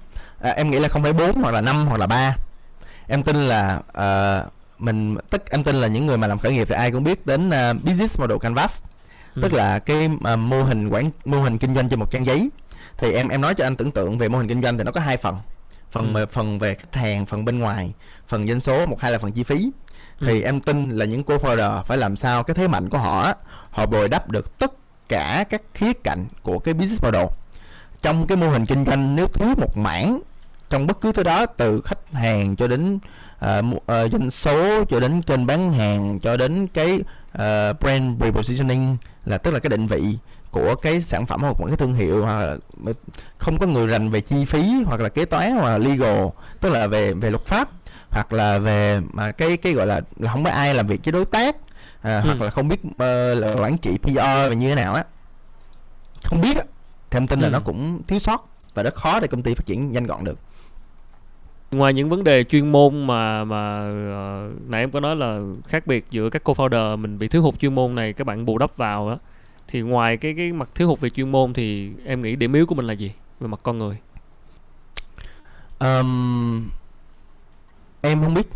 [0.42, 2.36] À, em nghĩ là không phải bốn hoặc là năm hoặc là ba.
[3.08, 4.46] Em tin là ờ,
[4.80, 7.26] mình tất em tin là những người mà làm khởi nghiệp thì ai cũng biết
[7.26, 8.82] đến ờ, business model canvas.
[9.36, 9.42] Ừ.
[9.42, 12.50] tức là cái ờ, mô hình quản mô hình kinh doanh trên một trang giấy
[13.00, 14.92] thì em em nói cho anh tưởng tượng về mô hình kinh doanh thì nó
[14.92, 15.36] có hai phần
[15.92, 16.26] phần Ừ.
[16.32, 17.94] phần về khách hàng phần bên ngoài
[18.28, 19.72] phần doanh số một hai là phần chi phí
[20.22, 20.46] thì Ừ.
[20.46, 23.34] em tin là những co-founder phải làm sao cái thế mạnh của họ
[23.72, 24.72] họ bồi đắp được tất
[25.10, 27.26] cả các khía cạnh của cái business model
[28.02, 30.22] trong cái mô hình kinh doanh nếu thiếu một mảng
[30.70, 33.00] trong bất cứ thứ đó từ khách hàng cho đến
[33.42, 37.00] mu- ờ, doanh số cho đến kênh bán hàng cho đến cái
[37.32, 40.18] ờ, brand repositioning là tức là cái định vị
[40.52, 42.58] của cái sản phẩm hoặc một cái thương hiệu hoặc là
[43.38, 46.26] không có người rành về chi phí hoặc là kế toán hoặc là legal
[46.60, 47.70] tức là về về luật pháp
[48.12, 51.12] hoặc là về mà cái cái gọi là, là không có ai làm việc với
[51.12, 51.56] đối tác
[52.02, 52.28] à, Ừ.
[52.28, 55.04] hoặc là không biết ờ, là quản trị PR và như thế nào á
[56.24, 56.64] không biết á
[57.10, 57.52] em tin là Ừ.
[57.52, 60.40] nó cũng thiếu sót và rất khó để công ty phát triển nhanh gọn được
[61.72, 63.80] Ngoài những vấn đề chuyên môn mà mà
[64.12, 67.60] ờ, nãy em có nói là khác biệt giữa các co-founder mình bị thiếu hụt
[67.60, 69.16] chuyên môn này các bạn bù đắp vào á
[69.70, 72.66] thì ngoài cái cái mặt thiếu hụt về chuyên môn thì em nghĩ điểm yếu
[72.66, 73.98] của mình là gì về mặt con người?
[75.80, 76.70] Ờm,
[78.02, 78.48] em không biết.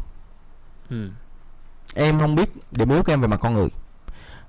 [0.89, 1.09] Ừ.
[1.95, 3.69] em không biết điểm yếu của em về mặt con người.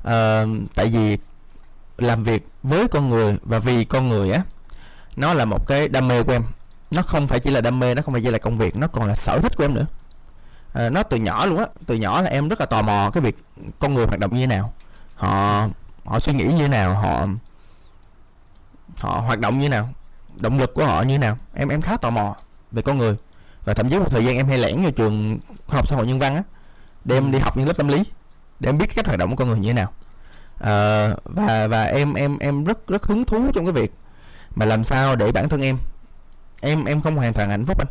[0.02, 1.18] Ờ, tại vì
[1.98, 4.42] làm việc với con người và vì con người á
[5.16, 6.42] nó là một cái đam mê của em.
[6.90, 8.86] Nó không phải chỉ là đam mê nó không phải chỉ là công việc nó
[8.86, 9.86] còn là sở thích của em nữa.
[10.72, 13.22] Ờ, nó từ nhỏ luôn á từ nhỏ là em rất là tò mò cái
[13.22, 13.36] việc
[13.78, 14.72] con người hoạt động như thế nào.
[15.14, 15.68] Họ
[16.04, 17.26] họ suy nghĩ như thế nào họ
[19.00, 19.88] họ hoạt động như thế nào
[20.36, 21.36] động lực của họ như thế nào?
[21.54, 22.36] Em em khá tò mò
[22.72, 23.16] về con người.
[23.64, 26.06] Và thậm chí một thời gian em hay lẻn vào trường khoa học xã hội
[26.06, 26.42] nhân văn á
[27.04, 27.30] để em Ừ.
[27.30, 28.02] đi học những lớp tâm lý
[28.60, 29.92] để em biết cách hoạt động của con người như thế nào.
[30.58, 33.92] Ờ, và và em em em rất rất hứng thú trong cái việc
[34.54, 35.78] mà làm sao để bản thân em
[36.60, 37.88] em em không hoàn toàn hạnh phúc anh.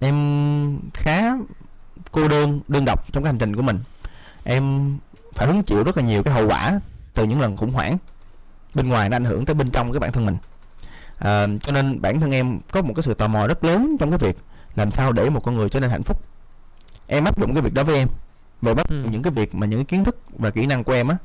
[0.00, 1.32] Em khá
[2.12, 3.78] cô đơn đơn độc trong cái hành trình của mình.
[4.44, 4.96] Em
[5.38, 6.80] phải hứng chịu rất là nhiều cái hậu quả
[7.14, 7.98] từ những lần khủng hoảng
[8.74, 10.36] bên ngoài nó ảnh hưởng tới bên trong cái bản thân mình.
[11.18, 14.10] Ờ, cho nên bản thân em có một cái sự tò mò rất lớn trong
[14.10, 14.38] cái việc
[14.76, 16.22] làm sao để một con người trở nên hạnh phúc.
[17.06, 18.08] Em áp dụng cái việc đó với em
[18.62, 19.04] và dụng Ừ.
[19.10, 21.16] những cái việc mà những cái kiến thức và kỹ năng của em á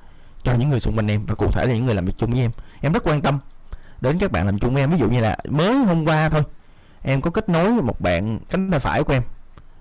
[0.43, 2.31] cho những người xung quanh em và cụ thể là những người làm việc chung
[2.31, 2.51] với em.
[2.81, 3.39] Em rất quan tâm
[4.01, 4.89] đến các bạn làm chung với em.
[4.91, 6.43] Ví dụ như là mới hôm qua thôi
[7.01, 9.21] em có kết nối với một bạn cánh tay phải của em.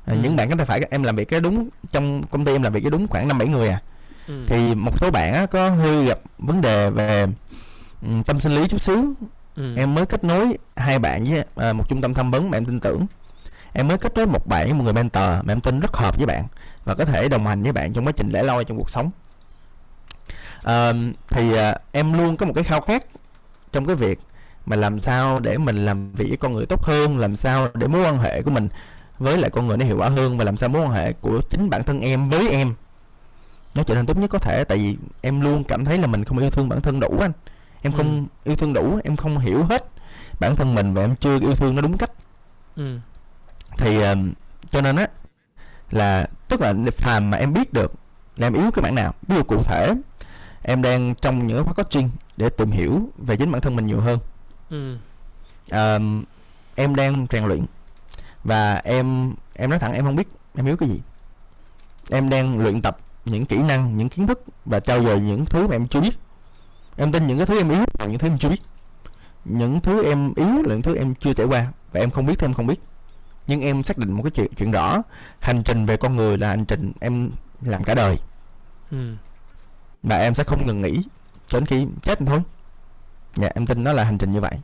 [0.07, 0.19] À, Ừ.
[0.23, 2.73] những bạn cánh tay phải em làm việc cái đúng trong công ty em làm
[2.73, 3.83] việc cái đúng khoảng năm bảy người à
[4.29, 4.45] Ừ.
[4.49, 7.27] thì một số bạn á, có hơi gặp vấn đề về
[8.03, 9.15] ừm, tâm sinh lý chút xíu
[9.57, 9.75] Ừ.
[9.77, 12.65] em mới kết nối hai bạn với à, một trung tâm tham vấn mà em
[12.65, 13.07] tin tưởng
[13.73, 16.17] em mới kết nối một bạn với một người mentor mà em tin rất hợp
[16.17, 16.45] với bạn
[16.85, 19.11] và có thể đồng hành với bạn trong quá trình lẻ loi trong cuộc sống
[20.63, 20.95] Ờ,
[21.29, 23.05] thì à, em luôn có một cái khao khát
[23.73, 24.19] trong cái việc
[24.67, 27.87] mà làm sao để mình làm việc với con người tốt hơn làm sao để
[27.87, 28.69] mối quan hệ của mình
[29.19, 31.41] với lại con người nó hiệu quả hơn và làm sao mối quan hệ của
[31.51, 32.75] chính bản thân em với em
[33.75, 36.25] nó trở nên tốt nhất có thể tại vì em luôn cảm thấy là mình
[36.25, 37.33] không yêu thương bản thân đủ anh
[37.83, 38.49] em không Ừ.
[38.51, 39.85] yêu thương đủ em không hiểu hết
[40.41, 42.11] bản thân mình và em chưa yêu thương nó đúng cách
[42.77, 42.99] Ừ.
[43.79, 44.33] thì ờm,
[44.71, 45.07] cho nên á
[45.91, 47.93] là tức là phàm mà em biết được
[48.37, 49.95] là em yếu cái mảng nào ví dụ cụ thể
[50.63, 54.01] em đang trong những khóa coaching để tìm hiểu về chính bản thân mình nhiều
[54.01, 54.19] hơn
[54.71, 54.97] Ừ.
[55.71, 56.25] Ờm,
[56.75, 57.65] em đang rèn luyện
[58.45, 61.01] và em em nói thẳng em không biết em yếu cái gì
[62.11, 65.67] em đang luyện tập những kỹ năng những kiến thức và trau dồi những thứ
[65.67, 66.19] mà em chưa biết.
[66.97, 68.63] Em tin những cái thứ em yếu là những thứ em chưa biết.
[69.45, 72.39] Những thứ em yếu là những thứ em chưa trải qua và em không biết
[72.39, 72.81] thì em không biết.
[73.47, 75.03] Nhưng em xác định một cái chuyện chuyện rõ
[75.41, 77.31] hành trình về con người là hành trình em
[77.63, 78.19] làm cả đời.
[78.91, 79.15] Ừ.
[80.03, 81.03] và em sẽ không ngừng nghỉ
[81.47, 82.43] cho đến khi chết thôi.
[83.37, 84.55] Dạ em tin nó là hành trình như vậy.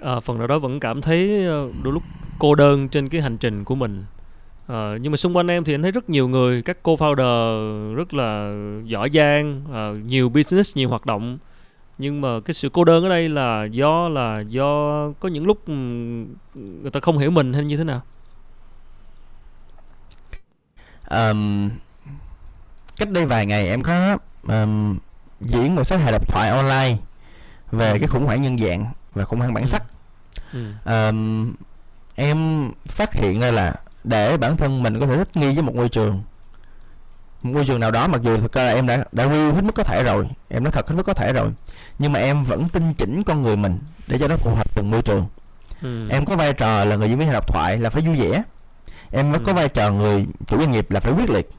[0.00, 2.02] À, phần nào đó vẫn cảm thấy ờ, đôi lúc
[2.38, 4.04] cô đơn trên cái hành trình của mình
[4.66, 8.14] à, nhưng mà xung quanh em thì anh thấy rất nhiều người các co-founder rất
[8.14, 8.54] là
[8.84, 11.38] giỏi giang à, nhiều business nhiều hoạt động.
[11.98, 15.68] Nhưng mà cái sự cô đơn ở đây là do là do có những lúc
[16.54, 18.02] người ta không hiểu mình hay như thế nào?
[21.10, 21.70] Um,
[22.96, 24.98] cách đây vài ngày em có um,
[25.40, 26.96] diễn một số hài độc thoại online
[27.72, 29.82] về cái khủng hoảng nhân dạng và khủng hoảng bản sắc.
[30.52, 30.72] Ừ.
[30.84, 31.52] um,
[32.14, 35.74] em phát hiện ra là để bản thân mình có thể thích nghi với một
[35.74, 36.22] môi trường
[37.42, 39.64] một môi trường nào đó mặc dù thực ra là em đã đã real hết
[39.64, 41.50] mức có thể rồi em nói thật hết mức có thể rồi
[41.98, 44.90] nhưng mà em vẫn tinh chỉnh con người mình để cho nó phù hợp từng
[44.90, 45.26] môi trường
[45.82, 46.08] ừ.
[46.08, 48.42] em có vai trò là người diễn viên độc thoại là phải vui vẻ
[49.10, 49.38] em ừ.
[49.44, 51.50] có vai trò người chủ doanh nghiệp là phải quyết liệt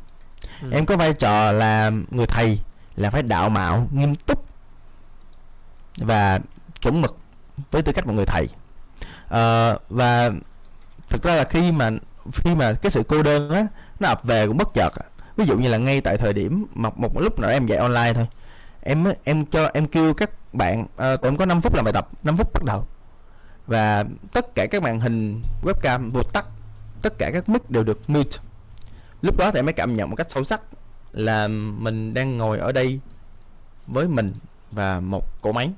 [0.61, 0.71] ừ.
[0.71, 2.59] em có vai trò là người thầy
[2.95, 4.45] là phải đạo mạo nghiêm túc
[5.97, 6.39] và
[6.81, 7.17] chuẩn mực
[7.71, 8.47] với tư cách một người thầy
[9.25, 10.31] uh, và
[11.09, 11.89] thực ra là khi mà
[12.33, 13.67] khi mà cái sự cô đơn á,
[13.99, 14.93] nó ập về cũng bất chợt
[15.35, 18.13] ví dụ như là ngay tại thời điểm một một lúc nào em dạy online
[18.13, 18.27] thôi,
[18.81, 21.93] em em cho, em kêu các bạn ờ, tụi em có 5 phút làm bài
[21.93, 22.85] tập 5 phút bắt đầu.
[23.67, 26.45] Và tất cả các màn hình, webcam vụt tắt,
[27.01, 28.37] tất cả các mic đều được mute.
[29.21, 30.61] Lúc đó thì em mới cảm nhận một cách sâu sắc
[31.11, 32.99] là mình đang ngồi ở đây
[33.87, 34.33] với mình
[34.71, 35.71] và một cỗ máy.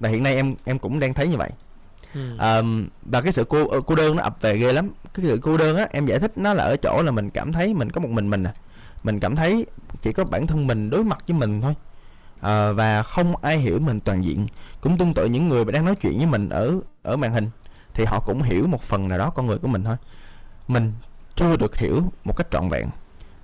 [0.00, 1.50] Và hiện nay em em cũng đang thấy như vậy
[2.14, 2.38] ừ.
[2.38, 4.90] um, và cái sự cô ờ, cô đơn nó ập về ghê lắm.
[5.14, 7.52] Cái sự cô đơn á em giải thích nó là ở chỗ là mình cảm
[7.52, 8.52] thấy mình có một mình mình à.
[9.02, 9.66] Mình cảm thấy
[10.02, 11.74] chỉ có bản thân mình đối mặt với mình thôi.
[12.40, 14.46] À, và không ai hiểu mình toàn diện.
[14.80, 17.50] Cũng tương tự những người mà đang nói chuyện với mình ở ở màn hình
[17.94, 19.96] thì họ cũng hiểu một phần nào đó con người của mình thôi.
[20.68, 20.92] Mình
[21.34, 22.86] chưa được hiểu một cách trọn vẹn.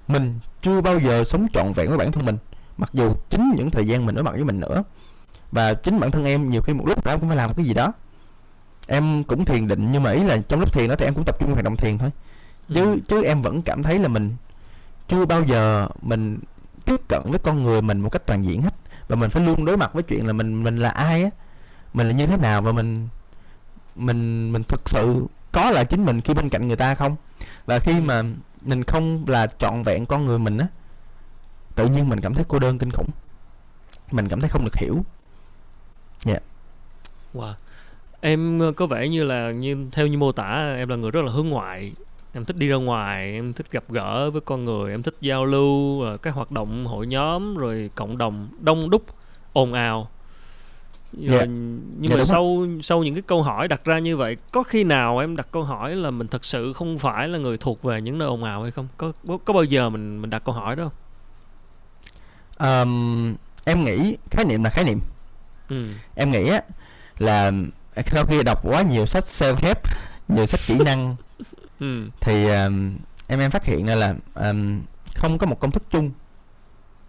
[0.09, 2.37] Mình chưa bao giờ sống trọn vẹn với bản thân mình
[2.77, 4.83] mặc dù chính những thời gian mình đối mặt với mình nữa.
[5.53, 7.75] Và chính bản thân em nhiều khi một lúc đó cũng phải làm cái gì
[7.75, 7.93] đó
[8.87, 11.24] em cũng thiền định nhưng mà ý là trong lúc thiền đó thì em cũng
[11.24, 12.11] tập trung vào hoạt động thiền thôi.
[12.68, 12.99] Chứ ừ.
[13.09, 14.30] chứ em vẫn cảm thấy là mình
[15.09, 16.39] chưa bao giờ mình
[16.85, 18.74] tiếp cận với con người mình một cách toàn diện hết.
[19.09, 21.30] Và mình phải luôn đối mặt với chuyện là mình mình là ai á
[21.95, 23.09] mình là như thế nào và mình
[23.97, 27.16] mình mình thực sự có là chính mình khi bên cạnh người ta không?
[27.66, 28.22] Và khi mà
[28.61, 30.66] mình không là trọn vẹn con người mình á
[31.74, 33.11] tự nhiên mình cảm thấy cô đơn kinh khủng.
[34.11, 35.05] Mình cảm thấy không được hiểu.
[36.24, 36.32] Dạ.
[36.32, 36.43] Yeah.
[37.35, 37.55] wow
[38.25, 41.25] em ờ, có vẻ như là như theo như mô tả em là người rất
[41.25, 41.93] là hướng ngoại
[42.33, 45.45] em thích đi ra ngoài em thích gặp gỡ với con người em thích giao
[45.45, 49.03] lưu ờ, các hoạt động hội nhóm rồi cộng đồng đông đúc
[49.53, 50.11] ồn ào
[51.20, 51.31] yeah.
[51.31, 51.45] Dạ.
[51.45, 52.81] nhưng yeah, dạ, mà sau rồi.
[52.83, 55.62] sau những cái câu hỏi đặt ra như vậy có khi nào em đặt câu
[55.62, 58.62] hỏi là mình thật sự không phải là người thuộc về những nơi ồn ào
[58.62, 59.12] hay không có
[59.45, 60.95] có bao giờ mình mình đặt câu hỏi đó không
[62.59, 64.99] um, em nghĩ khái niệm là khái niệm
[65.68, 65.79] ừ.
[66.14, 66.62] em nghĩ á
[67.18, 67.53] là
[68.07, 69.79] sau khi đọc quá nhiều sách self help
[70.29, 71.17] nhiều sách kỹ năng
[71.81, 72.09] ừ.
[72.21, 74.81] thì um, em em phát hiện ra là um,
[75.15, 76.11] không có một công thức chung.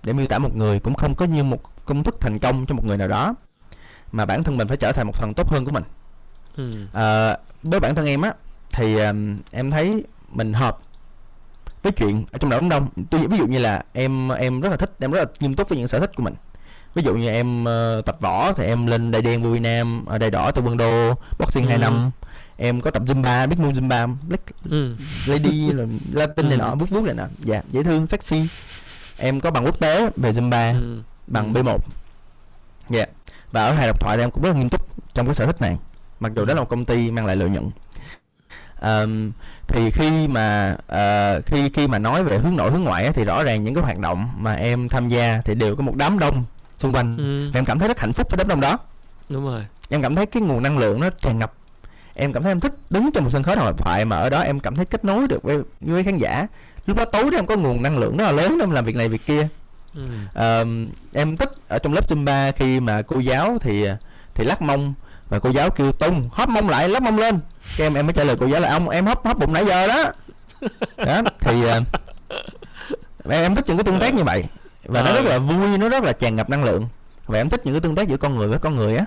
[0.04, 2.76] Để miêu tả một người cũng không có như một công thức thành công cho
[2.76, 3.36] một người nào đó.
[4.12, 5.84] Mà bản thân mình phải trở thành một phần tốt hơn của mình.
[6.56, 6.72] Ừ.
[6.94, 8.34] à, với bản thân em á
[8.72, 10.80] thì um, em thấy mình hợp
[11.84, 12.90] với chuyện ở trong đảo đông.
[13.10, 15.70] Tôi ví dụ như là em em rất là thích em rất là nghiêm túc
[15.70, 16.34] với những sở thích của mình
[16.96, 20.18] ví dụ như em uh, tập võ thì em lên đai đen vui nam ở
[20.18, 21.70] đai đỏ tại quân đô boxing ừ.
[21.70, 22.12] 2 năm
[22.58, 24.96] em có tập zumba biết môn zumba black ừ.
[25.26, 26.62] lady là latin này ừ.
[26.62, 28.48] nọ vuốt vuốt này nọ dạ dễ thương sexy
[29.18, 31.02] em có bằng quốc tế về zumba ừ.
[31.28, 31.82] bằng b 1
[32.90, 33.10] dạ yeah.
[33.52, 35.46] và ở hai độc thoại thì em cũng rất là nghiêm túc trong cái sở
[35.46, 35.78] thích này
[36.20, 37.70] mặc dù đó là một công ty mang lại lợi nhuận
[38.82, 39.32] um,
[39.68, 43.44] thì khi mà uh, khi khi mà nói về hướng nội hướng ngoại thì rõ
[43.44, 46.46] ràng những cái hoạt động mà em tham gia thì đều có một đám đông
[46.78, 47.18] xung quanh.
[47.18, 47.52] Ừ.
[47.54, 48.78] và em cảm thấy rất hạnh phúc với đám đông đó.
[49.30, 49.66] Đúng rồi.
[49.90, 51.54] Em cảm thấy cái nguồn năng lượng nó tràn ngập.
[52.14, 54.42] Em cảm thấy em thích đứng trong một sân khấu hội thoại mà ở đó
[54.42, 56.48] em cảm thấy kết nối được với, với khán giả.
[56.86, 58.86] Lúc đó tối đó em có nguồn năng lượng rất là lớn để em làm
[58.86, 59.48] việc này việc kia.
[59.96, 60.02] Ừ.
[60.62, 60.68] uh,
[61.14, 63.86] em thích ở trong lớp zumba khi mà cô giáo thì
[64.34, 64.94] thì lắc mông
[65.30, 67.40] và cô giáo kêu tung hóp mông lại lắc mông lên.
[67.78, 69.66] Cái em em mới trả lời cô giáo là ông em hấp hấp bụng nãy
[69.66, 70.12] giờ đó.
[71.06, 71.70] Đó thì uh,
[73.30, 74.44] em, em thích những cái tương tác như vậy
[74.86, 76.88] và nó rất là vui nó rất là tràn ngập năng lượng.
[77.26, 79.06] Và em thích những cái tương tác giữa con người với con người á.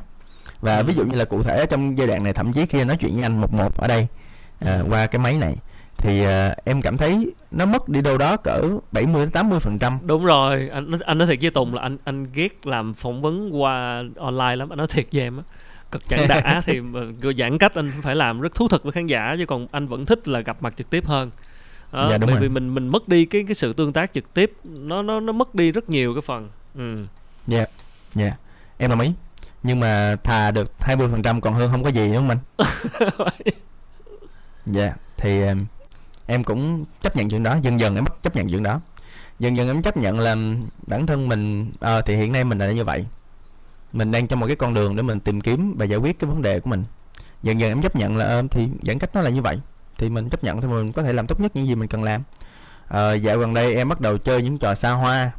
[0.60, 0.84] Và ừ.
[0.84, 3.14] ví dụ như là cụ thể trong giai đoạn này thậm chí khi nói chuyện
[3.14, 4.06] với anh một một ở đây
[4.60, 5.56] à, qua cái máy này
[5.96, 8.62] thì à, em cảm thấy nó mất đi đâu đó cỡ
[8.92, 9.98] 70 đến 80 phần trăm.
[10.02, 10.68] Đúng rồi.
[10.72, 14.56] Anh anh nói thiệt với Tùng là anh anh ghét làm phỏng vấn qua online
[14.56, 14.68] lắm.
[14.68, 15.42] Anh nói thiệt với em á.
[15.90, 16.80] Cực chẳng đã thì
[17.38, 20.06] giãn cách anh phải làm rất thú thực với khán giả chứ còn anh vẫn
[20.06, 21.30] thích là gặp mặt trực tiếp hơn
[21.92, 22.42] đó, dạ, đúng bởi rồi.
[22.42, 25.32] vì mình mình mất đi cái cái sự tương tác trực tiếp nó nó nó
[25.32, 26.48] mất đi rất nhiều cái phần.
[26.74, 26.96] Ừ.
[27.46, 27.70] Dạ yeah.
[28.14, 28.24] dạ.
[28.24, 28.38] Yeah
[28.78, 29.12] em đồng ý.
[29.62, 32.38] Nhưng mà thà được 20% còn hơn không có gì đúng không anh?
[34.66, 35.66] Dạ thì um,
[36.26, 37.56] em cũng chấp nhận chuyện đó.
[37.62, 38.80] Dần dần em bắt chấp nhận chuyện đó.
[39.38, 40.36] Dần dần em chấp nhận là
[40.86, 43.06] bản thân mình ờ thì hiện nay mình là như vậy.
[43.92, 46.30] Mình đang trong một cái con đường để mình tìm kiếm và giải quyết cái
[46.30, 46.84] vấn đề của mình.
[47.42, 49.60] Dần dần em chấp nhận là ờ, thì giãn cách nó là như vậy
[49.98, 52.04] thì mình chấp nhận thì mình có thể làm tốt nhất những gì mình cần
[52.04, 52.22] làm.
[52.88, 55.30] Ờ, dạo gần đây em bắt đầu chơi những trò xa hoa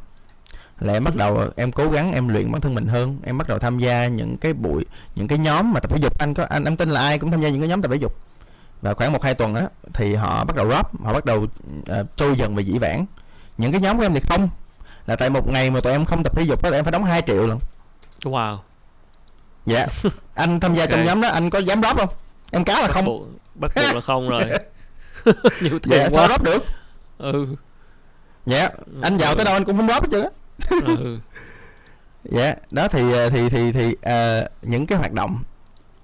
[0.80, 3.18] là em bắt đầu em cố gắng em luyện bản thân mình hơn.
[3.24, 4.84] Em bắt đầu tham gia những cái buổi
[5.14, 6.18] những cái nhóm mà tập thể dục.
[6.18, 7.96] Anh có anh em tin là ai cũng tham gia những cái nhóm tập thể
[7.96, 8.16] dục.
[8.82, 9.62] Và khoảng một hai tuần á
[9.94, 13.06] thì họ bắt đầu drop họ bắt đầu uh, trôi dần về dĩ vãng.
[13.58, 14.48] Những cái nhóm của em thì không
[15.06, 16.92] là tại một ngày mà tụi em không tập thể dục đó là em phải
[16.92, 17.58] đóng 2 triệu lần.
[18.22, 18.58] Wow.
[19.66, 19.86] Dạ.
[20.34, 20.90] Anh tham gia Ok.
[20.90, 22.08] trong nhóm đó anh có dám drop không
[22.50, 23.04] em cáo là bắt không.
[23.04, 24.44] buộc, bắt buộc là không rồi.
[25.60, 26.28] Nhiều tiền dạ sao quá.
[26.28, 26.64] drop được?
[27.18, 27.46] Ừ.
[28.46, 28.68] Dạ
[29.02, 30.30] anh vào tới đâu anh cũng không drop hết trơn á.
[30.86, 31.18] Ừ.
[32.24, 35.42] Dạ đó thì ờ, thì thì thì ờ, những cái hoạt động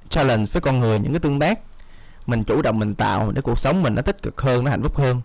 [0.08, 1.58] challenge với con người những cái tương tác
[2.26, 4.82] mình chủ động mình tạo để cuộc sống mình nó tích cực hơn nó hạnh
[4.82, 5.20] phúc hơn.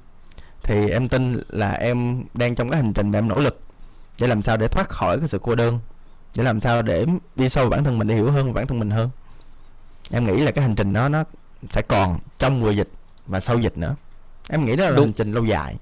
[0.64, 3.60] Thì em tin là em đang trong cái hành trình mà em nỗ lực
[4.20, 5.80] để làm sao để thoát khỏi cái sự cô đơn
[6.36, 7.06] để làm sao để
[7.36, 9.10] đi sâu bản thân mình để hiểu hơn bản thân mình hơn
[10.12, 11.24] em nghĩ là cái hành trình đó nó
[11.70, 12.88] sẽ còn trong mùa dịch
[13.28, 13.96] và sau dịch nữa
[14.50, 15.06] em nghĩ đó là Đúng.
[15.06, 15.76] hành trình lâu dài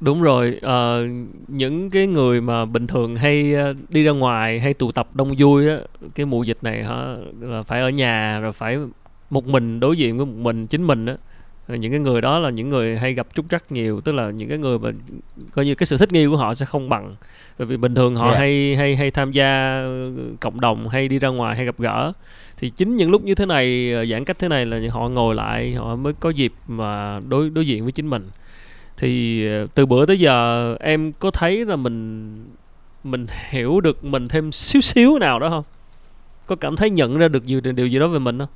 [0.00, 1.06] Đúng rồi, ờ,
[1.48, 5.34] những cái người mà bình thường hay ờ, đi ra ngoài hay tụ tập đông
[5.38, 5.76] vui á,
[6.14, 8.78] cái mùa dịch này hả là phải ở nhà rồi phải
[9.30, 11.16] một mình đối diện với một mình chính mình á.
[11.68, 14.48] Những cái người đó là những người hay gặp trúc trắc nhiều, tức là những
[14.48, 14.90] cái người mà
[15.52, 17.16] coi như cái sự thích nghi của họ sẽ không bằng.
[17.58, 18.38] Bởi vì bình thường họ Dạ.
[18.38, 19.82] hay hay hay tham gia
[20.40, 22.12] cộng đồng hay đi ra ngoài hay gặp gỡ.
[22.64, 25.34] Thì chính những lúc như thế này ờ, giãn cách thế này là họ ngồi
[25.34, 28.30] lại họ mới có dịp mà đối đối diện với chính mình.
[28.96, 32.34] Thì ờ, từ bữa tới giờ em có thấy là mình
[33.04, 35.64] mình hiểu được mình thêm xíu xíu nào đó không?
[36.46, 38.48] Có cảm thấy nhận ra được điều, điều gì đó về mình không?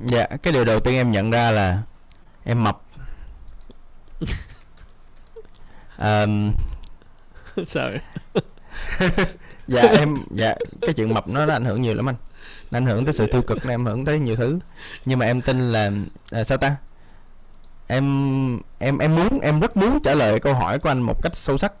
[0.00, 1.82] Dạ cái điều đầu tiên em nhận ra là
[2.44, 2.82] em mập.
[5.96, 6.52] Ờm,
[7.66, 8.00] sao vậy?
[9.68, 12.16] dạ em dạ cái chuyện mập nó, nó ảnh hưởng nhiều lắm anh.
[12.70, 14.58] Nó ảnh hưởng tới sự tiêu cực nó ảnh hưởng tới nhiều thứ.
[15.04, 15.90] Nhưng mà em tin là
[16.30, 16.76] à, sao ta?
[17.86, 18.04] Em
[18.78, 21.58] em em muốn em rất muốn trả lời câu hỏi của anh một cách sâu
[21.58, 21.72] sắc.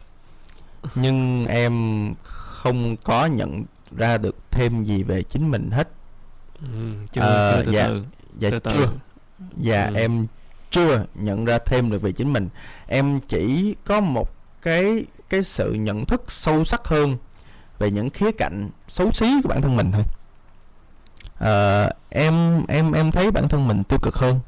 [0.94, 1.74] Nhưng em
[2.22, 3.64] không có nhận
[3.96, 5.88] ra được thêm gì về chính mình hết.
[6.60, 6.66] Ừ,
[7.12, 7.86] chưa, Ờ, chưa từ dạ.
[7.88, 8.02] từ.
[8.38, 8.70] dạ từ từ.
[8.74, 8.88] chưa.
[9.60, 9.94] Dạ Ừ.
[9.94, 10.26] em
[10.70, 12.48] chưa nhận ra thêm được về chính mình.
[12.86, 14.30] Em chỉ có một
[14.62, 17.16] cái cái sự nhận thức sâu sắc hơn
[17.78, 20.02] về những khía cạnh xấu xí của bản thân mình thôi.
[21.38, 24.40] Ờ, em em em thấy bản thân mình tiêu cực hơn.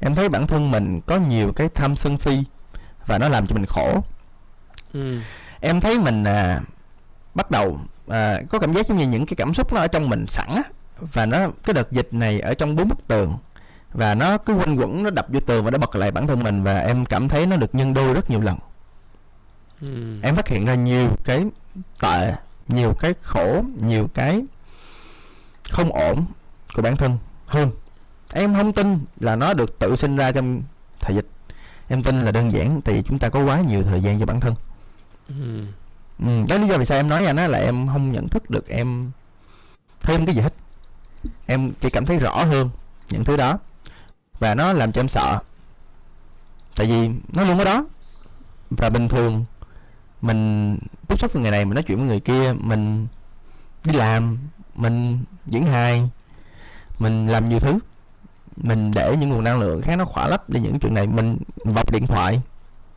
[0.00, 2.44] Em thấy bản thân mình có nhiều cái tham sân si
[3.06, 4.02] và nó làm cho mình khổ.
[4.92, 5.20] Ừ.
[5.60, 6.60] em thấy mình à,
[7.34, 10.08] bắt đầu à, có cảm giác giống như những cái cảm xúc nó ở trong
[10.08, 10.62] mình sẵn á
[11.00, 13.38] và nó cái đợt dịch này ở trong bốn bức tường
[13.92, 16.42] và nó cứ quanh quẩn nó đập vô tường và nó bật lại bản thân
[16.42, 18.56] mình và em cảm thấy nó được nhân đôi rất nhiều lần
[19.80, 20.18] Ừ.
[20.22, 21.44] em phát hiện ra nhiều cái
[22.00, 22.34] tệ
[22.68, 24.42] nhiều cái khổ nhiều cái
[25.70, 26.24] không ổn
[26.74, 27.70] của bản thân hơn.
[28.32, 30.62] Em không tin là nó được tự sinh ra trong
[31.00, 31.26] thời dịch.
[31.88, 34.40] Em tin là đơn giản thì chúng ta có quá nhiều thời gian cho bản
[34.40, 34.54] thân.
[35.28, 35.66] Ừ.
[36.18, 38.50] Ừ, đó lý do vì sao em nói anh á là em không nhận thức
[38.50, 39.10] được em
[40.02, 40.54] thêm cái gì hết.
[41.46, 42.70] Em chỉ cảm thấy rõ hơn
[43.10, 43.58] những thứ đó
[44.38, 45.38] và nó làm cho em sợ.
[46.76, 47.84] Tại vì nó luôn ở đó
[48.70, 49.44] và bình thường
[50.24, 53.06] mình tiếp xúc với người này mình nói chuyện với người kia mình
[53.84, 54.38] đi làm
[54.74, 56.08] mình diễn hài
[56.98, 57.78] mình làm nhiều thứ
[58.56, 61.38] mình để những nguồn năng lượng khác nó khỏa lấp đi những chuyện này mình
[61.64, 62.40] vọc điện thoại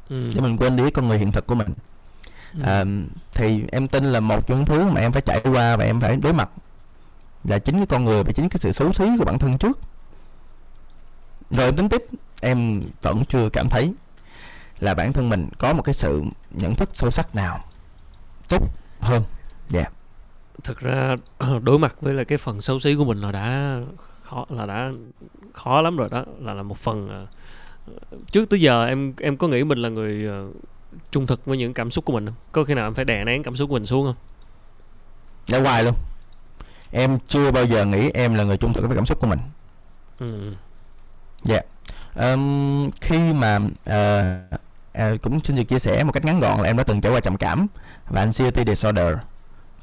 [0.09, 0.29] Ừ.
[0.35, 1.67] để mình quên đi con người hiện thực của mình
[2.53, 2.59] Ừ.
[2.63, 2.83] à,
[3.33, 6.01] thì em tin là một trong những thứ mà em phải trải qua và em
[6.01, 6.49] phải đối mặt
[7.43, 9.79] là chính cái con người và chính cái sự xấu xí của bản thân trước
[11.51, 12.03] rồi em tính tiếp
[12.41, 13.93] em vẫn chưa cảm thấy
[14.79, 17.59] là bản thân mình có một cái sự nhận thức sâu sắc nào
[18.49, 18.63] tốt
[18.99, 19.23] hơn.
[20.63, 21.15] Thực ra
[21.63, 23.79] đối mặt với lại cái phần xấu xí của mình là đã
[24.23, 24.91] khó là đã
[25.53, 27.25] khó lắm rồi đó là là một phần ờ,
[28.31, 30.47] trước tới giờ em em có nghĩ mình là người ờ,
[31.11, 32.35] trung thực với những cảm xúc của mình không?
[32.51, 34.15] Có khi nào em phải đè nén cảm xúc của mình xuống không?
[35.51, 35.93] Đã hoài luôn.
[36.91, 39.39] Em chưa bao giờ nghĩ em là người trung thực với cảm xúc của mình.
[40.19, 40.53] Ừ.
[42.15, 44.35] Ờm, khi mà ờ,
[44.97, 47.11] ờ, cũng xin được chia sẻ một cách ngắn gọn là em đã từng trải
[47.11, 47.67] qua trầm cảm
[48.09, 49.13] và anxiety disorder.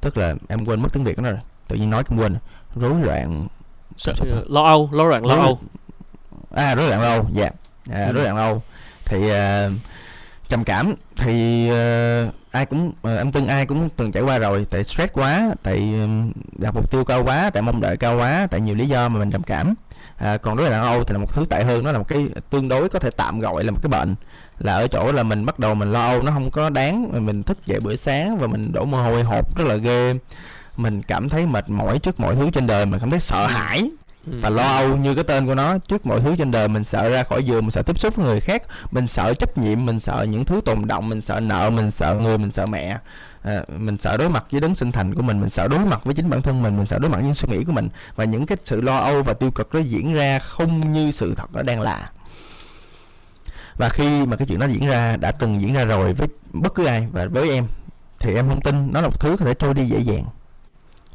[0.01, 1.39] Tức là em quên mất tiếng việt đó rồi.
[1.69, 2.37] Tự nhiên nói cũng quên.
[2.75, 3.47] Rối loạn.
[4.49, 5.59] Lo âu lo loạn lo Rối- âu.
[6.55, 7.51] à rối loạn lo âu dạ.
[7.93, 8.13] À, Ừ.
[8.13, 8.63] rối loạn lo âu.
[9.05, 9.71] Thì ờ,
[10.49, 14.67] trầm cảm thì ờ, ai cũng uh, em tin ai cũng từng trải qua rồi.
[14.71, 18.47] Tại stress quá tại um, đặt mục tiêu cao quá tại mong đợi cao quá
[18.51, 19.75] tại nhiều lý do mà mình trầm cảm.
[20.17, 21.85] À, còn đối với đàn âu thì là một thứ tệ hơn.
[21.85, 24.15] Nó là một cái tương đối có thể tạm gọi là một cái bệnh
[24.59, 27.43] là ở chỗ là mình bắt đầu mình lo âu nó không có đáng mình
[27.43, 30.15] thức dậy bữa sáng và mình đổ mồ hôi hột rất là ghê
[30.77, 33.91] mình cảm thấy mệt mỏi trước mọi thứ trên đời mình cảm thấy sợ hãi
[34.27, 34.33] ừ.
[34.43, 37.09] và lo âu như cái tên của nó trước mọi thứ trên đời mình sợ
[37.09, 40.01] ra khỏi giường mình sợ tiếp xúc với người khác mình sợ trách nhiệm mình
[40.01, 42.99] sợ những thứ tồn động mình sợ nợ mình sợ người mình sợ mẹ
[43.43, 46.05] à, mình sợ đối mặt với đấng sinh thành của mình mình sợ đối mặt
[46.05, 47.89] với chính bản thân mình mình sợ đối mặt với những suy nghĩ của mình
[48.17, 51.35] và những cái sự lo âu và tiêu cực nó diễn ra không như sự
[51.37, 52.11] thật nó đang là
[53.77, 56.75] và khi mà cái chuyện đó diễn ra, đã từng diễn ra rồi với bất
[56.75, 57.67] cứ ai và với em,
[58.19, 60.25] thì em không tin nó là một thứ có thể trôi đi dễ dàng.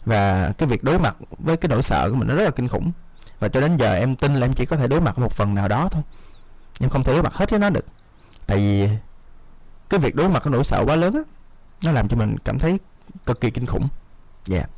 [0.06, 2.68] Và cái việc đối mặt với cái nỗi sợ của mình nó rất là kinh
[2.68, 2.92] khủng.
[3.40, 5.56] Và cho đến giờ em tin là em chỉ có thể đối mặt một phần
[5.56, 6.04] nào đó thôi.
[6.80, 7.86] Em không thể đối mặt hết với nó được.
[8.48, 8.90] Tại vì
[9.90, 11.22] cái việc đối mặt cái nỗi sợ quá lớn á,
[11.84, 12.80] nó làm cho mình cảm thấy
[13.26, 13.88] cực kỳ kinh khủng.
[14.46, 14.58] Dạ.
[14.58, 14.70] Yeah.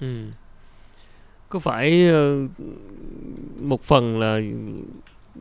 [0.00, 0.24] ừ.
[1.48, 2.36] có phải ờ,
[3.60, 4.40] một phần là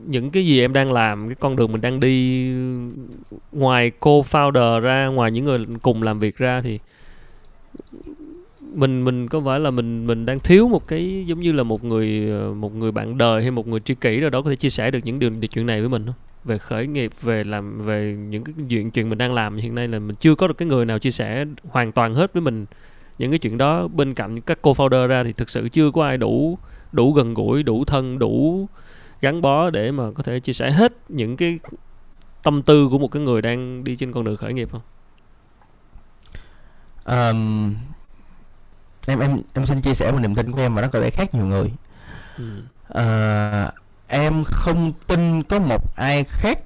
[0.06, 2.47] những cái gì em đang làm, cái con đường mình đang đi,
[3.52, 6.80] ngoài cô founder ra, ngoài những người cùng làm việc ra thì
[8.74, 11.84] mình mình có phải là mình mình đang thiếu một cái giống như là một
[11.84, 14.70] người một người bạn đời hay một người tri kỷ nào đó có thể chia
[14.70, 16.16] sẻ được những điều chuyện này với mình không?
[16.43, 19.88] Về khởi nghiệp, về làm, về những cái chuyện chuyện mình đang làm, hiện nay
[19.88, 22.66] là mình chưa có được cái người nào chia sẻ hoàn toàn hết với mình
[23.20, 23.88] những cái chuyện đó.
[23.88, 26.58] Bên cạnh các co-founder ra thì thực sự chưa có ai đủ
[26.91, 28.68] đủ gần gũi, đủ thân, đủ
[29.22, 31.60] gắn bó để mà có thể chia sẻ hết những cái
[32.44, 34.82] tâm tư của một cái người đang đi trên con đường khởi nghiệp không
[37.06, 37.76] um,
[39.08, 41.10] em em em xin chia sẻ một niềm tin của em mà nó có thể
[41.10, 41.72] khác nhiều người
[42.38, 42.64] ừ.
[42.94, 43.74] uh,
[44.08, 46.60] em không tin có một ai khác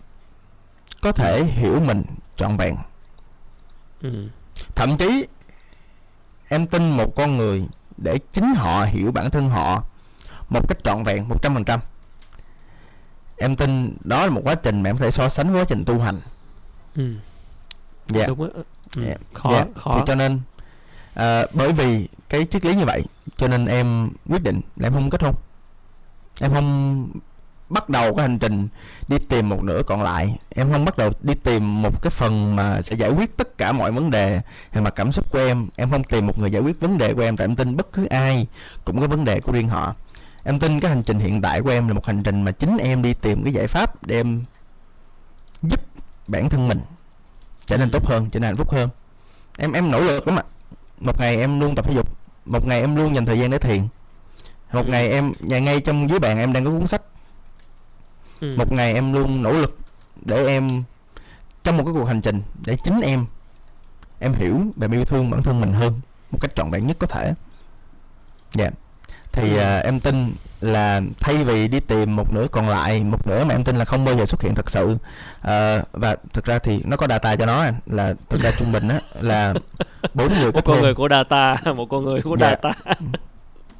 [1.01, 2.04] có thể hiểu mình
[2.36, 2.76] trọn vẹn
[4.01, 4.28] ừ.
[4.76, 5.28] thậm chí
[6.47, 9.84] em tin một con người để chính họ hiểu bản thân họ
[10.49, 11.80] một cách trọn vẹn một trăm phần trăm
[13.43, 15.65] em tin đó là một quá trình mà em có thể so sánh với quá
[15.69, 16.19] trình tu hành
[16.95, 17.13] ừ.
[18.07, 18.49] dạ Đúng
[18.95, 19.05] ừ.
[19.05, 19.19] yeah.
[19.33, 19.67] khó yeah.
[19.75, 20.35] khó thì cho nên
[21.19, 23.03] uh, bởi vì cái triết lý như vậy
[23.37, 25.35] cho nên em quyết định là em không kết hôn
[26.41, 27.09] em không
[27.69, 28.67] bắt đầu cái hành trình
[29.07, 32.55] đi tìm một nửa còn lại em không bắt đầu đi tìm một cái phần
[32.55, 34.41] mà sẽ giải quyết tất cả mọi vấn đề
[34.71, 37.13] hay mà cảm xúc của em em không tìm một người giải quyết vấn đề
[37.13, 38.47] của em tại em tin bất cứ ai
[38.85, 39.95] cũng có vấn đề của riêng họ
[40.43, 42.77] em tin cái hành trình hiện tại của em là một hành trình mà chính
[42.77, 44.43] em đi tìm cái giải pháp để em
[45.61, 45.79] giúp
[46.27, 46.79] bản thân mình
[47.65, 48.89] trở nên tốt hơn trở nên hạnh phúc hơn.
[49.57, 50.43] Em em nỗ lực lắm ạ.
[50.99, 53.57] Một ngày em luôn tập thể dục một ngày em luôn dành thời gian để
[53.57, 53.87] thiền
[54.73, 57.01] một ngày em nhà ngay trong dưới bàn em đang có cuốn sách.
[58.39, 58.55] Ừ.
[58.57, 59.77] một ngày em luôn nỗ lực
[60.25, 60.83] để em
[61.63, 63.25] trong một cái cuộc hành trình để chính em
[64.19, 65.93] em hiểu và yêu thương bản thân mình hơn
[66.31, 67.33] một cách trọn vẹn nhất có thể.
[68.53, 68.63] Dạ.
[68.63, 68.73] yeah
[69.34, 73.43] thì uh, em tin là thay vì đi tìm một nửa còn lại một nửa
[73.43, 74.86] mà em tin là không bao giờ xuất hiện thật sự.
[74.86, 78.88] Uh, và thực ra thì nó có data cho nó là thực ra trung bình
[78.88, 79.53] á là
[80.13, 82.49] bốn người một con người của data một con người của dạ.
[82.49, 82.71] data.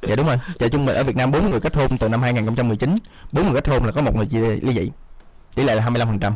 [0.08, 0.36] Dạ đúng rồi.
[0.58, 2.94] Chạy trung bình ở Việt Nam bốn người kết hôn từ năm 2019
[3.32, 4.90] bốn người kết hôn là có một người chia ly dị
[5.54, 6.32] tỷ lệ là 25%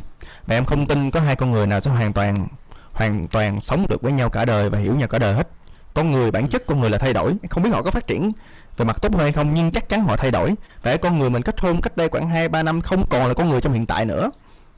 [0.47, 2.49] và em không tin có hai con người nào sẽ hoàn toàn
[2.93, 5.49] hoàn toàn sống được với nhau cả đời và hiểu nhau cả đời hết.
[5.95, 8.33] Con người bản chất con người là thay đổi không biết họ có phát triển
[8.79, 10.55] về mặt tốt hơn hay không nhưng chắc chắn họ thay đổi.
[10.83, 13.35] Và con người mình kết hôn cách đây khoảng hai ba năm không còn là
[13.35, 14.31] con người trong hiện tại nữa.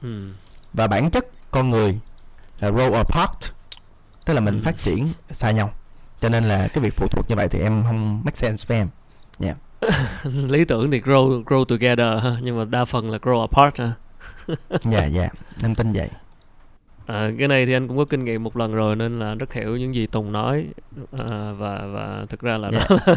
[0.03, 0.33] Ừ.
[0.73, 1.99] và bản chất con người
[2.61, 3.53] là grow apart
[4.25, 4.61] tức là mình ừ.
[4.65, 5.71] phát triển xa nhau.
[6.21, 8.79] Cho nên là cái việc phụ thuộc như vậy thì em không make sense với
[8.79, 8.89] em.
[9.41, 9.57] Yeah.
[10.51, 13.93] lý tưởng thì grow grow together nhưng mà đa phần là grow apart ha.
[14.83, 15.29] Dạ dạ.
[15.63, 16.09] Em tin vậy.
[17.07, 19.53] À, cái này thì anh cũng có kinh nghiệm một lần rồi nên là rất
[19.53, 20.67] hiểu những gì Tùng nói.
[21.13, 22.91] À, và và thực ra là yeah.
[22.91, 23.17] đó là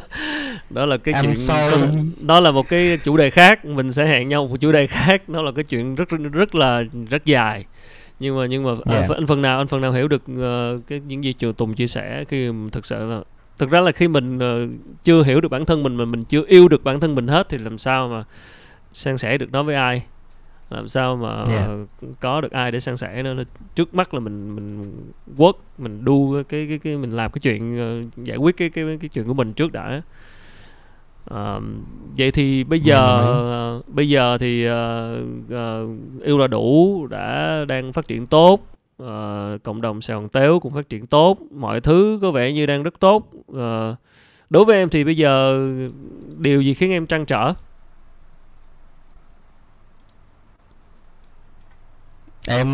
[0.74, 1.86] đó là cái I'm chuyện sorry.
[2.22, 5.30] đó là một cái chủ đề khác mình sẽ hẹn nhau một chủ đề khác
[5.30, 7.66] nó là cái chuyện rất rất là rất dài
[8.20, 9.10] nhưng mà nhưng mà yeah.
[9.10, 11.88] anh, phần nào anh phần nào hiểu được uh, cái những gì trường Tùng chia
[11.88, 13.22] sẻ khi thực sự là
[13.58, 14.70] thực ra là khi mình uh,
[15.04, 17.50] chưa hiểu được bản thân mình mà mình chưa yêu được bản thân mình hết
[17.50, 18.24] thì làm sao mà
[18.94, 20.04] san sẻ được nó với ai
[20.70, 21.70] làm sao mà yeah.
[22.20, 23.44] có được ai để san sẻ nó
[23.76, 24.94] trước mắt là mình mình
[25.38, 28.98] work mình đu cái cái cái mình làm cái chuyện uh, giải quyết cái cái
[29.02, 30.02] cái chuyện của mình trước đã
[31.34, 31.64] uh,
[32.18, 33.24] vậy thì bây giờ
[33.80, 34.74] uh, bây giờ thì uh,
[35.46, 38.60] uh, yêu là đủ đã đang phát triển tốt
[39.04, 39.08] uh,
[39.64, 42.84] cộng đồng sài gòn téo cũng phát triển tốt mọi thứ có vẻ như đang
[42.84, 43.30] rất tốt.
[43.52, 43.98] Uh,
[44.50, 45.68] đối với em thì bây giờ
[46.38, 47.54] điều gì khiến em trăn trở?
[52.48, 52.68] Em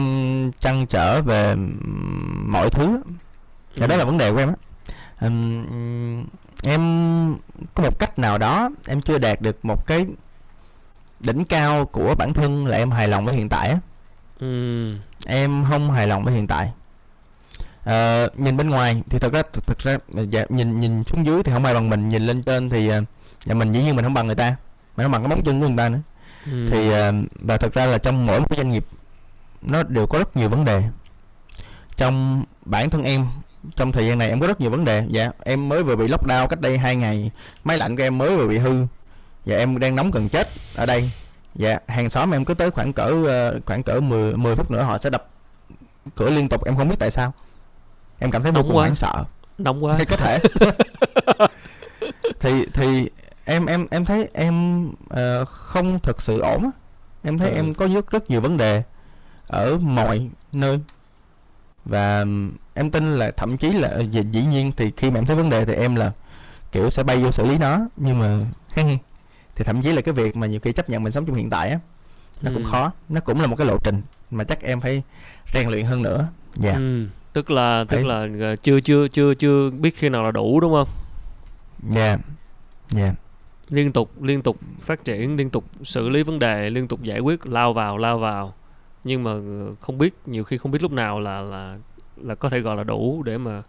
[0.59, 1.55] trăn trở về
[2.47, 3.01] mọi thứ.
[3.77, 4.55] Và đó là vấn đề của em á
[6.63, 6.81] em
[7.73, 10.05] có một cách nào đó em chưa đạt được một cái
[11.19, 13.77] đỉnh cao của bản thân là em hài lòng với hiện tại á
[14.39, 14.93] ừ.
[15.25, 16.71] em không hài lòng với hiện tại
[17.83, 19.97] Ờ, nhìn bên ngoài thì thật ra thực ra
[20.31, 23.03] dạ, nhìn nhìn xuống dưới thì không ai bằng mình nhìn lên trên thì ờ,
[23.45, 24.55] dạ, mình dĩ nhiên mình không bằng người ta
[24.97, 25.99] mình không bằng cái móng chân của người ta nữa
[26.45, 26.67] Ừ.
[26.71, 28.85] thì ờ, và thực ra là trong mỗi một cái doanh nghiệp
[29.61, 30.83] nó đều có rất nhiều vấn đề
[31.97, 33.27] trong bản thân em
[33.75, 35.03] trong thời gian này em có rất nhiều vấn đề.
[35.09, 37.31] Dạ em mới vừa bị lockdown cách đây hai ngày.
[37.63, 38.85] Máy lạnh của em mới vừa bị hư.
[39.45, 41.11] Dạ em đang nóng gần chết ở đây.
[41.55, 44.81] Dạ hàng xóm em cứ tới khoảng cỡ ờ, khoảng cỡ 10 10 phút nữa
[44.83, 45.27] họ sẽ đập
[46.15, 46.65] cửa liên tục.
[46.65, 47.33] Em không biết tại sao.
[48.19, 49.23] Em cảm thấy vô cùng hoảng sợ.
[49.57, 49.93] Nóng quá.
[49.95, 50.39] Hay có thể.
[52.39, 53.09] Thì thì
[53.45, 56.69] em em em thấy em ờ, không thực sự ổn á.
[57.23, 57.55] Em thấy Ừ.
[57.55, 58.83] em có rất rất nhiều vấn đề
[59.47, 60.79] ở mọi nơi.
[61.85, 62.25] Và
[62.79, 65.49] em tin là thậm chí là ờ, dĩ, nhiên thì khi mà em thấy vấn
[65.49, 66.11] đề thì em là
[66.71, 67.79] kiểu sẽ bay vô xử lý nó.
[67.97, 68.39] Nhưng mà
[69.55, 71.49] thì thậm chí là cái việc mà nhiều khi chấp nhận mình sống trong hiện
[71.49, 71.79] tại á
[72.41, 72.69] nó cũng Ừ.
[72.71, 72.91] khó.
[73.09, 74.01] Nó cũng là một cái lộ trình
[74.31, 75.03] mà chắc em phải
[75.53, 76.27] rèn luyện hơn nữa.
[76.55, 76.73] Dạ.
[76.73, 77.05] Ừ.
[77.33, 78.05] tức là tức Đấy.
[78.05, 80.87] là ờ, chưa chưa chưa chưa biết khi nào là đủ đúng không?
[81.89, 82.17] Dạ.
[82.89, 83.13] Dạ.
[83.69, 87.19] Liên tục liên tục phát triển liên tục xử lý vấn đề liên tục giải
[87.19, 88.53] quyết lao vào lao vào.
[89.03, 91.77] Nhưng mà ờ, không biết nhiều khi không biết lúc nào là là
[92.23, 93.61] là có thể gọi là đủ để mà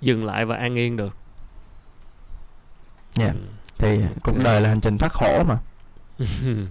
[0.00, 1.16] dừng lại và an yên được
[3.14, 3.32] dạ
[3.78, 5.58] thì cuộc đời là hành trình thoát khổ mà
[6.18, 6.26] Ừ.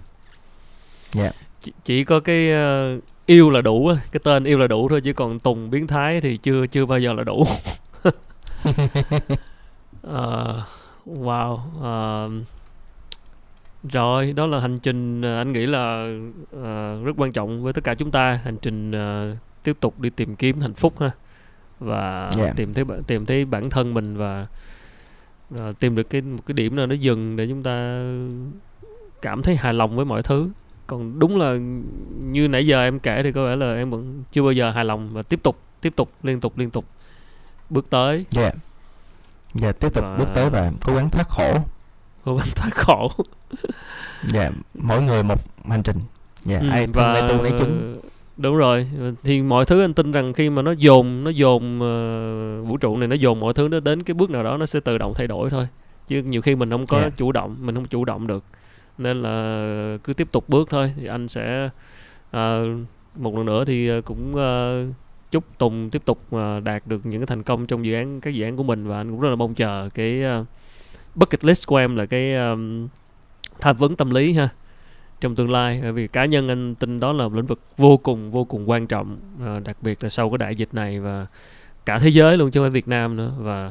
[1.12, 1.30] Dạ.
[1.60, 5.12] chỉ, chỉ có cái ờ, yêu là đủ cái tên yêu là đủ thôi chứ
[5.12, 7.44] còn tùng biến thái thì chưa chưa bao giờ là đủ
[10.02, 10.62] Ờ,
[11.06, 12.28] wow ờ,
[13.92, 16.08] rồi đó là hành trình ờ, anh nghĩ là
[16.52, 19.36] ờ, rất quan trọng với tất cả chúng ta hành trình ờ,
[19.68, 21.10] tiếp tục đi tìm kiếm hạnh phúc ha.
[21.80, 22.52] Và Dạ.
[22.56, 24.46] tìm thấy tìm thấy bản thân mình và
[25.56, 28.02] ờ, tìm được cái một cái điểm nào nó dừng để chúng ta
[29.22, 30.50] cảm thấy hài lòng với mọi thứ.
[30.86, 31.54] Còn đúng là
[32.20, 34.84] như nãy giờ em kể thì có vẻ là em vẫn chưa bao giờ hài
[34.84, 36.84] lòng và tiếp tục tiếp tục liên tục liên tục
[37.70, 38.24] bước tới.
[38.30, 38.50] Dạ
[39.54, 41.58] dạ tiếp tục Và- bước tới và cố gắng thoát khổ.
[42.24, 43.10] Cố gắng thoát khổ.
[44.28, 45.96] Dạ mỗi người một hành trình.
[46.44, 48.00] Dạ Ừ, ai thân ai tu lấy chứng
[48.38, 48.86] đúng rồi
[49.24, 52.96] thì mọi thứ anh tin rằng khi mà nó dồn nó dồn ờ, vũ trụ
[52.96, 55.12] này nó dồn mọi thứ nó đến cái bước nào đó nó sẽ tự động
[55.16, 55.68] thay đổi thôi.
[56.06, 57.08] Chứ nhiều khi mình không có Dạ.
[57.16, 58.44] chủ động mình không chủ động được.
[58.98, 61.68] Nên là cứ tiếp tục bước thôi thì anh sẽ
[62.30, 62.66] ờ,
[63.16, 64.84] một lần nữa thì ờ, cũng ờ,
[65.30, 68.30] chúc Tùng tiếp tục ờ, đạt được những cái thành công trong dự án các
[68.34, 68.88] dự án của mình.
[68.88, 70.44] Và anh cũng rất là mong chờ cái ờ,
[71.14, 72.88] bucket list của em là cái um,
[73.60, 74.48] tham vấn tâm lý ha
[75.20, 77.96] trong tương lai bởi vì cá nhân anh tin đó là một lĩnh vực vô
[77.96, 81.26] cùng vô cùng quan trọng à, đặc biệt là sau cái đại dịch này và
[81.88, 83.32] cả thế giới luôn chứ không phải Việt Nam nữa.
[83.38, 83.70] Và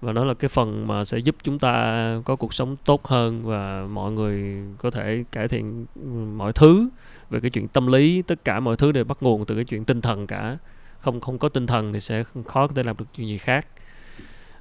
[0.00, 3.42] và nó là cái phần mà sẽ giúp chúng ta có cuộc sống tốt hơn
[3.44, 5.86] và mọi người có thể cải thiện
[6.36, 6.88] mọi thứ
[7.30, 8.22] về cái chuyện tâm lý.
[8.22, 10.58] Tất cả mọi thứ đều bắt nguồn từ cái chuyện tinh thần cả.
[10.98, 13.66] Không không có tinh thần thì sẽ khó có thể làm được chuyện gì khác.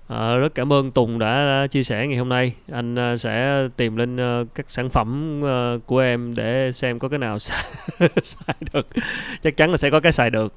[0.07, 2.55] À, rất cảm ơn Tùng đã, đã chia sẻ ngày hôm nay.
[2.71, 7.09] Anh à, sẽ tìm lên à, các sản phẩm à, của em để xem có
[7.09, 8.87] cái nào xài, được.
[9.43, 10.53] Chắc chắn là sẽ có cái xài được.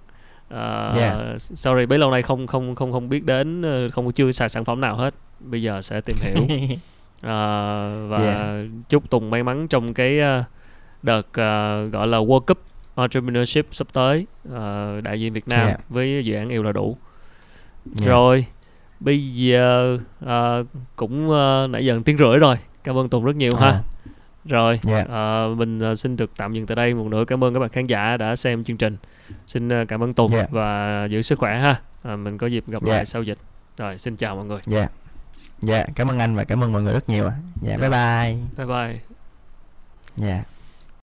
[0.48, 1.40] À, Yeah.
[1.40, 4.64] Sorry, bấy lâu nay không không không không biết đến, ờ, không chưa xài sản
[4.64, 5.14] phẩm nào hết.
[5.40, 6.58] Bây giờ sẽ tìm hiểu.
[7.20, 7.36] À,
[8.08, 8.66] và Yeah.
[8.88, 10.44] chúc Tùng may mắn trong cái à,
[11.02, 12.58] đợt à, gọi là World Cup
[12.96, 15.80] Entrepreneurship sắp tới à, đại diện Việt Nam Yeah.
[15.88, 16.96] với dự án yêu là đủ.
[17.84, 18.06] Dạ.
[18.06, 18.46] Rồi,
[19.00, 20.58] bây giờ à,
[20.96, 22.56] cũng à, nãy giờ tiếng rưỡi rồi.
[22.84, 23.68] Cảm ơn Tùng rất nhiều ha.
[23.68, 23.82] Ờ,
[24.44, 25.04] Rồi, Dạ.
[25.10, 26.94] à, mình à, xin được tạm dừng tại đây.
[26.94, 28.96] Một nữa cảm ơn các bạn khán giả đã xem chương trình.
[29.46, 30.46] Xin à, cảm ơn Tùng Dạ.
[30.50, 31.80] và giữ sức khỏe ha.
[32.02, 32.92] À, mình có dịp gặp Dạ.
[32.94, 33.38] lại sau dịch.
[33.76, 34.60] Rồi, xin chào mọi người.
[34.66, 34.88] dạ
[35.62, 37.32] dạ cảm ơn anh và cảm ơn mọi người rất nhiều ạ.
[37.62, 37.76] dạ Dạ.
[37.76, 39.00] bye bye Bye bye.
[40.16, 40.42] dạ